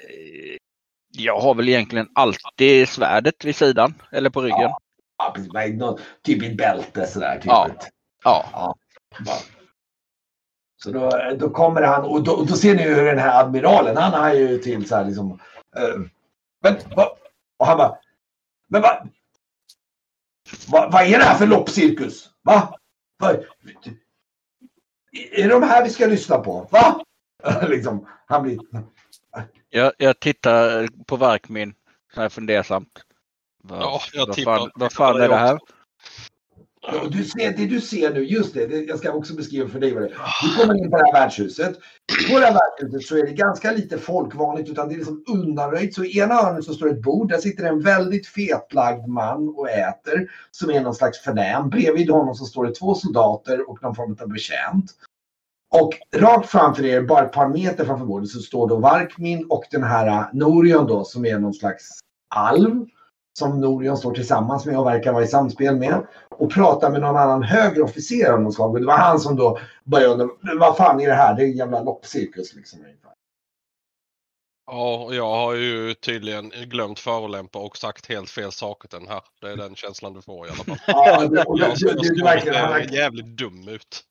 jag 1.17 1.39
har 1.39 1.55
väl 1.55 1.69
egentligen 1.69 2.07
alltid 2.15 2.89
svärdet 2.89 3.45
vid 3.45 3.55
sidan 3.55 3.93
eller 4.11 4.29
på 4.29 4.41
ryggen. 4.41 4.59
Ja, 4.59 4.79
ja 5.17 5.33
precis. 5.35 6.05
Typ 6.23 6.43
ett 6.43 6.57
bälte 6.57 7.07
sådär. 7.07 7.35
Typ 7.35 7.45
ja. 7.45 7.69
Ja. 8.27 8.75
ja. 9.25 9.39
Så 10.83 10.91
då, 10.91 11.09
då 11.39 11.49
kommer 11.49 11.81
han 11.81 12.03
och 12.03 12.23
då, 12.23 12.43
då, 12.43 12.55
ser 12.55 12.75
ni 12.75 12.83
hur 12.83 13.05
den 13.05 13.19
här 13.19 13.39
admiralen, 13.39 13.97
han 13.97 14.13
har 14.13 14.33
ju 14.33 14.57
till 14.57 14.87
så 14.87 14.95
här 14.95 15.05
liksom. 15.05 15.31
Uh, 15.79 16.05
men 16.63 16.75
vad? 16.95 17.07
Och 17.57 17.67
han 17.67 17.77
bara. 17.77 17.97
Men 18.67 18.81
vad? 18.81 19.09
Vad 20.67 20.91
va 20.91 21.03
är 21.03 21.17
det 21.17 21.23
här 21.23 21.35
för 21.35 21.47
loppcirkus? 21.47 22.29
Va? 22.41 22.77
va? 23.19 23.33
Är 25.31 25.43
det 25.43 25.49
de 25.49 25.63
här 25.63 25.83
vi 25.83 25.89
ska 25.89 26.05
lyssna 26.05 26.37
på? 26.37 26.67
Va? 26.71 27.03
liksom, 27.67 28.07
han 28.25 28.43
blir... 28.43 28.59
Jag, 29.69 29.93
jag 29.97 30.19
tittar 30.19 30.87
på 31.05 31.15
Varkmin 31.15 31.73
så 32.13 32.21
här 32.21 32.29
fundersamt. 32.29 33.03
Va, 33.63 33.77
ja, 33.79 34.01
jag 34.13 34.27
vad 34.27 34.43
fan, 34.43 34.71
vad 34.75 34.93
fan 34.93 35.21
är 35.21 35.27
det 35.27 35.35
här? 35.35 35.59
Du 37.11 37.23
ser, 37.23 37.57
det 37.57 37.65
du 37.65 37.81
ser 37.81 38.13
nu, 38.13 38.23
just 38.23 38.53
det, 38.53 38.67
det, 38.67 38.83
jag 38.83 38.99
ska 38.99 39.11
också 39.11 39.35
beskriva 39.35 39.69
för 39.69 39.79
dig 39.79 39.93
vad 39.93 40.03
det 40.03 40.07
är. 40.07 40.17
Du 40.43 40.61
kommer 40.61 40.83
in 40.83 40.91
på 40.91 40.97
det 40.97 41.03
här 41.05 41.13
värdshuset. 41.13 41.75
På 42.31 42.39
det 42.39 42.45
här 42.45 42.53
värdshuset 42.53 43.07
så 43.07 43.17
är 43.17 43.25
det 43.25 43.31
ganska 43.31 43.71
lite 43.71 43.97
folkvanligt 43.97 44.69
utan 44.69 44.87
det 44.87 44.93
är 44.93 44.97
liksom 44.97 45.23
undanröjt. 45.27 45.93
Så 45.93 46.03
i 46.03 46.19
ena 46.19 46.35
hörnet 46.35 46.63
så 46.63 46.73
står 46.73 46.89
ett 46.89 47.01
bord, 47.01 47.29
där 47.29 47.37
sitter 47.37 47.63
en 47.63 47.81
väldigt 47.81 48.27
fetlagd 48.27 49.07
man 49.07 49.49
och 49.49 49.69
äter 49.69 50.31
som 50.51 50.71
är 50.71 50.81
någon 50.81 50.95
slags 50.95 51.19
förnäm. 51.19 51.69
Bredvid 51.69 52.09
honom 52.09 52.35
så 52.35 52.45
står 52.45 52.65
det 52.65 52.75
två 52.75 52.95
soldater 52.95 53.69
och 53.69 53.83
någon 53.83 53.95
form 53.95 54.17
av 54.21 54.29
betjänt. 54.29 54.91
Och 55.69 55.93
rakt 56.15 56.49
framför 56.49 56.85
er, 56.85 57.01
bara 57.01 57.25
ett 57.25 57.31
par 57.31 57.49
meter 57.49 57.85
framför 57.85 58.05
bordet, 58.05 58.29
så 58.29 58.39
står 58.39 58.69
då 58.69 58.75
Varkmin 58.75 59.45
och 59.49 59.63
den 59.71 59.83
här 59.83 60.07
eh, 60.07 60.25
Norion 60.33 60.87
då 60.87 61.03
som 61.03 61.25
är 61.25 61.39
någon 61.39 61.53
slags 61.53 61.89
alv 62.35 62.85
som 63.37 63.61
Norion 63.61 63.97
står 63.97 64.13
tillsammans 64.13 64.65
med 64.65 64.77
och 64.79 64.85
verkar 64.85 65.13
vara 65.13 65.23
i 65.23 65.27
samspel 65.27 65.75
med 65.75 66.07
och 66.29 66.51
pratar 66.51 66.91
med 66.91 67.01
någon 67.01 67.17
annan 67.17 67.43
högre 67.43 67.81
officer 67.81 68.31
av 68.31 68.41
något 68.41 68.55
slag. 68.55 68.79
Det 68.81 68.85
var 68.85 68.97
han 68.97 69.19
som 69.19 69.35
då 69.35 69.59
började 69.83 70.13
undra, 70.13 70.29
vad 70.59 70.77
fan 70.77 71.01
är 71.01 71.07
det 71.07 71.13
här? 71.13 71.35
Det 71.35 71.41
är 71.43 71.45
en 71.45 71.57
jävla 71.57 71.83
loppcirkus 71.83 72.55
liksom. 72.55 72.79
Ja, 74.67 75.03
och 75.03 75.15
jag 75.15 75.29
har 75.29 75.53
ju 75.53 75.93
tydligen 75.93 76.49
glömt 76.49 76.99
förolämpa 76.99 77.59
och 77.59 77.77
sagt 77.77 78.09
helt 78.09 78.29
fel 78.29 78.51
saker 78.51 78.87
till 78.87 78.99
den 78.99 79.07
här. 79.07 79.21
Det 79.41 79.47
är 79.51 79.57
den 79.57 79.75
känslan 79.75 80.13
du 80.13 80.21
får 80.21 80.47
i 80.47 80.49
alla 80.49 80.63
fall. 80.63 80.77
Ja, 80.87 81.27
det, 81.27 81.43
och 81.43 81.59
det, 81.59 81.75
Jag, 81.77 82.45
jag 82.45 82.87
det, 82.87 82.95
jävligt 82.95 83.25
dum 83.25 83.67
ut. 83.67 84.03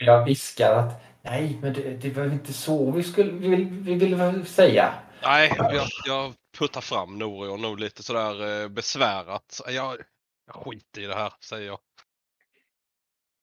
Jag 0.00 0.24
viskar 0.24 0.72
att 0.72 1.02
nej, 1.22 1.58
men 1.62 1.72
det, 1.72 1.96
det 1.96 2.10
var 2.10 2.24
inte 2.24 2.52
så 2.52 2.90
vi 2.90 3.02
skulle 3.02 3.32
vi, 3.32 3.48
vill- 3.48 3.68
vi 3.70 3.94
ville 3.94 4.44
säga. 4.44 4.94
Nej, 5.22 5.54
jag, 5.58 5.86
jag 6.06 6.32
puttar 6.58 6.80
fram 6.80 7.18
Norion 7.18 7.62
nog 7.62 7.80
lite 7.80 8.02
sådär 8.02 8.62
eh, 8.62 8.68
besvärat. 8.68 9.60
Jag, 9.68 9.96
jag 10.46 10.54
skiter 10.54 11.00
i 11.00 11.06
det 11.06 11.14
här, 11.14 11.32
säger 11.40 11.66
jag. 11.66 11.78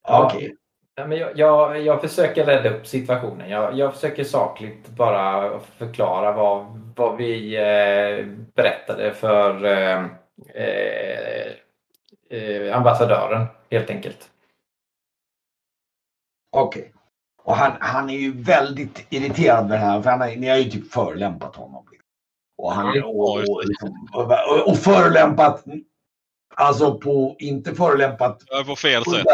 Okej. 0.08 0.56
Ja, 0.94 1.06
men 1.06 1.18
jag, 1.18 1.38
jag, 1.38 1.82
jag 1.82 2.00
försöker 2.00 2.44
rädda 2.44 2.70
upp 2.70 2.86
situationen. 2.86 3.50
Jag, 3.50 3.78
jag 3.78 3.94
försöker 3.94 4.24
sakligt 4.24 4.88
bara 4.88 5.60
förklara 5.60 6.32
vad, 6.32 6.92
vad 6.96 7.16
vi 7.16 7.56
eh, 7.56 8.26
berättade 8.54 9.14
för 9.14 9.64
eh, 9.64 10.04
eh, 10.54 11.52
eh, 12.30 12.76
ambassadören 12.76 13.46
helt 13.70 13.90
enkelt. 13.90 14.30
Okej. 16.50 16.92
Och 17.42 17.56
han, 17.56 17.72
han 17.80 18.10
är 18.10 18.18
ju 18.18 18.42
väldigt 18.42 19.06
irriterad 19.10 19.68
med 19.68 19.78
det 19.78 19.84
här 19.84 20.02
för 20.02 20.10
han 20.10 20.20
har, 20.20 20.36
ni 20.36 20.48
har 20.48 20.56
ju 20.56 20.70
typ 20.70 20.92
förolämpat 20.92 21.56
honom. 21.56 21.86
Och, 22.58 22.72
han, 22.72 23.02
och, 23.02 23.38
och, 23.38 23.62
liksom, 23.64 24.08
och, 24.12 24.68
och 24.68 24.78
förolämpat, 24.78 25.64
alltså 26.54 26.98
på, 26.98 27.36
inte 27.38 27.74
förolämpat, 27.74 28.42
på 28.66 28.76
fel 28.76 29.04
sätt. 29.04 29.26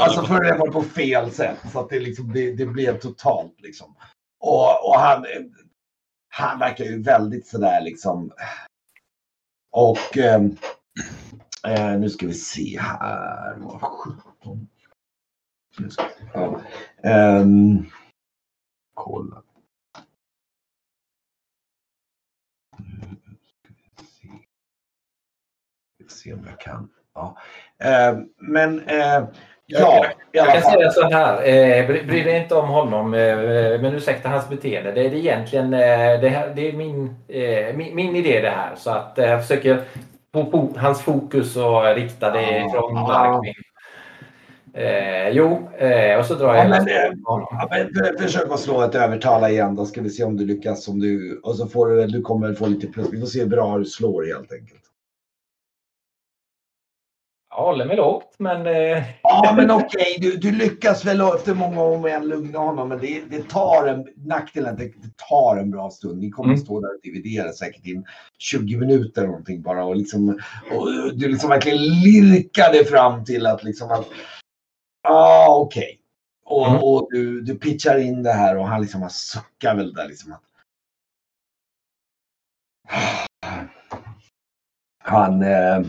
alltså 0.00 0.22
förolämpat 0.22 0.72
på 0.72 0.82
fel 0.82 1.30
sätt. 1.30 1.58
Så 1.72 1.80
att 1.80 1.88
det, 1.88 2.00
liksom, 2.00 2.32
det, 2.32 2.52
det 2.52 2.66
blev 2.66 2.98
totalt 2.98 3.60
liksom. 3.60 3.96
Och, 4.40 4.88
och 4.88 4.98
han, 4.98 5.26
han 6.28 6.58
verkar 6.58 6.84
ju 6.84 7.02
väldigt 7.02 7.46
sådär 7.46 7.80
liksom. 7.80 8.32
Och 9.72 10.18
ehm, 10.18 10.56
eh, 11.66 11.98
nu 11.98 12.10
ska 12.10 12.26
vi 12.26 12.34
se 12.34 12.78
här. 12.80 13.56
Vad 13.58 13.80
17. 13.80 14.68
Nu 15.78 15.90
ska 15.90 16.02
vi. 16.02 16.26
Ja. 16.34 16.60
Ehm, 17.02 17.86
kolla. 18.94 19.42
Ska 23.60 23.68
vi 23.98 24.04
se. 26.08 26.14
Se 26.14 26.32
om 26.32 26.46
jag 26.50 26.60
kan. 26.60 26.88
Ja. 27.14 27.36
Ehm, 27.78 28.28
men 28.36 28.88
eh, 28.88 29.24
ja, 29.66 30.06
Jag 30.32 30.52
kan 30.52 30.62
säga 30.62 30.90
så 30.90 31.10
här, 31.10 31.36
eh, 31.48 31.86
bry, 31.86 32.02
bry 32.02 32.22
dig 32.22 32.38
inte 32.42 32.54
om 32.54 32.68
honom, 32.68 33.14
eh, 33.14 33.36
men 33.80 33.94
ursäkta 33.94 34.28
hans 34.28 34.48
beteende. 34.48 34.92
Det 34.92 35.00
är 35.06 35.14
egentligen 35.14 35.74
eh, 35.74 36.20
det, 36.20 36.28
här, 36.28 36.52
det 36.56 36.68
är 36.68 36.72
min, 36.72 37.16
eh, 37.28 37.76
min, 37.76 37.96
min 37.96 38.16
idé 38.16 38.40
det 38.40 38.50
här. 38.50 38.74
Så 38.76 38.90
att 38.90 39.18
eh, 39.18 39.26
jag 39.30 39.40
försöker 39.46 39.82
få 40.32 40.42
fo- 40.50 40.78
hans 40.78 41.02
fokus 41.02 41.56
och 41.56 41.94
rikta 41.94 42.30
det 42.30 42.58
Ja, 42.58 42.70
från 42.70 42.94
ja. 42.96 43.42
Eh, 44.74 45.28
jo, 45.28 45.68
eh, 45.78 46.18
och 46.18 46.26
så 46.26 46.34
drar 46.34 46.46
jag 46.54 46.56
Ja, 46.56 46.62
hela 46.62 46.76
men, 46.78 46.88
eh. 46.88 47.18
Ja, 47.24 47.68
men 47.70 47.86
för- 47.94 48.22
försök 48.22 48.50
att 48.50 48.60
slå 48.60 48.82
ett 48.82 48.94
övertala 48.94 49.50
igen 49.50 49.74
då 49.74 49.86
ska 49.86 50.00
vi 50.02 50.10
se 50.10 50.24
om 50.24 50.36
du 50.36 50.46
lyckas. 50.46 50.88
Om 50.88 51.00
du, 51.00 51.40
och 51.42 51.56
så 51.56 51.66
får 51.66 51.86
du, 51.88 52.06
du 52.06 52.22
kommer 52.22 52.54
få 52.54 52.66
lite 52.66 52.86
plus. 52.86 53.08
Vi 53.12 53.20
får 53.20 53.26
se 53.26 53.40
hur 53.40 53.46
bra 53.48 53.78
du 53.78 53.84
slår 53.84 54.24
helt 54.26 54.52
enkelt. 54.52 54.78
Jag 57.56 57.62
håller 57.62 57.84
mig 57.84 57.96
lågt, 57.96 58.34
men 58.38 58.66
eh, 58.66 59.02
Ja 59.22 59.52
men 59.56 59.70
okej, 59.70 60.16
du, 60.20 60.36
du 60.36 60.52
lyckas 60.52 61.04
väl 61.04 61.20
efter 61.20 61.54
många 61.54 61.80
om 61.82 62.06
igen 62.06 62.28
lugna 62.28 62.58
honom. 62.58 62.88
Men 62.88 62.98
det, 62.98 63.22
det 63.30 63.48
tar 63.48 63.86
en, 63.88 64.06
nackdelen 64.26 64.76
det, 64.76 64.84
det 64.84 65.16
tar 65.28 65.56
en 65.56 65.70
bra 65.70 65.90
stund. 65.90 66.20
Ni 66.20 66.30
kommer 66.30 66.48
Mm. 66.48 66.54
att 66.60 66.64
stå 66.64 66.80
där 66.80 66.88
och 66.88 67.00
dividera 67.02 67.52
säkert 67.52 67.86
in 67.86 68.04
20 68.38 68.76
minuter 68.76 69.20
eller 69.20 69.28
någonting 69.30 69.62
bara. 69.62 69.84
Och, 69.84 69.96
liksom, 69.96 70.28
och 70.72 70.88
du 71.14 71.28
liksom 71.28 71.48
verkligen 71.50 71.78
lirkar 71.78 72.72
dig 72.72 72.84
fram 72.84 73.24
till 73.24 73.46
att 73.46 73.64
liksom 73.64 73.90
att 73.90 74.06
ah, 75.02 75.56
okej. 75.60 75.98
Och, 76.44 76.66
Mm. 76.68 76.82
och 76.82 77.08
du, 77.10 77.40
du 77.40 77.58
pitchar 77.58 77.98
in 77.98 78.22
det 78.22 78.32
här 78.32 78.56
och 78.58 78.68
han 78.68 78.80
liksom 78.82 79.02
har 79.02 79.08
suckar 79.08 79.76
väl 79.76 79.92
där 79.94 80.08
liksom 80.08 80.32
att 80.32 80.42
Han 84.98 85.42
eh, 85.42 85.82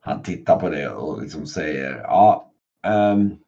Han 0.00 0.22
tittar 0.22 0.60
på 0.60 0.68
det 0.68 0.88
och 0.88 1.22
liksom 1.22 1.46
säger 1.46 1.98
ja. 1.98 2.52
ehm, 2.82 3.38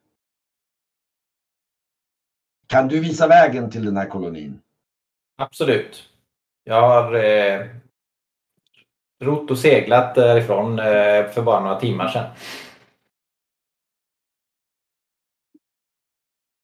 kan 2.67 2.87
du 2.87 2.99
visa 2.99 3.27
vägen 3.27 3.69
till 3.69 3.85
den 3.85 3.97
här 3.97 4.09
kolonin? 4.09 4.61
absolut. 5.37 6.09
Jag 6.63 6.81
har 6.81 7.13
eh, 7.13 7.67
rott 9.19 9.51
och 9.51 9.57
seglat 9.57 10.15
därifrån 10.15 10.79
eh, 10.79 11.29
för 11.29 11.41
bara 11.41 11.59
några 11.59 11.79
timmar 11.79 12.07
sedan. 12.07 12.25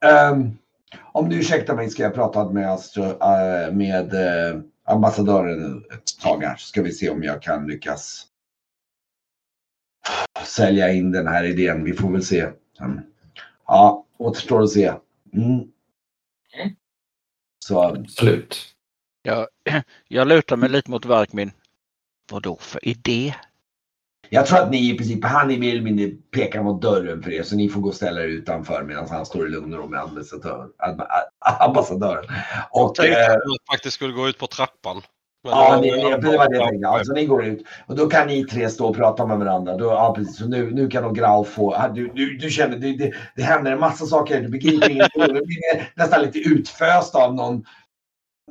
Ehm, 0.06 0.58
om 1.12 1.30
du 1.30 1.40
ursäktar 1.40 1.76
mig 1.76 1.90
ska 1.90 2.04
jag 2.04 2.14
prata 2.14 2.50
med, 2.50 2.72
Astro, 2.72 3.04
eh, 3.04 3.74
med 3.74 4.14
eh, 4.14 4.62
ambassadören 4.84 5.86
ett 5.94 6.20
tag 6.22 6.44
här 6.44 6.56
så 6.56 6.68
ska 6.68 6.82
vi 6.82 6.92
se 6.92 7.10
om 7.10 7.24
jag 7.24 7.42
kan 7.42 7.68
lyckas 7.68 8.28
sälja 10.46 10.94
in 10.94 11.12
den 11.12 11.28
här 11.28 11.44
idén. 11.44 11.84
Vi 11.84 11.94
får 11.94 12.12
väl 12.12 12.24
se. 12.24 12.50
Mm. 12.82 13.00
Ja, 13.68 14.06
återstår 14.18 14.64
att 14.64 14.70
se. 14.70 14.94
Mm. 15.34 15.72
Så 17.66 17.84
Absolut. 17.84 18.76
Jag, 19.22 19.48
jag 20.08 20.28
lutar 20.28 20.56
mig 20.56 20.70
lite 20.70 20.92
mot 20.92 21.06
Verkmin. 21.06 21.52
Vad 22.32 22.44
då 22.44 22.58
för 22.62 22.88
idé? 22.88 23.34
jag 24.30 24.46
tror 24.46 24.60
att 24.60 24.72
ni 24.72 24.90
i 24.92 24.98
princip, 24.98 25.26
han 25.26 25.52
är 25.52 25.58
mer 25.58 25.72
eller 25.72 25.82
mindre 25.82 26.08
pekar 26.08 26.64
mot 26.64 26.82
dörren 26.82 27.24
för 27.24 27.32
er 27.32 27.44
så 27.44 27.56
ni 27.56 27.70
får 27.70 27.82
gå 27.82 27.90
och 27.90 27.96
ställa 27.96 28.22
er 28.22 28.28
utanför 28.28 28.84
medan 28.84 29.08
han 29.10 29.26
står 29.26 29.48
i 29.48 29.50
lugn 29.50 29.74
och 29.74 29.80
ro 29.80 29.88
med 29.88 30.00
ambassadör, 30.00 30.68
ambassadören. 31.60 32.26
Och, 32.72 32.96
Tänkte 32.96 33.20
eh, 33.20 33.26
att 33.26 33.32
jag 33.32 33.76
faktiskt 33.76 33.96
skulle 33.96 34.14
gå 34.14 34.28
ut 34.30 34.38
på 34.38 34.48
trappan. 34.48 35.02
Men 35.44 35.52
Ja, 35.54 35.76
då- 35.76 35.82
det, 35.82 35.90
det, 35.90 36.32
det 36.32 36.38
var 36.38 36.50
det 36.50 36.58
jag 36.58 36.70
tänkte. 36.70 36.88
Alltså, 36.88 37.14
ni 37.14 37.26
går 37.26 37.46
ut 37.46 37.66
och 37.88 37.96
då 37.96 38.08
kan 38.08 38.28
ni 38.28 38.46
tre 38.46 38.70
stå 38.70 38.88
och 38.88 38.96
prata 38.96 39.26
med 39.26 39.38
varandra. 39.38 39.78
Då, 39.78 39.86
ja, 39.86 40.14
precis. 40.16 40.38
Så 40.38 40.48
nu, 40.48 40.72
nu 40.72 40.88
kan 40.88 41.04
nog 41.04 41.16
Grau 41.16 41.44
få... 41.44 41.88
Du, 41.94 42.08
du, 42.08 42.38
du 42.38 42.50
känner, 42.50 42.78
det, 42.78 42.98
det, 42.98 43.14
det 43.36 43.42
händer 43.44 43.72
en 43.72 43.80
massa 43.80 44.06
saker. 44.06 44.42
Du 44.42 44.48
begriper 44.48 44.90
ingenting. 44.90 45.22
Du 45.22 45.34
blir 45.46 45.92
nästan 45.96 46.22
lite 46.22 46.40
utföst 46.40 47.16
av 47.16 47.36
någon... 47.36 47.66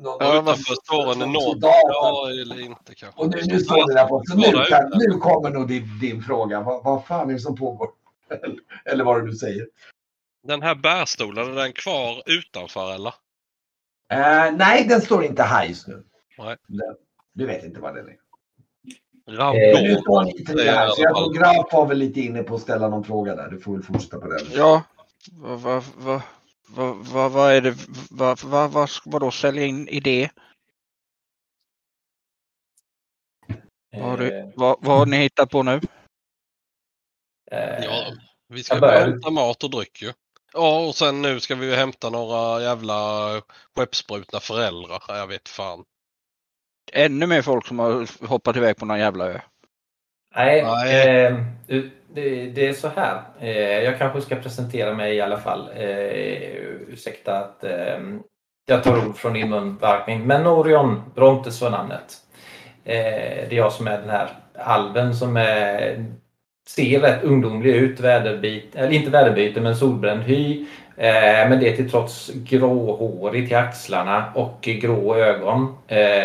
någon 0.01 0.17
Ja, 0.21 0.43
Utanför 0.43 0.75
står 0.75 1.13
en 1.13 1.23
enorm... 1.23 1.59
Ja, 1.61 2.31
eller 2.31 2.61
inte 2.61 2.95
kanske. 2.95 3.21
Och 3.21 3.31
nu, 3.31 3.41
nu 3.47 3.61
står 3.61 3.89
ni 3.89 3.95
där 3.95 4.07
på. 4.07 4.23
Så 4.27 4.37
nu, 4.37 4.65
kan, 4.65 4.91
nu 4.95 5.19
kommer 5.19 5.51
nog 5.51 5.69
din, 5.69 5.99
din 6.01 6.23
fråga. 6.23 6.61
Vad, 6.61 6.85
vad 6.85 7.07
fan 7.07 7.31
är 7.31 7.33
det 7.33 7.41
som 7.41 7.57
pågår? 7.57 7.91
Eller, 8.31 8.59
eller 8.93 9.05
vad 9.05 9.21
det 9.21 9.27
du 9.31 9.37
säger. 9.37 9.67
Den 10.43 10.63
här 10.63 10.75
bärstolen, 10.75 11.51
är 11.51 11.55
den 11.55 11.73
kvar 11.73 12.23
utanför 12.27 12.95
eller? 12.95 13.15
Eh, 14.13 14.53
nej, 14.57 14.87
den 14.89 15.01
står 15.01 15.25
inte 15.25 15.43
här 15.43 15.65
just 15.65 15.89
nu. 15.89 16.05
Nej. 16.39 16.57
Den, 16.67 16.97
du 17.33 17.47
vet 17.47 17.65
inte 17.65 17.81
vad 17.81 17.95
den 17.95 18.09
är. 18.09 18.17
Rabbon. 19.29 19.57
Eh, 19.57 19.83
Nu 19.83 19.97
står 19.97 20.25
ni 20.25 20.45
tre 20.45 20.55
Det 20.55 20.69
är 20.69 20.75
här. 20.75 20.89
Så 20.89 21.03
jag 21.03 21.11
i 21.11 21.15
alla 21.15 21.19
tror 21.19 21.35
Graf 21.35 21.73
var 21.73 21.87
väl 21.87 21.99
lite 21.99 22.21
inne 22.21 22.43
på 22.43 22.55
att 22.55 22.61
ställa 22.61 22.89
någon 22.89 23.05
fråga 23.05 23.35
där. 23.35 23.49
Du 23.51 23.61
får 23.61 23.73
väl 23.73 23.83
fortsätta 23.83 24.19
på 24.19 24.29
den. 24.29 24.47
Ja, 24.53 24.83
vad, 25.33 25.61
vad, 25.61 25.85
vad, 25.97 26.23
vad, 26.69 26.97
vad, 26.97 27.33
vad 27.33 27.53
är 27.53 27.61
det? 27.61 27.75
Vad, 28.11 28.43
vad, 28.45 28.71
vad 28.71 28.91
ska 28.91 29.11
man 29.11 29.21
då 29.21 29.31
sälja 29.31 29.65
in 29.65 29.89
idé? 29.89 30.31
Vad 33.93 34.03
har, 34.03 34.17
du, 34.19 34.39
Eh, 34.39 34.49
vad, 34.57 34.77
vad 34.81 34.99
har 34.99 35.07
ni 35.07 35.17
hittat 35.17 35.51
på 35.51 35.63
nu? 35.63 35.81
eh, 37.51 37.85
Ja, 37.85 38.13
vi 38.49 38.63
ska 38.65 38.75
Jag 38.75 38.81
börjar. 38.81 39.07
hämta 39.07 39.31
mat 39.31 39.65
och 39.65 39.71
dryck 39.71 40.03
ju. 40.03 40.13
Ja, 40.53 40.87
och 40.87 40.95
sen 40.95 41.23
nu 41.23 41.41
ska 41.41 41.55
vi 41.55 41.67
ju 41.67 41.75
hämta 41.75 42.11
några 42.11 42.63
jävla 42.63 42.95
skeppsbrutna 43.77 44.41
föräldrar. 44.41 45.03
Ja, 45.09 45.17
Jag 45.17 45.27
vet 45.27 45.49
fan. 45.49 45.85
Ännu 46.93 47.27
mer 47.27 47.43
folk 47.43 47.67
som 47.67 47.79
har 47.79 48.27
hoppat 48.27 48.57
iväg 48.57 48.77
på 48.77 48.85
någon 48.87 48.99
jävla 48.99 49.27
ö. 49.27 49.41
Nej, 50.35 50.63
Nej. 50.63 51.25
Eh, 51.27 51.39
du, 51.67 51.91
det, 52.15 52.47
det 52.47 52.69
är 52.69 52.73
så 52.73 52.89
här. 52.97 53.23
Eh, 53.41 53.83
jag 53.83 53.99
kanske 53.99 54.21
ska 54.21 54.37
presentera 54.37 54.95
mig 54.95 55.15
i 55.15 55.21
alla 55.21 55.39
fall. 55.39 55.69
Eh, 55.77 55.87
ursäkta 56.89 57.39
att 57.39 57.65
eh, 57.65 57.99
jag 58.67 58.85
tar 58.85 59.09
ord 59.09 59.17
från 59.17 59.33
din 59.33 59.51
munverkning. 59.51 60.27
Men 60.27 60.47
Orion 60.47 61.03
Brontes 61.15 61.63
var 61.63 61.71
namnet. 61.71 62.17
Det 62.85 63.47
är 63.51 63.53
jag 63.53 63.73
som 63.73 63.87
är 63.87 64.01
den 64.01 64.11
här 64.11 64.29
alven 64.59 65.15
som 65.15 65.37
är 65.37 66.05
ser 66.69 67.01
rätt 67.01 67.25
ungdomlig 67.25 67.75
ut. 67.75 68.01
Väderbit, 68.01 68.77
eller 68.77 68.93
inte 68.93 69.11
väderbyte, 69.11 69.61
men 69.61 69.77
solbränd 69.77 70.23
hy. 70.23 70.67
Men 70.97 71.61
det 71.61 71.77
till 71.77 71.91
trots 71.91 72.31
gråhårig 72.35 73.49
till 73.49 73.57
axlarna 73.57 74.33
och 74.35 74.59
grå 74.61 75.17
ögon. 75.17 75.77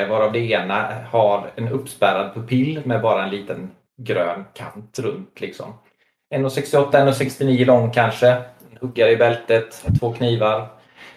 Varav 0.09 0.31
det 0.31 0.39
ena 0.39 0.87
har 1.11 1.51
en 1.55 1.67
uppspärrad 1.67 2.33
pupill 2.33 2.81
med 2.85 3.01
bara 3.01 3.23
en 3.23 3.29
liten 3.29 3.69
grön 3.99 4.45
kant 4.53 4.99
runt. 4.99 5.41
Liksom. 5.41 5.73
1,68, 6.35 6.91
1,69 6.91 7.65
lång 7.65 7.91
kanske. 7.91 8.41
Huggare 8.79 9.11
i 9.11 9.17
bältet, 9.17 9.83
två 9.99 10.13
knivar. 10.13 10.67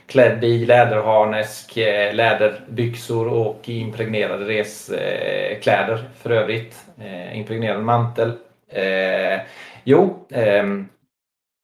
Klädd 0.07 0.45
i 0.45 0.67
läderharnesk, 0.67 1.77
eh, 1.77 2.15
läderbyxor 2.15 3.29
och 3.29 3.69
impregnerade 3.69 4.45
reskläder 4.45 5.95
eh, 5.95 6.23
för 6.23 6.31
övrigt. 6.31 6.87
Eh, 6.99 7.39
impregnerad 7.39 7.83
mantel. 7.83 8.33
Eh, 8.69 9.41
jo, 9.85 10.27
eh, 10.31 10.65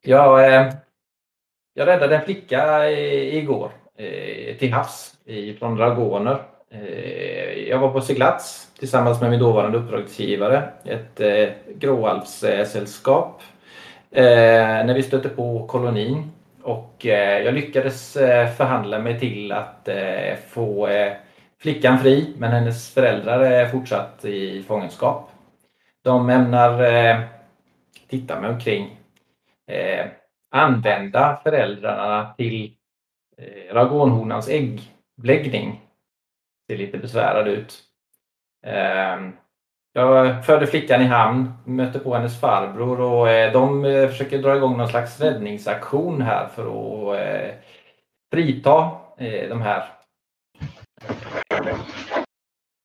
jag, 0.04 0.54
eh, 0.54 0.72
jag 1.74 1.86
räddade 1.86 2.16
en 2.16 2.24
flicka 2.24 2.90
igår 2.90 3.70
eh, 3.98 4.56
till 4.56 4.72
havs 4.72 5.14
från 5.58 5.76
dragoner. 5.76 6.42
Eh, 6.70 7.68
jag 7.68 7.78
var 7.78 7.92
på 7.92 8.00
seglats 8.00 8.72
tillsammans 8.78 9.20
med 9.20 9.30
min 9.30 9.40
dåvarande 9.40 9.78
uppdragsgivare, 9.78 10.68
ett 10.84 11.20
eh, 11.20 11.48
gråalvssällskap. 11.74 13.42
Eh, 14.10 14.24
när 14.84 14.94
vi 14.94 15.02
stötte 15.02 15.28
på 15.28 15.66
kolonin 15.66 16.30
och 16.62 17.06
eh, 17.06 17.42
jag 17.42 17.54
lyckades 17.54 18.16
eh, 18.16 18.50
förhandla 18.50 18.98
mig 18.98 19.20
till 19.20 19.52
att 19.52 19.88
eh, 19.88 20.36
få 20.48 20.88
flickan 21.58 21.98
fri 21.98 22.34
men 22.38 22.52
hennes 22.52 22.94
föräldrar 22.94 23.40
är 23.40 23.68
fortsatt 23.68 24.24
i 24.24 24.62
fångenskap. 24.62 25.30
De 26.04 26.30
ämnar 26.30 27.28
titta 28.08 28.40
mig 28.40 28.50
omkring. 28.50 28.96
Använda 30.50 31.40
föräldrarna 31.42 32.34
till 32.36 32.72
ragonhonans 33.70 34.48
äggläggning. 34.48 35.80
Ser 36.70 36.78
lite 36.78 36.98
besvärad 36.98 37.48
ut. 37.48 37.82
Ehm, 38.66 39.32
jag 39.92 40.46
förde 40.46 40.66
flickan 40.66 41.02
i 41.02 41.04
hamn, 41.04 41.52
mötte 41.64 41.98
på 41.98 42.14
hennes 42.14 42.40
farbror 42.40 43.00
och 43.00 43.30
eh, 43.30 43.52
de 43.52 43.84
eh, 43.84 44.08
försöker 44.08 44.38
dra 44.38 44.56
igång 44.56 44.76
någon 44.76 44.88
slags 44.88 45.20
räddningsaktion 45.20 46.22
här 46.22 46.48
för 46.48 46.62
att 46.62 47.20
eh, 47.20 47.54
frita 48.32 48.90
de 49.48 49.62
här 49.62 49.84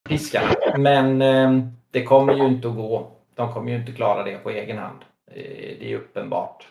fiskarna. 0.09 0.77
Men 0.77 1.21
ehm, 1.21 1.71
det 1.91 2.03
kommer 2.03 2.33
ju 2.33 2.47
inte 2.47 2.67
att 2.67 2.75
gå. 2.75 3.11
De 3.35 3.53
kommer 3.53 3.71
ju 3.71 3.77
inte 3.77 3.91
klara 3.91 4.23
det 4.23 4.37
på 4.37 4.49
egen 4.49 4.77
hand. 4.77 5.05
Det 5.25 5.91
är 5.91 5.95
uppenbart. 5.95 6.67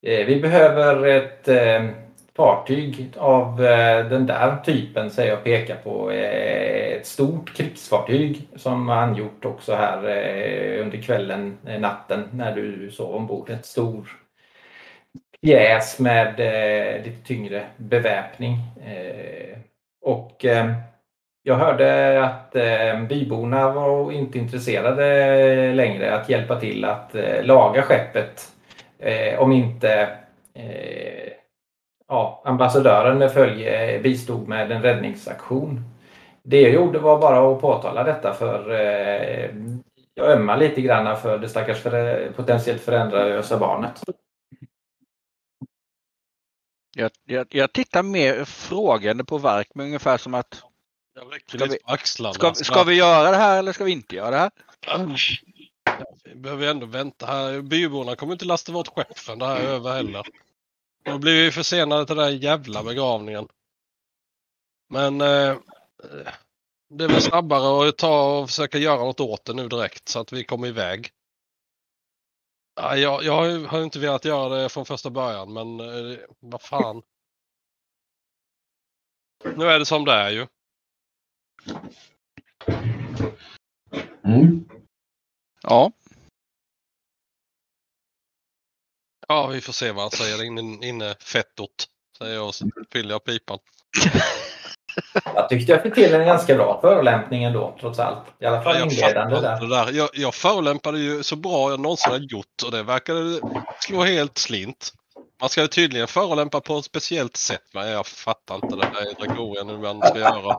Vi 0.00 0.40
behöver 0.40 1.06
ett 1.06 1.48
ehm, 1.48 2.07
fartyg 2.38 3.12
av 3.16 3.64
eh, 3.64 4.08
den 4.08 4.26
där 4.26 4.56
typen 4.64 5.10
säger 5.10 5.30
jag 5.30 5.44
pekar 5.44 5.76
på. 5.76 6.10
Eh, 6.10 6.96
ett 6.96 7.06
stort 7.06 7.56
krigsfartyg 7.56 8.48
som 8.56 8.88
han 8.88 9.14
gjort 9.14 9.44
också 9.44 9.74
här 9.74 10.08
eh, 10.08 10.82
under 10.82 10.98
kvällen, 10.98 11.58
natten 11.78 12.28
när 12.32 12.54
du 12.54 12.90
sov 12.90 13.14
ombord. 13.14 13.50
Ett 13.50 13.66
stor 13.66 14.08
pjäs 15.42 15.98
med 15.98 16.38
lite 17.04 17.26
tyngre 17.26 17.62
beväpning. 17.76 18.56
Och 20.04 20.44
jag 21.42 21.54
hörde 21.54 22.24
att 22.24 22.52
byborna 23.08 23.70
var 23.70 24.12
inte 24.12 24.38
intresserade 24.38 25.72
längre 25.74 26.14
att 26.14 26.28
hjälpa 26.28 26.60
till 26.60 26.84
att 26.84 27.14
laga 27.42 27.82
skeppet. 27.82 28.48
Om 29.38 29.52
inte 29.52 30.08
ja, 32.08 32.42
ambassadören 32.44 33.18
med 33.18 33.32
följe 33.32 34.00
bistod 34.00 34.48
med 34.48 34.72
en 34.72 34.82
räddningsaktion. 34.82 35.84
Det 36.42 36.60
jag 36.60 36.72
gjorde 36.72 36.98
var 36.98 37.20
bara 37.20 37.52
att 37.52 37.60
påtala 37.60 38.04
detta 38.04 38.34
för 38.34 38.70
eh, 38.70 39.50
jag 40.14 40.32
ömmar 40.32 40.56
lite 40.56 40.80
grann 40.80 41.20
för 41.20 41.38
det 41.38 41.48
stackars 41.48 41.82
för, 41.82 42.32
potentiellt 42.32 42.82
föräldralösa 42.82 43.58
barnet. 43.58 44.02
Jag, 46.96 47.10
jag, 47.24 47.46
jag 47.50 47.72
tittar 47.72 48.02
mer 48.02 48.44
frågande 48.44 49.24
på 49.24 49.38
verk 49.38 49.68
med 49.74 49.86
ungefär 49.86 50.18
som 50.18 50.34
att 50.34 50.62
ska 51.48 51.66
vi, 51.66 51.78
ska, 52.32 52.54
ska, 52.54 52.84
vi 52.84 52.94
göra 52.94 53.30
det 53.30 53.36
här 53.36 53.58
eller 53.58 53.72
ska 53.72 53.84
vi 53.84 53.92
inte 53.92 54.16
göra 54.16 54.30
det 54.30 54.36
här? 54.36 54.50
vi 56.24 56.34
behöver 56.34 56.66
ändå 56.66 56.86
vänta 56.86 57.26
här. 57.26 57.60
Byborna 57.60 58.16
kommer 58.16 58.32
inte 58.32 58.44
lasta 58.44 58.72
vårt 58.72 58.88
skepp 58.88 59.18
förrän 59.18 59.38
det 59.38 59.46
här 59.46 59.60
är 59.60 59.68
över 59.68 59.92
heller. 59.92 60.26
Då 61.08 61.18
blir 61.18 61.44
vi 61.44 61.52
försenade 61.52 62.06
till 62.06 62.16
den 62.16 62.24
där 62.24 62.32
jävla 62.32 62.82
begravningen. 62.82 63.48
Men 64.88 65.20
eh, 65.20 65.56
det 66.88 67.04
är 67.04 67.08
väl 67.08 67.22
snabbare 67.22 67.88
att 67.88 67.98
ta 67.98 68.38
och 68.38 68.48
försöka 68.48 68.78
göra 68.78 69.04
något 69.04 69.20
åt 69.20 69.44
det 69.44 69.54
nu 69.54 69.68
direkt 69.68 70.08
så 70.08 70.20
att 70.20 70.32
vi 70.32 70.44
kommer 70.44 70.68
iväg. 70.68 71.10
Ja, 72.74 72.96
jag, 72.96 73.24
jag 73.24 73.60
har 73.66 73.82
inte 73.82 73.98
velat 73.98 74.24
göra 74.24 74.62
det 74.62 74.68
från 74.68 74.86
första 74.86 75.10
början 75.10 75.52
men 75.52 75.80
eh, 75.80 76.18
vad 76.40 76.62
fan. 76.62 77.02
Nu 79.56 79.64
är 79.64 79.78
det 79.78 79.86
som 79.86 80.04
det 80.04 80.12
är 80.12 80.30
ju. 80.30 80.46
Mm. 84.24 84.68
Ja. 85.62 85.92
Ja, 89.28 89.46
vi 89.46 89.60
får 89.60 89.72
se 89.72 89.92
vad 89.92 90.02
han 90.02 90.10
säger 90.10 90.44
inne, 90.44 90.86
inne 90.86 91.14
fettot. 91.20 91.70
Säger 92.18 92.34
jag 92.34 92.46
och 92.46 92.54
så 92.54 92.66
fyller 92.92 93.10
jag 93.10 93.24
pipan. 93.24 93.58
Jag 95.34 95.48
tyckte 95.48 95.72
jag 95.72 95.82
fick 95.82 95.94
till 95.94 96.14
en 96.14 96.26
ganska 96.26 96.54
bra 96.54 96.78
förolämpning 96.80 97.44
ändå, 97.44 97.76
trots 97.80 97.98
allt. 97.98 98.22
I 98.40 98.46
alla 98.46 98.62
fall 98.62 98.76
ja, 98.78 98.84
inledande 98.84 99.40
där. 99.40 99.68
där. 99.68 99.92
Jag, 99.92 100.08
jag 100.12 100.34
förolämpade 100.34 100.98
ju 100.98 101.22
så 101.22 101.36
bra 101.36 101.70
jag 101.70 101.80
någonsin 101.80 102.12
har 102.12 102.18
gjort 102.18 102.62
och 102.64 102.70
det 102.70 102.82
verkade 102.82 103.40
slå 103.80 104.04
helt 104.04 104.38
slint. 104.38 104.92
Man 105.40 105.48
ska 105.48 105.60
ju 105.60 105.68
tydligen 105.68 106.06
förolämpa 106.06 106.60
på 106.60 106.78
ett 106.78 106.84
speciellt 106.84 107.36
sätt, 107.36 107.64
men 107.74 107.88
jag 107.88 108.06
fattar 108.06 108.54
inte 108.54 108.76
det 108.76 108.90
där 108.94 109.10
i 109.10 109.14
Dragorien 109.14 109.68
hur 109.68 109.78
man 109.78 110.02
ska 110.02 110.18
göra. 110.18 110.56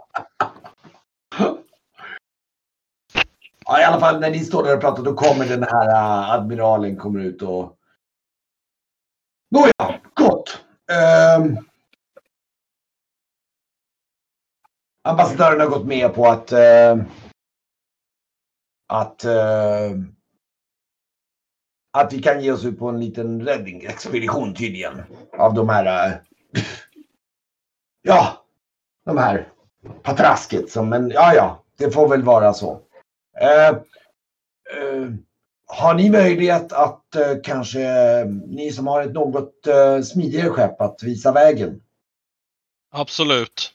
Ja, 3.65 3.82
i 3.82 3.84
alla 3.84 3.99
fall 3.99 4.20
när 4.20 4.30
ni 4.30 4.39
står 4.39 4.63
där 4.63 4.76
och 4.76 4.82
pratar 4.82 5.03
då 5.03 5.13
kommer 5.13 5.45
den 5.45 5.63
här 5.63 5.88
uh, 5.88 6.32
admiralen 6.32 6.97
kommer 6.97 7.20
ut 7.20 7.41
och 7.41 7.78
Nåja, 9.52 10.02
gott. 10.14 10.62
Eh, 10.91 11.45
ambassadören 15.04 15.60
har 15.60 15.68
gått 15.68 15.86
med 15.86 16.14
på 16.14 16.28
att 16.28 16.52
eh, 16.52 16.97
att 18.88 19.24
eh, 19.24 19.91
att 21.91 22.14
vi 22.14 22.22
kan 22.22 22.41
ge 22.41 22.52
oss 22.52 22.66
ut 22.66 22.80
på 22.80 22.89
en 22.89 23.00
liten 23.00 23.41
räddningsexpedition 23.41 24.54
tydligen. 24.54 25.02
Av 25.38 25.54
de 25.54 25.70
här 25.70 26.10
uh, 26.10 26.16
ja, 28.02 28.45
de 29.06 29.18
här 29.18 29.52
patrasket 30.04 30.70
som, 30.70 30.89
men 30.89 31.10
ja, 31.10 31.34
ja, 31.34 31.64
det 31.78 31.91
får 31.91 32.10
väl 32.10 32.24
vara 32.24 32.54
så. 32.54 32.72
Uh, 33.41 33.78
uh, 34.84 35.14
har 35.72 35.93
ni 35.93 36.09
möjlighet 36.09 36.74
att 36.74 37.15
eh, 37.15 37.36
kanske, 37.43 37.80
ni 38.47 38.72
som 38.72 38.88
har 38.88 39.01
ett 39.01 39.13
något 39.13 39.67
eh, 39.67 40.01
smidigare 40.01 40.49
skepp, 40.49 40.82
att 40.82 41.03
visa 41.03 41.32
vägen? 41.32 41.82
Absolut. 42.91 43.74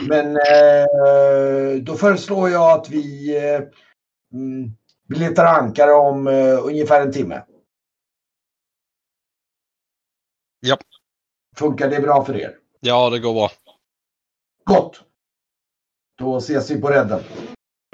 Men 0.00 0.36
eh, 0.36 1.82
då 1.82 1.94
föreslår 1.94 2.50
jag 2.50 2.78
att 2.78 2.90
vi, 2.90 3.36
eh, 3.36 3.62
mm, 4.32 4.70
vi 5.08 5.16
letar 5.16 5.44
ankare 5.44 5.92
om 5.92 6.26
eh, 6.26 6.66
ungefär 6.66 7.02
en 7.02 7.12
timme. 7.12 7.44
Ja. 10.60 10.76
Funkar 11.56 11.90
det 11.90 12.00
bra 12.00 12.24
för 12.24 12.36
er? 12.36 12.56
Ja, 12.80 13.10
det 13.10 13.18
går 13.18 13.34
bra. 13.34 13.50
Gott! 14.64 15.02
Då 16.18 16.36
ses 16.36 16.70
vi 16.70 16.80
på 16.80 16.88
redden. 16.88 17.20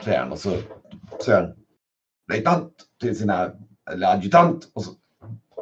Han 0.07 0.33
och 0.33 0.39
så 0.39 0.51
säger 1.25 1.41
han 1.41 1.57
löjtnant 2.33 2.73
till 3.01 3.19
sina, 3.19 3.53
eller 3.91 4.13
adjutant 4.13 4.71
och 4.75 4.85
så 4.85 4.91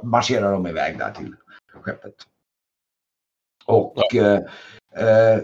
marscherar 0.02 0.52
de 0.52 0.66
iväg 0.66 0.98
där 0.98 1.12
till 1.12 1.34
skeppet. 1.72 2.14
Och 3.66 3.94
ja, 4.12 4.22
eh, 4.94 5.36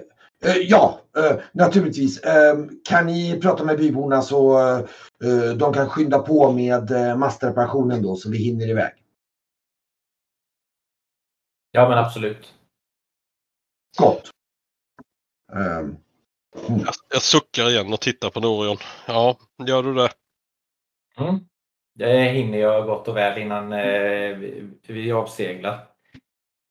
eh, 0.42 0.56
ja 0.56 1.00
eh, 1.16 1.40
naturligtvis. 1.52 2.20
Eh, 2.20 2.56
kan 2.84 3.06
ni 3.06 3.40
prata 3.40 3.64
med 3.64 3.78
byborna 3.78 4.22
så 4.22 4.58
eh, 5.24 5.56
de 5.56 5.72
kan 5.72 5.88
skynda 5.88 6.18
på 6.18 6.52
med 6.52 6.90
eh, 6.90 7.16
mastreparationen 7.16 8.02
då 8.02 8.16
så 8.16 8.30
vi 8.30 8.38
hinner 8.38 8.68
iväg. 8.68 8.92
Ja 11.70 11.88
men 11.88 11.98
absolut. 11.98 12.54
Gott. 13.98 14.30
Mm. 15.52 15.96
Jag, 16.68 16.94
jag 17.12 17.22
suckar 17.22 17.70
igen 17.70 17.92
och 17.92 18.00
tittar 18.00 18.30
på 18.30 18.40
Norion. 18.40 18.76
Ja, 19.06 19.36
gör 19.66 19.82
du 19.82 19.94
det? 19.94 20.10
Mm. 21.18 21.40
Det 21.94 22.22
hinner 22.22 22.58
jag 22.58 22.86
gott 22.86 23.08
och 23.08 23.16
väl 23.16 23.38
innan 23.38 23.72
eh, 23.72 24.36
vi, 24.86 25.12
avseglar. 25.12 25.88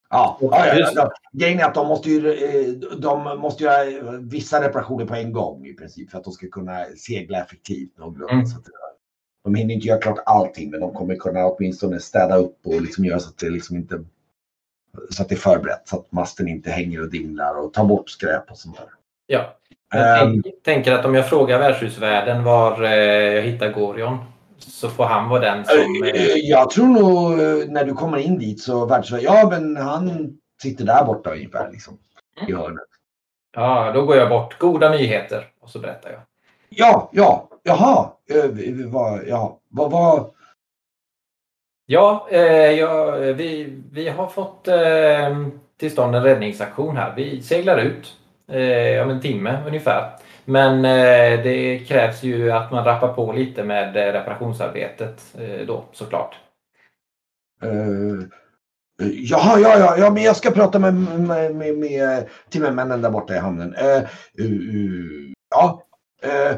Ja, 0.10 0.38
ja, 0.42 0.76
ja, 0.76 0.92
ja. 0.96 1.12
grejen 1.34 1.60
är 1.60 1.64
att 1.64 1.74
de 1.74 1.88
måste, 1.88 2.10
ju, 2.10 2.32
eh, 2.32 2.98
de 2.98 3.40
måste 3.40 3.64
göra 3.64 4.12
vissa 4.20 4.68
reparationer 4.68 5.06
på 5.06 5.16
en 5.16 5.34
gång 5.34 5.66
i 5.66 5.74
princip 5.74 6.12
för 6.12 6.18
att 6.18 6.24
de 6.24 6.34
ska 6.34 6.48
kunna 6.48 6.86
segla 6.86 7.42
effektivt. 7.42 7.98
Mm. 8.32 8.46
Så 8.46 8.60
de 9.44 9.56
hinner 9.56 9.74
inte 9.74 9.88
göra 9.88 10.02
klart 10.02 10.24
allting 10.26 10.70
men 10.70 10.80
de 10.80 10.94
kommer 10.94 11.16
kunna 11.16 11.46
åtminstone 11.46 12.00
städa 12.00 12.36
upp 12.36 12.60
och 12.66 12.82
liksom 12.82 13.06
göra 13.06 13.20
så 13.20 13.30
att 13.30 13.38
det 13.38 13.50
liksom 13.50 13.76
inte 13.76 14.04
så 15.10 15.22
att 15.22 15.30
det 15.30 15.36
är 15.36 15.40
förberett 15.40 15.88
så 15.88 16.00
att 16.00 16.12
masten 16.12 16.48
inte 16.48 16.72
hänger 16.72 17.02
och 17.02 17.10
dinglar 17.10 17.56
och 17.56 17.74
ta 17.74 17.86
bort 17.86 18.10
skräp 18.10 18.52
och 18.52 18.58
sånt 18.58 18.78
där. 18.78 18.90
Ja. 19.28 19.54
Jag 19.90 20.28
um, 20.28 20.44
tänker 20.64 20.94
att 20.94 21.06
om 21.06 21.16
jag 21.16 21.30
frågar 21.30 21.60
värdshusvärden 21.60 22.44
var 22.44 22.84
eh, 22.84 22.92
jag 23.36 23.42
hittar 23.42 23.72
Gorion 23.72 24.18
så 24.58 24.90
får 24.90 25.06
han 25.06 25.30
vara 25.30 25.42
den 25.42 25.66
som... 25.66 26.04
Eh, 26.04 26.10
eh, 26.10 26.38
jag 26.38 26.70
tror 26.70 26.88
nog 26.88 27.38
när 27.72 27.86
du 27.86 27.94
kommer 27.94 28.18
in 28.18 28.40
dit 28.40 28.62
så 28.62 28.86
värdshusvärden, 28.86 29.26
ja 29.26 29.50
men 29.50 29.78
han 29.78 30.38
sitter 30.62 30.86
där 30.86 31.06
borta 31.06 31.34
ungefär 31.34 31.72
liksom. 31.72 31.98
I 32.48 32.52
mm. 32.52 32.62
hörnet. 32.62 32.84
Ja, 33.56 33.92
då 33.94 34.06
går 34.06 34.16
jag 34.16 34.30
bort. 34.30 34.60
Goda 34.60 34.90
nyheter 34.90 35.48
och 35.60 35.70
så 35.70 35.80
berättar 35.80 36.10
jag. 36.10 36.20
Ja, 36.70 37.10
ja, 37.14 37.50
jaha. 37.64 38.10
Vad, 38.92 39.28
ja, 39.28 39.60
vad, 39.70 39.92
vad, 39.92 40.32
Ja, 41.90 42.28
eh, 42.32 42.72
ja 42.72 43.12
vi, 43.12 43.82
vi 43.92 44.10
har 44.10 44.28
fått 44.28 44.68
eh, 44.68 45.48
till 45.78 45.92
stånd 45.92 46.16
en 46.16 46.24
räddningsaktion 46.24 46.98
här. 46.98 47.14
Vi 47.16 47.42
seglar 47.42 47.78
ut 47.78 48.16
eh, 48.52 49.04
om 49.04 49.10
en 49.10 49.22
timme 49.22 49.64
ungefär. 49.68 50.12
Men 50.46 50.86
eh, 50.86 51.44
det 51.44 51.88
krävs 51.88 52.24
ju 52.24 52.52
att 52.52 52.72
man 52.72 52.86
rappar 52.86 53.14
på 53.14 53.32
lite 53.32 53.64
med 53.64 53.98
eh, 53.98 54.14
reparationsarbetet 54.14 55.36
eh, 55.40 55.68
då 55.68 55.86
såklart. 55.92 56.36
Eh, 57.64 57.70
uh, 57.70 58.24
jaha, 59.02 59.60
ja, 59.60 59.80
ja, 59.80 59.98
ja, 59.98 60.10
men 60.10 60.24
jag 60.24 60.36
ska 60.36 60.52
prata 60.52 60.80
med, 60.80 60.94
med, 60.94 61.56
med, 61.56 61.78
med 61.78 62.28
timmermännen 62.50 63.02
där 63.02 63.10
borta 63.10 63.36
i 63.36 63.40
hamnen. 63.40 63.76
Uh, 63.76 64.04
uh, 64.46 65.32
ja, 65.50 65.84
Uh, 66.26 66.58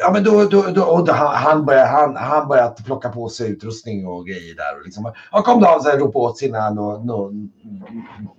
ja 0.00 0.10
men 0.12 0.24
då, 0.24 0.44
då, 0.44 0.62
då, 0.62 0.82
och 0.82 1.06
då 1.06 1.12
han, 1.12 1.64
börjar, 1.64 1.86
han, 1.86 2.16
han 2.16 2.48
börjar 2.48 2.84
plocka 2.84 3.08
på 3.08 3.28
sig 3.28 3.50
utrustning 3.50 4.06
och 4.06 4.26
grejer 4.26 4.54
där. 4.54 4.78
Och 4.78 4.84
liksom, 4.84 5.12
ja, 5.32 5.42
kom 5.42 5.60
då, 5.60 5.66
han 5.66 5.80
ropar 5.80 5.98
ropa 5.98 6.18
åt 6.18 6.38
sina 6.38 6.70
några 6.70 6.98
no, 6.98 7.48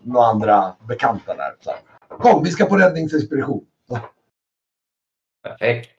no, 0.03 0.17
andra 0.17 0.75
bekanta 0.87 1.35
där. 1.35 1.55
Så 1.59 1.69
här. 1.69 1.79
Kom, 2.19 2.43
vi 2.43 2.51
ska 2.51 2.65
på 2.65 2.77
räddningsexpedition. 2.77 3.65
Perfekt. 5.43 5.89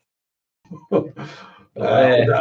Är 1.74 2.40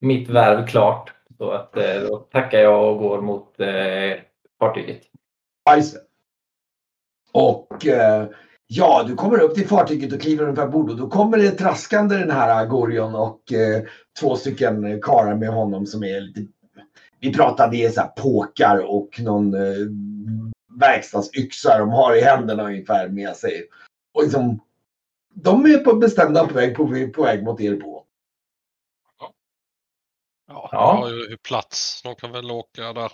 mitt 0.00 0.28
värv 0.28 0.66
klart. 0.66 1.12
Så 1.38 1.50
att, 1.50 1.76
eh, 1.76 2.02
då 2.08 2.16
tackar 2.16 2.58
jag 2.58 2.92
och 2.92 2.98
går 2.98 3.20
mot 3.20 3.60
eh, 3.60 4.20
fartyget. 4.58 5.02
Nice. 5.76 5.98
Och 7.32 7.86
eh, 7.86 8.28
Ja, 8.74 9.04
du 9.06 9.14
kommer 9.14 9.40
upp 9.40 9.54
till 9.54 9.68
fartyget 9.68 10.12
och 10.12 10.20
kliver 10.20 10.44
ungefär 10.44 10.66
bord 10.66 10.90
och 10.90 10.96
då 10.96 11.08
kommer 11.08 11.38
det 11.38 11.50
traskande 11.50 12.16
den 12.16 12.30
här 12.30 12.66
Gorion 12.66 13.14
och 13.14 13.52
eh, 13.52 13.82
två 14.20 14.36
stycken 14.36 15.00
karlar 15.02 15.34
med 15.34 15.48
honom 15.48 15.86
som 15.86 16.04
är 16.04 16.20
lite... 16.20 16.46
Vi 17.20 17.32
pratade 17.32 17.76
i 17.76 17.90
så 17.90 18.00
här 18.00 18.08
påkar 18.08 18.78
och 18.78 19.20
någon 19.20 19.54
eh, 19.54 19.86
verkstadsyxa 20.80 21.78
de 21.78 21.90
har 21.90 22.16
i 22.16 22.20
händerna 22.20 22.62
ungefär 22.62 23.08
med 23.08 23.36
sig. 23.36 23.68
Och 24.14 24.22
liksom, 24.22 24.60
de 25.34 25.66
är 25.66 25.78
på 25.78 25.94
bestämda 25.94 26.46
på 26.46 26.54
väg, 26.54 26.76
på, 26.76 27.10
på 27.14 27.22
väg 27.22 27.44
mot 27.44 27.60
er 27.60 27.76
båt. 27.76 28.04
Ja, 30.48 30.68
ja. 30.72 30.92
har 30.92 31.08
ju 31.08 31.36
plats. 31.36 32.02
De 32.02 32.14
kan 32.14 32.32
väl 32.32 32.50
åka 32.50 32.92
där. 32.92 33.12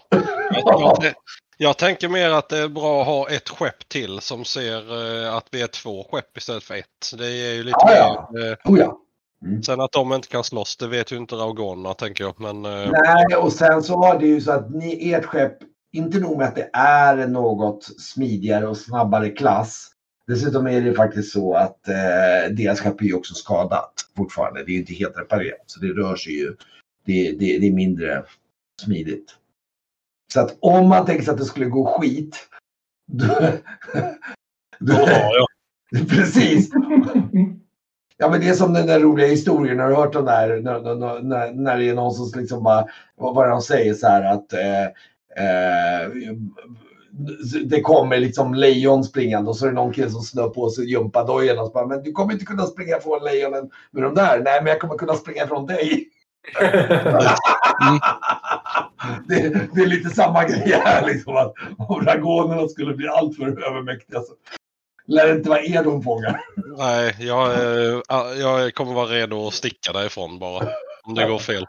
Jag, 0.50 1.14
jag 1.56 1.78
tänker 1.78 2.08
mer 2.08 2.30
att 2.30 2.48
det 2.48 2.58
är 2.58 2.68
bra 2.68 3.00
att 3.00 3.06
ha 3.06 3.30
ett 3.30 3.48
skepp 3.48 3.88
till 3.88 4.20
som 4.20 4.44
ser 4.44 5.24
eh, 5.26 5.34
att 5.34 5.48
vi 5.50 5.62
är 5.62 5.66
två 5.66 6.06
skepp 6.10 6.36
istället 6.36 6.64
för 6.64 6.74
ett. 6.74 7.12
Det 7.18 7.26
är 7.26 7.54
ju 7.54 7.62
lite 7.62 7.78
ja, 7.80 8.28
mer... 8.32 8.40
Ja. 8.40 8.48
Eh, 8.48 8.72
oh, 8.72 8.78
ja. 8.78 8.98
Mm. 9.44 9.62
Sen 9.62 9.80
att 9.80 9.92
de 9.92 10.12
inte 10.12 10.28
kan 10.28 10.44
slåss, 10.44 10.76
det 10.76 10.88
vet 10.88 11.12
ju 11.12 11.16
inte 11.16 11.34
Raugonerna 11.34 11.94
tänker 11.94 12.24
jag. 12.24 12.40
Men, 12.40 12.64
eh, 12.64 12.90
Nej, 12.90 13.36
och 13.36 13.52
sen 13.52 13.82
så 13.82 13.98
var 13.98 14.18
det 14.18 14.26
ju 14.26 14.40
så 14.40 14.52
att 14.52 14.70
ni, 14.70 15.12
ert 15.12 15.24
skepp, 15.24 15.58
inte 15.92 16.20
nog 16.20 16.38
med 16.38 16.48
att 16.48 16.54
det 16.54 16.70
är 16.72 17.26
något 17.26 17.84
smidigare 17.84 18.66
och 18.66 18.76
snabbare 18.76 19.30
klass. 19.30 19.90
Dessutom 20.26 20.66
är 20.66 20.80
det 20.80 20.94
faktiskt 20.94 21.32
så 21.32 21.54
att 21.54 21.88
eh, 21.88 22.54
deras 22.56 22.80
skepp 22.80 23.00
är 23.00 23.04
ju 23.04 23.14
också 23.14 23.34
skadat 23.34 23.92
fortfarande. 24.16 24.64
Det 24.64 24.72
är 24.72 24.78
inte 24.78 24.94
helt 24.94 25.18
reparerat. 25.18 25.64
Så 25.66 25.80
det 25.80 25.88
rör 25.88 26.16
sig 26.16 26.32
ju. 26.32 26.56
Det, 27.04 27.32
det, 27.32 27.58
det 27.58 27.66
är 27.66 27.72
mindre 27.72 28.24
smidigt. 28.82 29.34
Så 30.32 30.40
att 30.40 30.56
om 30.60 30.88
man 30.88 31.06
tänker 31.06 31.24
sig 31.24 31.32
att 31.32 31.38
det 31.38 31.44
skulle 31.44 31.66
gå 31.66 31.86
skit. 31.86 32.36
Då, 33.06 33.26
då, 34.78 34.92
ja, 34.92 35.30
ja. 35.32 35.46
Precis. 36.08 36.70
Ja 38.16 38.30
men 38.30 38.40
det 38.40 38.48
är 38.48 38.54
som 38.54 38.72
den 38.72 38.86
där 38.86 39.00
roliga 39.00 39.26
historien, 39.26 39.78
har 39.78 39.88
du 39.88 39.94
hört 39.94 40.12
den 40.12 40.24
där 40.24 40.60
när, 40.60 41.22
när, 41.22 41.52
när 41.52 41.78
det 41.78 41.88
är 41.88 41.94
någon 41.94 42.14
som 42.14 42.40
liksom 42.40 42.62
bara, 42.62 42.86
vad 43.16 43.34
var 43.34 43.46
det 43.46 43.50
de 43.50 43.62
säger 43.62 43.94
så 43.94 44.06
här 44.06 44.34
att 44.34 44.52
eh, 44.52 44.86
eh, 45.36 46.12
det 47.64 47.80
kommer 47.80 48.18
liksom 48.18 48.54
lejon 48.54 49.04
springande 49.04 49.50
och 49.50 49.56
så 49.56 49.64
är 49.64 49.68
det 49.68 49.74
någon 49.74 49.92
kille 49.92 50.10
som 50.10 50.22
snör 50.22 50.48
på 50.48 50.70
sig 50.70 50.90
gympadojorna 50.90 51.60
och 51.60 51.66
så 51.66 51.72
bara, 51.72 51.86
men 51.86 52.02
du 52.02 52.12
kommer 52.12 52.32
inte 52.32 52.44
kunna 52.44 52.66
springa 52.66 52.96
ifrån 52.96 53.24
lejonen 53.24 53.70
med 53.90 54.02
de 54.02 54.14
där. 54.14 54.40
Nej, 54.40 54.62
men 54.62 54.66
jag 54.66 54.80
kommer 54.80 54.98
kunna 54.98 55.14
springa 55.14 55.44
ifrån 55.44 55.66
dig. 55.66 56.08
Det, 59.28 59.48
det, 59.74 59.82
är 59.82 59.86
lite 59.86 60.10
samma 60.10 60.44
grej 60.44 60.80
här. 60.84 61.06
Liksom, 61.06 61.36
att 61.36 61.54
om 61.78 62.04
dragonerna 62.04 62.68
skulle 62.68 62.94
bli 62.94 63.08
alltför 63.08 63.46
övermäktiga 63.46 64.20
så 64.20 64.32
lär 65.06 65.26
det 65.26 65.32
inte 65.32 65.48
vara 65.48 65.62
er 65.62 65.84
de 65.84 66.02
fångar. 66.02 66.40
Nej, 66.78 67.16
jag, 67.18 67.52
jag 68.38 68.74
kommer 68.74 68.94
vara 68.94 69.06
redo 69.06 69.46
att 69.46 69.54
sticka 69.54 69.92
därifrån 69.92 70.38
bara. 70.38 70.68
Om 71.04 71.14
det 71.14 71.28
går 71.28 71.38
fel. 71.38 71.66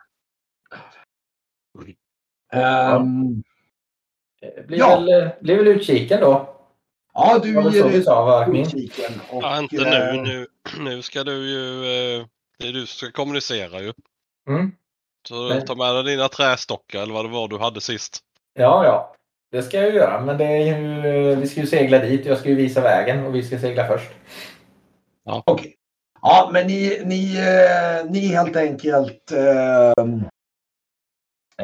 Um, 2.54 3.44
blir, 4.68 4.80
ja. 4.80 5.00
väl, 5.00 5.30
blir 5.40 5.58
väl 5.58 5.68
utkiken 5.68 6.22
då? 6.22 6.56
Ja, 7.14 7.40
du 7.44 7.50
ger 7.54 8.62
utkiken. 8.62 9.22
Och, 9.30 9.44
ja, 9.44 9.60
inte 9.60 9.76
nu. 9.76 9.96
Eh, 9.96 10.22
nu. 10.22 10.48
Nu 10.80 11.02
ska 11.02 11.24
du 11.24 11.50
ju... 11.50 11.84
Eh, 11.84 12.26
det 12.60 12.68
är 12.68 12.74
du 12.74 12.80
som 12.80 13.08
ska 13.08 13.12
kommunicera 13.12 13.82
ju. 13.82 13.94
Mm. 14.48 14.72
Så 15.28 15.36
men... 15.36 15.66
ta 15.66 15.76
med 15.76 15.96
dig 15.96 16.04
dina 16.04 16.28
trästockar 16.28 17.02
eller 17.02 17.14
vad 17.14 17.26
det 17.26 17.30
var 17.30 17.48
du 17.48 17.58
hade 17.58 17.82
sist. 17.82 18.20
Ja, 18.54 18.86
ja. 18.86 19.16
Det 19.52 19.64
ska 19.64 19.78
jag 19.78 19.96
göra. 19.96 20.22
Men 20.22 20.38
det 20.38 20.46
är 20.46 20.78
ju, 20.78 21.36
vi 21.36 21.48
ska 21.48 21.62
ju 21.62 21.68
segla 21.68 22.00
dit. 22.00 22.26
Jag 22.26 22.38
ska 22.38 22.50
ju 22.50 22.56
visa 22.56 22.82
vägen 22.82 23.26
och 23.26 23.36
vi 23.36 23.44
ska 23.44 23.60
segla 23.60 23.88
först. 23.88 24.10
Ja. 25.26 25.44
Okej. 25.46 25.54
Okay. 25.54 25.74
Ja, 26.22 26.50
men 26.54 26.68
ni, 26.68 27.02
ni, 27.06 27.38
eh, 27.38 28.12
ni 28.12 28.20
helt 28.20 28.56
enkelt... 28.56 29.32
Eh, 29.32 30.06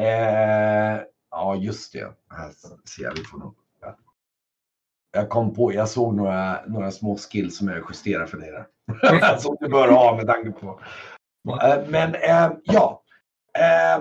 eh, 0.04 1.00
ja, 1.36 1.56
just 1.56 1.92
det. 1.92 2.12
Här 2.30 2.52
ser 2.88 3.02
jag. 3.02 3.14
Vi 3.14 3.24
får 3.24 3.38
nog, 3.38 3.54
jag 5.12 5.28
kom 5.28 5.54
på, 5.54 5.74
jag 5.74 5.88
såg 5.88 6.14
några, 6.14 6.66
några 6.66 6.90
små 6.90 7.16
skills 7.16 7.58
som 7.58 7.68
jag 7.68 7.84
justerar 7.88 8.26
för 8.26 8.38
dig 8.38 8.50
där. 8.50 9.38
som 9.38 9.56
du 9.60 9.68
bör 9.68 9.88
ha 9.88 10.16
med 10.16 10.26
tanke 10.26 10.50
på 10.50 10.80
eh, 11.62 11.88
men 11.88 12.14
äh, 12.14 12.52
ja, 12.64 13.02
eh, 13.58 13.94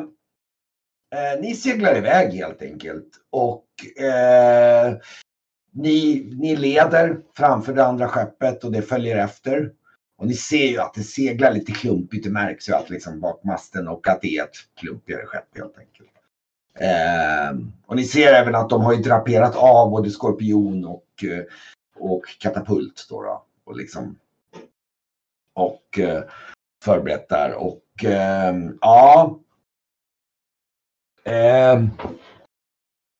eh, 1.19 1.39
ni 1.41 1.55
seglar 1.55 1.97
iväg 1.97 2.33
helt 2.33 2.61
enkelt 2.61 3.09
och 3.29 3.65
ni, 5.73 6.29
ni 6.39 6.55
leder 6.55 7.17
framför 7.37 7.73
det 7.73 7.85
andra 7.85 8.07
skeppet 8.07 8.63
och 8.63 8.71
det 8.71 8.81
följer 8.81 9.17
efter. 9.17 9.71
Och 10.17 10.27
ni 10.27 10.33
ser 10.33 10.67
ju 10.67 10.79
att 10.79 10.93
det 10.93 11.03
seglar 11.03 11.53
lite 11.53 11.71
klumpigt. 11.71 12.23
Det 12.23 12.29
märks 12.29 12.69
ju 12.69 12.73
att 12.73 12.89
liksom 12.89 13.19
bak 13.19 13.43
masten 13.43 13.87
och 13.87 14.07
att 14.07 14.21
det 14.21 14.37
är 14.37 14.43
ett 14.43 14.55
klumpigare 14.79 15.25
skepp 15.25 15.57
helt 15.57 15.77
enkelt. 15.77 16.14
Eh, 16.79 17.57
och 17.85 17.95
ni 17.95 18.03
ser 18.03 18.33
även 18.33 18.55
att 18.55 18.69
de 18.69 18.81
har 18.81 18.93
ju 18.93 19.01
draperat 19.01 19.55
av 19.55 19.89
både 19.89 20.09
skorpion 20.09 20.85
och, 20.85 21.23
eh, 21.23 21.43
och 21.95 22.23
katapult. 22.39 23.07
Då, 23.09 23.21
då 23.21 23.45
och 23.63 23.75
liksom. 23.75 24.19
Och 25.53 25.99
eh, 25.99 26.23
förberett 26.83 27.29
där 27.29 27.53
och 27.53 28.05
eh, 28.05 28.55
ja. 28.81 29.39
Eh, 31.23 31.83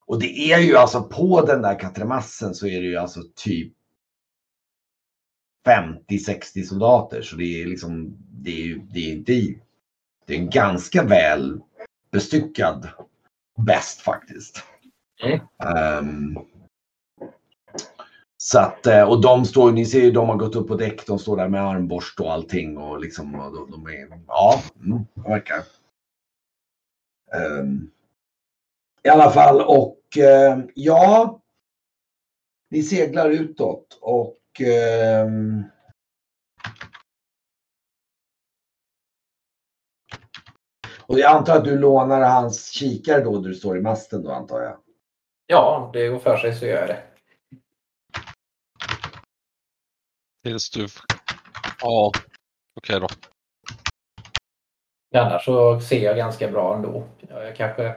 och 0.06 0.20
det 0.20 0.52
är 0.52 0.60
ju 0.60 0.78
alltså 0.78 1.04
på 1.04 1.42
den 1.46 1.62
där 1.62 1.80
katremassen 1.80 2.56
så 2.56 2.68
är 2.68 2.82
det 2.82 2.88
ju 2.88 2.98
alltså 2.98 3.20
typ 3.36 3.74
50-60 5.68 6.64
soldater 6.64 7.22
så 7.22 7.36
det 7.36 7.62
är 7.62 7.66
liksom 7.66 8.18
det 8.30 8.72
är, 8.72 8.76
det 8.76 9.00
är 9.00 9.12
inte 9.12 9.60
det 10.26 10.36
är 10.36 10.40
en 10.40 10.50
ganska 10.50 11.04
väl 11.04 11.62
bestyckad 12.12 12.90
bäst 13.58 14.02
faktiskt. 14.02 14.64
Mm. 15.24 15.40
Um, 16.00 16.46
Så 18.38 18.60
att, 18.60 18.86
eh, 18.88 19.10
och 19.10 19.22
de 19.22 19.46
står, 19.46 19.72
ni 19.72 19.86
ser 19.86 20.00
ju, 20.00 20.12
de 20.12 20.30
har 20.30 20.36
gått 20.36 20.56
upp 20.56 20.68
på 20.68 20.76
däck, 20.76 21.08
de 21.08 21.20
står 21.20 21.38
där 21.38 21.48
med 21.48 21.62
armborst 21.62 22.20
och 22.20 22.34
allting 22.34 22.78
och 22.78 23.00
liksom, 23.00 23.36
och 23.36 23.56
de, 23.56 23.72
de 23.72 23.88
är, 23.88 24.20
ja, 24.28 24.62
mm, 24.86 25.06
de 25.14 25.24
verkar. 25.24 25.64
Um, 27.60 27.92
I 29.04 29.10
alla 29.10 29.32
fall 29.32 29.62
och 29.62 30.00
uh, 30.18 30.66
ja, 30.74 31.42
ni 32.70 32.84
seglar 32.84 33.30
utåt 33.30 34.00
och 34.02 34.38
um, 35.26 35.64
Och 41.08 41.20
jag 41.20 41.36
antar 41.36 41.58
att 41.58 41.64
du 41.64 41.80
lånar 41.80 42.22
hans 42.22 42.70
kikare 42.70 43.24
då 43.24 43.40
du 43.40 43.54
står 43.54 43.78
i 43.78 43.82
masten 43.82 44.24
då 44.24 44.32
antar 44.32 44.62
jag? 44.62 44.78
Ja, 45.48 45.90
det 45.94 46.08
går 46.08 46.20
för 46.20 46.38
sig 46.38 46.56
så 46.56 46.66
gör 46.66 46.80
jag 46.80 46.88
det. 46.88 47.04
Tills 50.44 50.70
du... 50.70 50.88
Ja, 51.82 52.12
okej 52.76 52.98
okay 52.98 53.00
då. 53.00 53.08
Annars 55.20 55.46
så 55.46 55.80
ser 55.80 56.04
jag 56.04 56.18
ganska 56.18 56.52
bra 56.52 56.76
ändå. 56.76 57.08
Jag 57.30 57.56
kanske... 57.56 57.96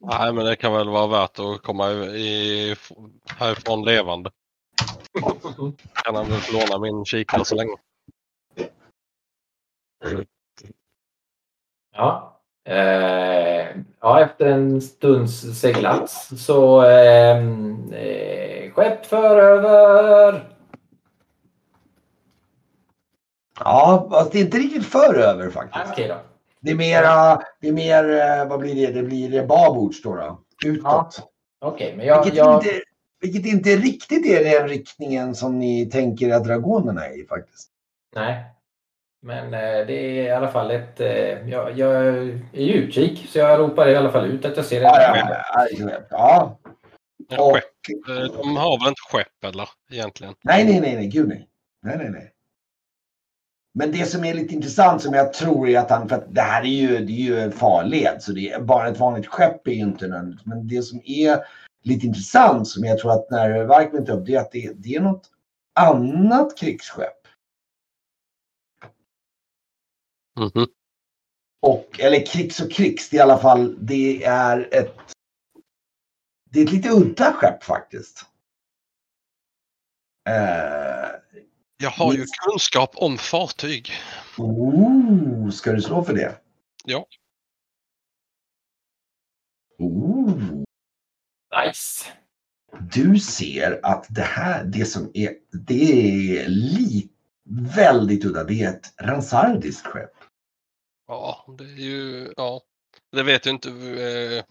Nej, 0.00 0.32
men 0.32 0.44
det 0.44 0.56
kan 0.56 0.72
väl 0.72 0.88
vara 0.88 1.06
värt 1.06 1.38
att 1.38 1.62
komma 1.62 1.90
i, 1.92 2.76
härifrån 3.26 3.84
levande. 3.84 4.30
kan 6.04 6.14
han 6.14 6.26
väl 6.28 6.40
låna 6.52 6.78
min 6.78 7.04
kikare 7.04 7.44
så 7.44 7.54
länge. 7.54 7.76
Ja. 11.96 12.40
Eh, 12.64 13.66
ja, 14.00 14.20
efter 14.20 14.46
en 14.46 14.80
stunds 14.80 15.60
seglats 15.60 16.44
så 16.46 16.82
eh, 16.84 17.36
eh, 17.92 18.72
skepp 18.72 19.06
föröver. 19.06 20.52
Ja, 23.58 24.08
fast 24.10 24.32
det 24.32 24.38
är 24.38 24.44
inte 24.44 24.58
riktigt 24.58 24.86
föröver 24.86 25.50
faktiskt. 25.50 25.84
Okej 25.92 26.08
då. 26.08 26.16
Det 26.60 26.70
är 26.70 26.76
mera, 26.76 27.42
det 27.60 27.68
är 27.68 27.72
mer, 27.72 28.10
eh, 28.10 28.48
vad 28.48 28.60
blir 28.60 28.74
det? 28.74 28.92
Det 28.92 29.02
blir 29.02 29.46
babords 29.46 30.02
då. 30.02 30.14
då 30.14 30.40
utåt. 30.64 30.84
Ja. 30.84 31.10
Okej, 31.58 31.94
men 31.96 32.06
jag... 32.06 32.24
Vilket, 32.24 32.38
jag... 32.38 32.54
Inte, 32.54 32.80
vilket 33.20 33.46
inte 33.46 33.76
riktigt 33.76 34.26
är 34.26 34.44
den 34.44 34.68
riktningen 34.68 35.34
som 35.34 35.58
ni 35.58 35.90
tänker 35.90 36.34
att 36.34 36.44
dragonerna 36.44 37.06
är 37.06 37.24
i 37.24 37.26
faktiskt. 37.26 37.70
Nej. 38.14 38.44
Men 39.26 39.54
eh, 39.54 39.86
det 39.86 39.92
är 39.92 40.22
i 40.22 40.30
alla 40.30 40.48
fall 40.48 40.70
ett... 40.70 41.00
Eh, 41.00 41.48
jag, 41.48 41.78
jag 41.78 41.96
är 41.96 42.40
i 42.52 42.72
utkik 42.72 43.28
så 43.28 43.38
jag 43.38 43.60
ropar 43.60 43.88
i 43.88 43.96
alla 43.96 44.12
fall 44.12 44.26
ut 44.26 44.44
att 44.44 44.56
jag 44.56 44.64
ser 44.64 44.80
det. 44.80 44.86
Ja, 44.86 45.16
ja, 45.70 45.90
ja. 46.10 46.58
ja. 47.28 47.38
Och, 47.38 47.60
de 48.42 48.56
har 48.56 48.80
väl 48.80 48.88
inte 48.88 49.00
skepp 49.10 49.44
eller 49.44 49.68
egentligen? 49.92 50.34
Nej, 50.42 50.64
nej, 50.64 50.80
nej, 50.80 50.96
nej, 50.96 51.06
gud 51.06 51.28
nej. 51.28 51.48
Nej, 51.82 51.98
nej, 51.98 52.10
nej. 52.10 52.32
Men 53.74 53.92
det 53.92 54.04
som 54.04 54.24
är 54.24 54.34
lite 54.34 54.54
intressant 54.54 55.02
som 55.02 55.14
jag 55.14 55.32
tror 55.32 55.68
är 55.68 55.78
att 55.78 55.90
han, 55.90 56.08
för 56.08 56.16
att 56.16 56.34
det 56.34 56.42
här 56.42 56.62
är 56.62 56.66
ju, 56.66 56.98
det 56.98 57.12
är 57.12 57.24
ju 57.24 57.40
en 57.40 57.52
farled 57.52 58.22
så 58.22 58.32
det 58.32 58.50
är 58.50 58.60
bara 58.60 58.88
ett 58.88 58.98
vanligt 58.98 59.26
skepp 59.26 59.68
är 59.68 59.72
ju 59.72 59.80
inte 59.80 60.06
nödvändigt. 60.06 60.46
Men 60.46 60.68
det 60.68 60.82
som 60.82 61.00
är 61.04 61.42
lite 61.82 62.06
intressant 62.06 62.68
som 62.68 62.84
jag 62.84 62.98
tror 62.98 63.12
att 63.12 63.30
när 63.30 63.64
Varkmin 63.64 64.06
tar 64.06 64.12
upp 64.12 64.26
det 64.26 64.34
är 64.34 64.40
att 64.40 64.52
det, 64.52 64.72
det 64.76 64.94
är 64.94 65.00
något 65.00 65.30
annat 65.74 66.58
krigsskepp. 66.58 67.25
Mm 70.36 70.48
-hmm. 70.50 70.66
Och, 71.62 72.00
eller 72.00 72.26
krigs 72.26 72.60
och 72.60 72.72
krigs, 72.72 73.14
i 73.14 73.18
alla 73.18 73.38
fall, 73.38 73.86
det 73.86 74.24
är 74.24 74.68
ett 74.72 75.16
det 76.50 76.60
är 76.60 76.64
ett 76.64 76.72
lite 76.72 76.90
udda 76.90 77.32
skepp 77.32 77.64
faktiskt. 77.64 78.26
Uh, 80.28 81.16
jag 81.78 81.90
har 81.90 82.12
ju 82.12 82.24
kunskap 82.50 82.90
om 82.94 83.18
fartyg. 83.18 83.92
Oh, 84.38 85.50
ska 85.50 85.72
du 85.72 85.82
slå 85.82 86.04
för 86.04 86.14
det? 86.14 86.40
Ja. 86.84 87.06
Oh. 89.78 90.64
Nice. 91.64 92.06
Du 92.80 93.18
ser 93.18 93.80
att 93.82 94.06
det 94.10 94.22
här, 94.22 94.64
det 94.64 94.84
som 94.84 95.10
är, 95.14 95.34
det 95.66 96.38
är 96.38 96.48
li, 96.48 97.08
väldigt 97.76 98.24
udda. 98.24 98.44
Det 98.44 98.62
är 98.62 98.70
ett 98.70 98.94
ransardiskt 99.00 99.86
skepp. 99.86 100.14
Ja, 101.06 101.44
det 101.58 101.64
är 101.64 101.78
ju, 101.78 102.32
ja. 102.36 102.60
Det 103.12 103.22
vet 103.22 103.46
ju 103.46 103.50
inte 103.50 103.68
eh, 103.68 104.44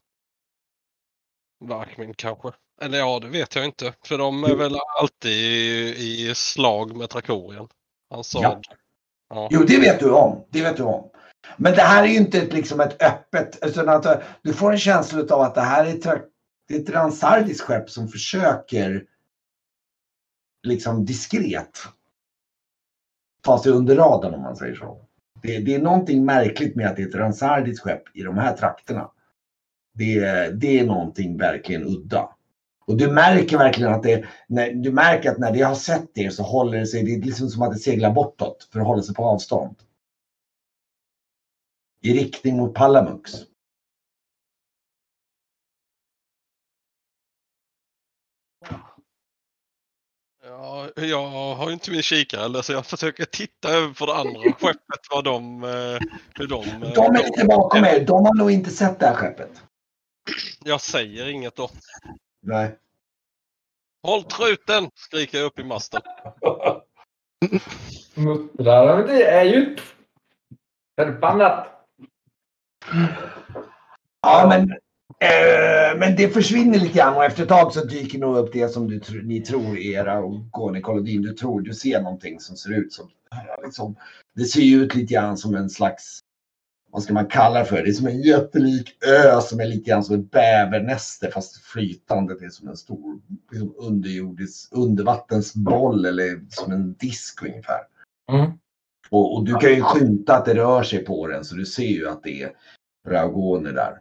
Varkmin 1.60 2.14
kanske. 2.14 2.52
Eller 2.82 2.98
ja, 2.98 3.20
det 3.20 3.28
vet 3.28 3.56
jag 3.56 3.66
inte. 3.66 3.94
För 4.06 4.18
de 4.18 4.44
är 4.44 4.56
väl 4.56 4.76
alltid 5.00 5.32
i, 5.32 6.30
i 6.30 6.36
slag 6.36 6.96
med 6.96 7.10
Trakorien. 7.10 7.68
Sa... 8.24 8.42
Ja. 8.42 8.62
ja. 9.30 9.48
Jo, 9.52 9.64
det 9.68 9.80
vet 9.80 10.00
du 10.00 10.12
om. 10.12 10.46
Det 10.50 10.62
vet 10.62 10.78
du 10.78 10.84
om. 10.84 11.10
Men 11.58 11.74
det 11.74 11.82
här 11.82 12.04
är 12.04 12.08
ju 12.08 12.18
inte 12.18 12.38
ett, 12.38 12.54
liksom 12.54 12.80
ett 12.80 13.02
öppet... 13.02 13.66
Utan 13.66 13.90
att 13.90 14.24
du 14.42 14.54
får 14.54 14.72
en 14.72 14.80
känsla 14.80 15.20
av 15.20 15.42
att 15.42 15.56
det 15.56 15.62
här 15.62 15.86
är, 15.86 16.22
det 16.68 16.76
är 16.76 16.80
ett 16.80 16.88
transardiskt 16.88 17.62
skepp 17.62 17.90
som 17.90 18.08
försöker 18.08 19.06
liksom 20.64 21.06
diskret 21.06 21.80
ta 23.42 23.64
sig 23.64 23.72
under 23.72 23.96
radarn 23.96 24.34
om 24.34 24.42
man 24.42 24.56
säger 24.56 24.76
så. 24.76 25.06
Det, 25.46 25.60
det 25.60 25.76
är 25.76 25.80
någonting 25.80 26.26
märkligt 26.26 26.76
med 26.76 26.88
att 26.88 26.96
det 26.96 27.04
är 27.04 27.08
ett 27.08 27.16
Ransardis 27.16 27.80
skepp 27.80 28.04
i 28.14 28.24
de 28.24 28.38
här 28.38 28.58
trakterna. 28.58 29.10
Det, 29.94 30.20
det 30.50 30.80
är 30.80 30.86
någonting 30.86 31.38
verkligen 31.38 31.84
udda. 31.84 32.30
Och 32.88 32.98
du 32.98 33.12
märker 33.12 33.58
verkligen 33.58 33.94
att 33.94 34.04
det, 34.04 34.26
när, 34.48 34.70
du 34.70 34.92
märker 34.92 35.32
att 35.32 35.38
när 35.38 35.52
det 35.52 35.62
har 35.62 35.76
sett 35.76 36.18
er 36.18 36.30
så 36.30 36.44
håller 36.44 36.80
det 36.80 36.86
sig, 36.86 37.04
det 37.04 37.14
är 37.14 37.22
liksom 37.22 37.50
som 37.50 37.62
att 37.62 37.72
det 37.72 37.78
seglar 37.78 38.12
bortåt 38.12 38.70
för 38.74 38.80
att 38.80 38.88
hålla 38.88 39.04
sig 39.04 39.16
på 39.16 39.26
avstånd. 39.26 39.76
I 42.02 42.14
riktning 42.14 42.58
mot 42.58 42.74
Palamux. 42.74 43.32
Ja, 50.48 50.90
jag 50.96 51.28
har 51.56 51.72
inte 51.72 51.92
min 51.92 52.02
kikare 52.02 52.46
eller 52.46 52.62
så 52.62 52.74
jag 52.74 52.86
försöker 52.86 53.26
titta 53.26 53.70
över 53.70 53.94
på 53.94 54.06
det 54.06 54.16
andra 54.16 54.42
skeppet 54.60 55.02
vad 55.12 55.24
de, 55.24 55.64
eh, 55.64 56.00
hur 56.36 56.48
de... 56.48 56.66
Eh, 56.66 56.94
de 56.94 57.16
är 57.16 57.24
lite 57.24 57.46
bakom 57.46 57.86
er. 57.86 58.06
De 58.06 58.26
har 58.26 58.34
nog 58.34 58.52
inte 58.52 58.70
sett 58.70 59.00
det 59.00 59.06
här 59.06 59.16
skeppet. 59.16 59.64
Jag 60.64 60.82
säger 60.82 61.30
inget 61.30 61.56
då. 61.56 61.70
Nej. 62.42 62.76
Håll 64.04 64.24
truten! 64.24 64.90
skriker 64.96 65.38
jag 65.38 65.46
upp 65.46 65.60
i 65.60 65.64
masten. 65.64 66.02
Muttrar, 68.16 69.08
det 69.08 69.24
är 69.24 69.44
ju 69.44 69.78
förbannat. 70.96 71.68
Ja, 74.22 74.46
men, 74.50 74.78
eh, 75.20 76.00
men 76.00 76.16
det 76.16 76.30
försvinner 76.30 76.80
lite 76.80 76.98
grann 76.98 77.16
och 77.16 77.26
efter 77.26 77.44
ett 77.44 77.50
tag 77.50 77.74
så 77.74 77.84
dyker 77.84 78.20
nog 78.20 78.38
upp 78.38 78.54
det 78.54 78.70
som 78.70 78.88
du, 78.88 79.02
ni 79.24 79.42
tror 79.42 79.78
är 79.78 79.92
era 79.92 80.22
Kolodin. 80.82 81.22
Du 81.22 81.34
tror 81.34 81.62
du 81.62 81.74
ser 81.74 82.02
någonting 82.02 82.40
som 82.40 82.58
ser 82.58 82.74
ut 82.74 82.94
som 82.94 83.10
liksom, 83.64 83.96
det 84.36 84.44
ser 84.44 84.62
ju 84.62 84.84
ut 84.84 84.96
lite 84.96 85.14
grann 85.14 85.38
som 85.38 85.56
en 85.56 85.70
slags 85.70 86.20
vad 86.96 87.04
ska 87.04 87.14
man 87.14 87.28
kalla 87.28 87.60
det 87.60 87.66
för? 87.66 87.84
Det 87.84 87.90
är 87.90 87.94
som 87.94 88.08
en 88.08 88.22
jättelik 88.22 88.98
ö 89.06 89.42
som 89.42 89.60
är 89.60 89.66
lite 89.66 89.90
grann 89.90 90.04
som 90.04 90.16
ett 90.16 90.32
bävernäste 90.32 91.32
fast 91.32 91.58
flytande. 91.58 92.40
Det 92.40 92.46
är 92.46 92.50
som 92.50 92.68
en 92.68 92.78
stor 92.78 93.20
liksom 93.52 93.76
underjordisk 93.78 94.70
undervattensboll 94.72 96.06
eller 96.06 96.42
som 96.50 96.72
en 96.72 96.94
disk 96.94 97.44
ungefär. 97.44 97.80
Mm. 98.32 98.52
Och, 99.10 99.36
och, 99.36 99.46
du 99.46 99.54
kan 99.54 99.70
ju 99.70 99.82
skymta 99.82 100.36
att 100.36 100.46
det 100.46 100.56
rör 100.56 100.84
sig 100.84 101.00
på 101.00 101.28
den 101.28 101.46
så 101.46 101.56
du 101.56 101.66
ser 101.66 101.88
ju 101.88 102.10
att 102.10 102.24
det 102.24 102.44
är 102.44 102.52
raugoner 103.08 103.72
där. 103.72 104.00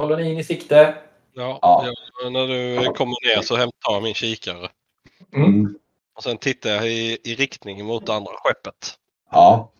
Kolonin 0.00 0.38
i 0.38 0.44
sikte. 0.44 0.94
Ja, 1.34 1.58
ja. 1.62 1.86
Jag, 2.22 2.32
när 2.32 2.46
du 2.46 2.92
kommer 2.92 3.36
ner 3.36 3.42
så 3.42 3.56
hämtar 3.56 3.92
jag 3.92 4.02
min 4.02 4.14
kikare. 4.14 4.68
Mm. 5.34 5.78
Och 6.16 6.22
sen 6.22 6.38
tittar 6.38 6.70
jag 6.70 6.88
i, 6.88 7.18
i 7.24 7.34
riktning 7.34 7.84
mot 7.84 8.08
andra 8.08 8.32
skeppet. 8.32 8.98
Ja 9.30 9.70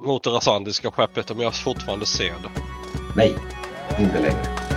mot 0.00 0.24
det 0.24 0.30
rasandiska 0.30 0.90
skeppet 0.90 1.30
om 1.30 1.40
jag 1.40 1.54
fortfarande 1.54 2.06
ser 2.06 2.34
det. 2.42 2.50
Nej, 3.16 3.34
inte 3.98 4.20
längre. 4.20 4.67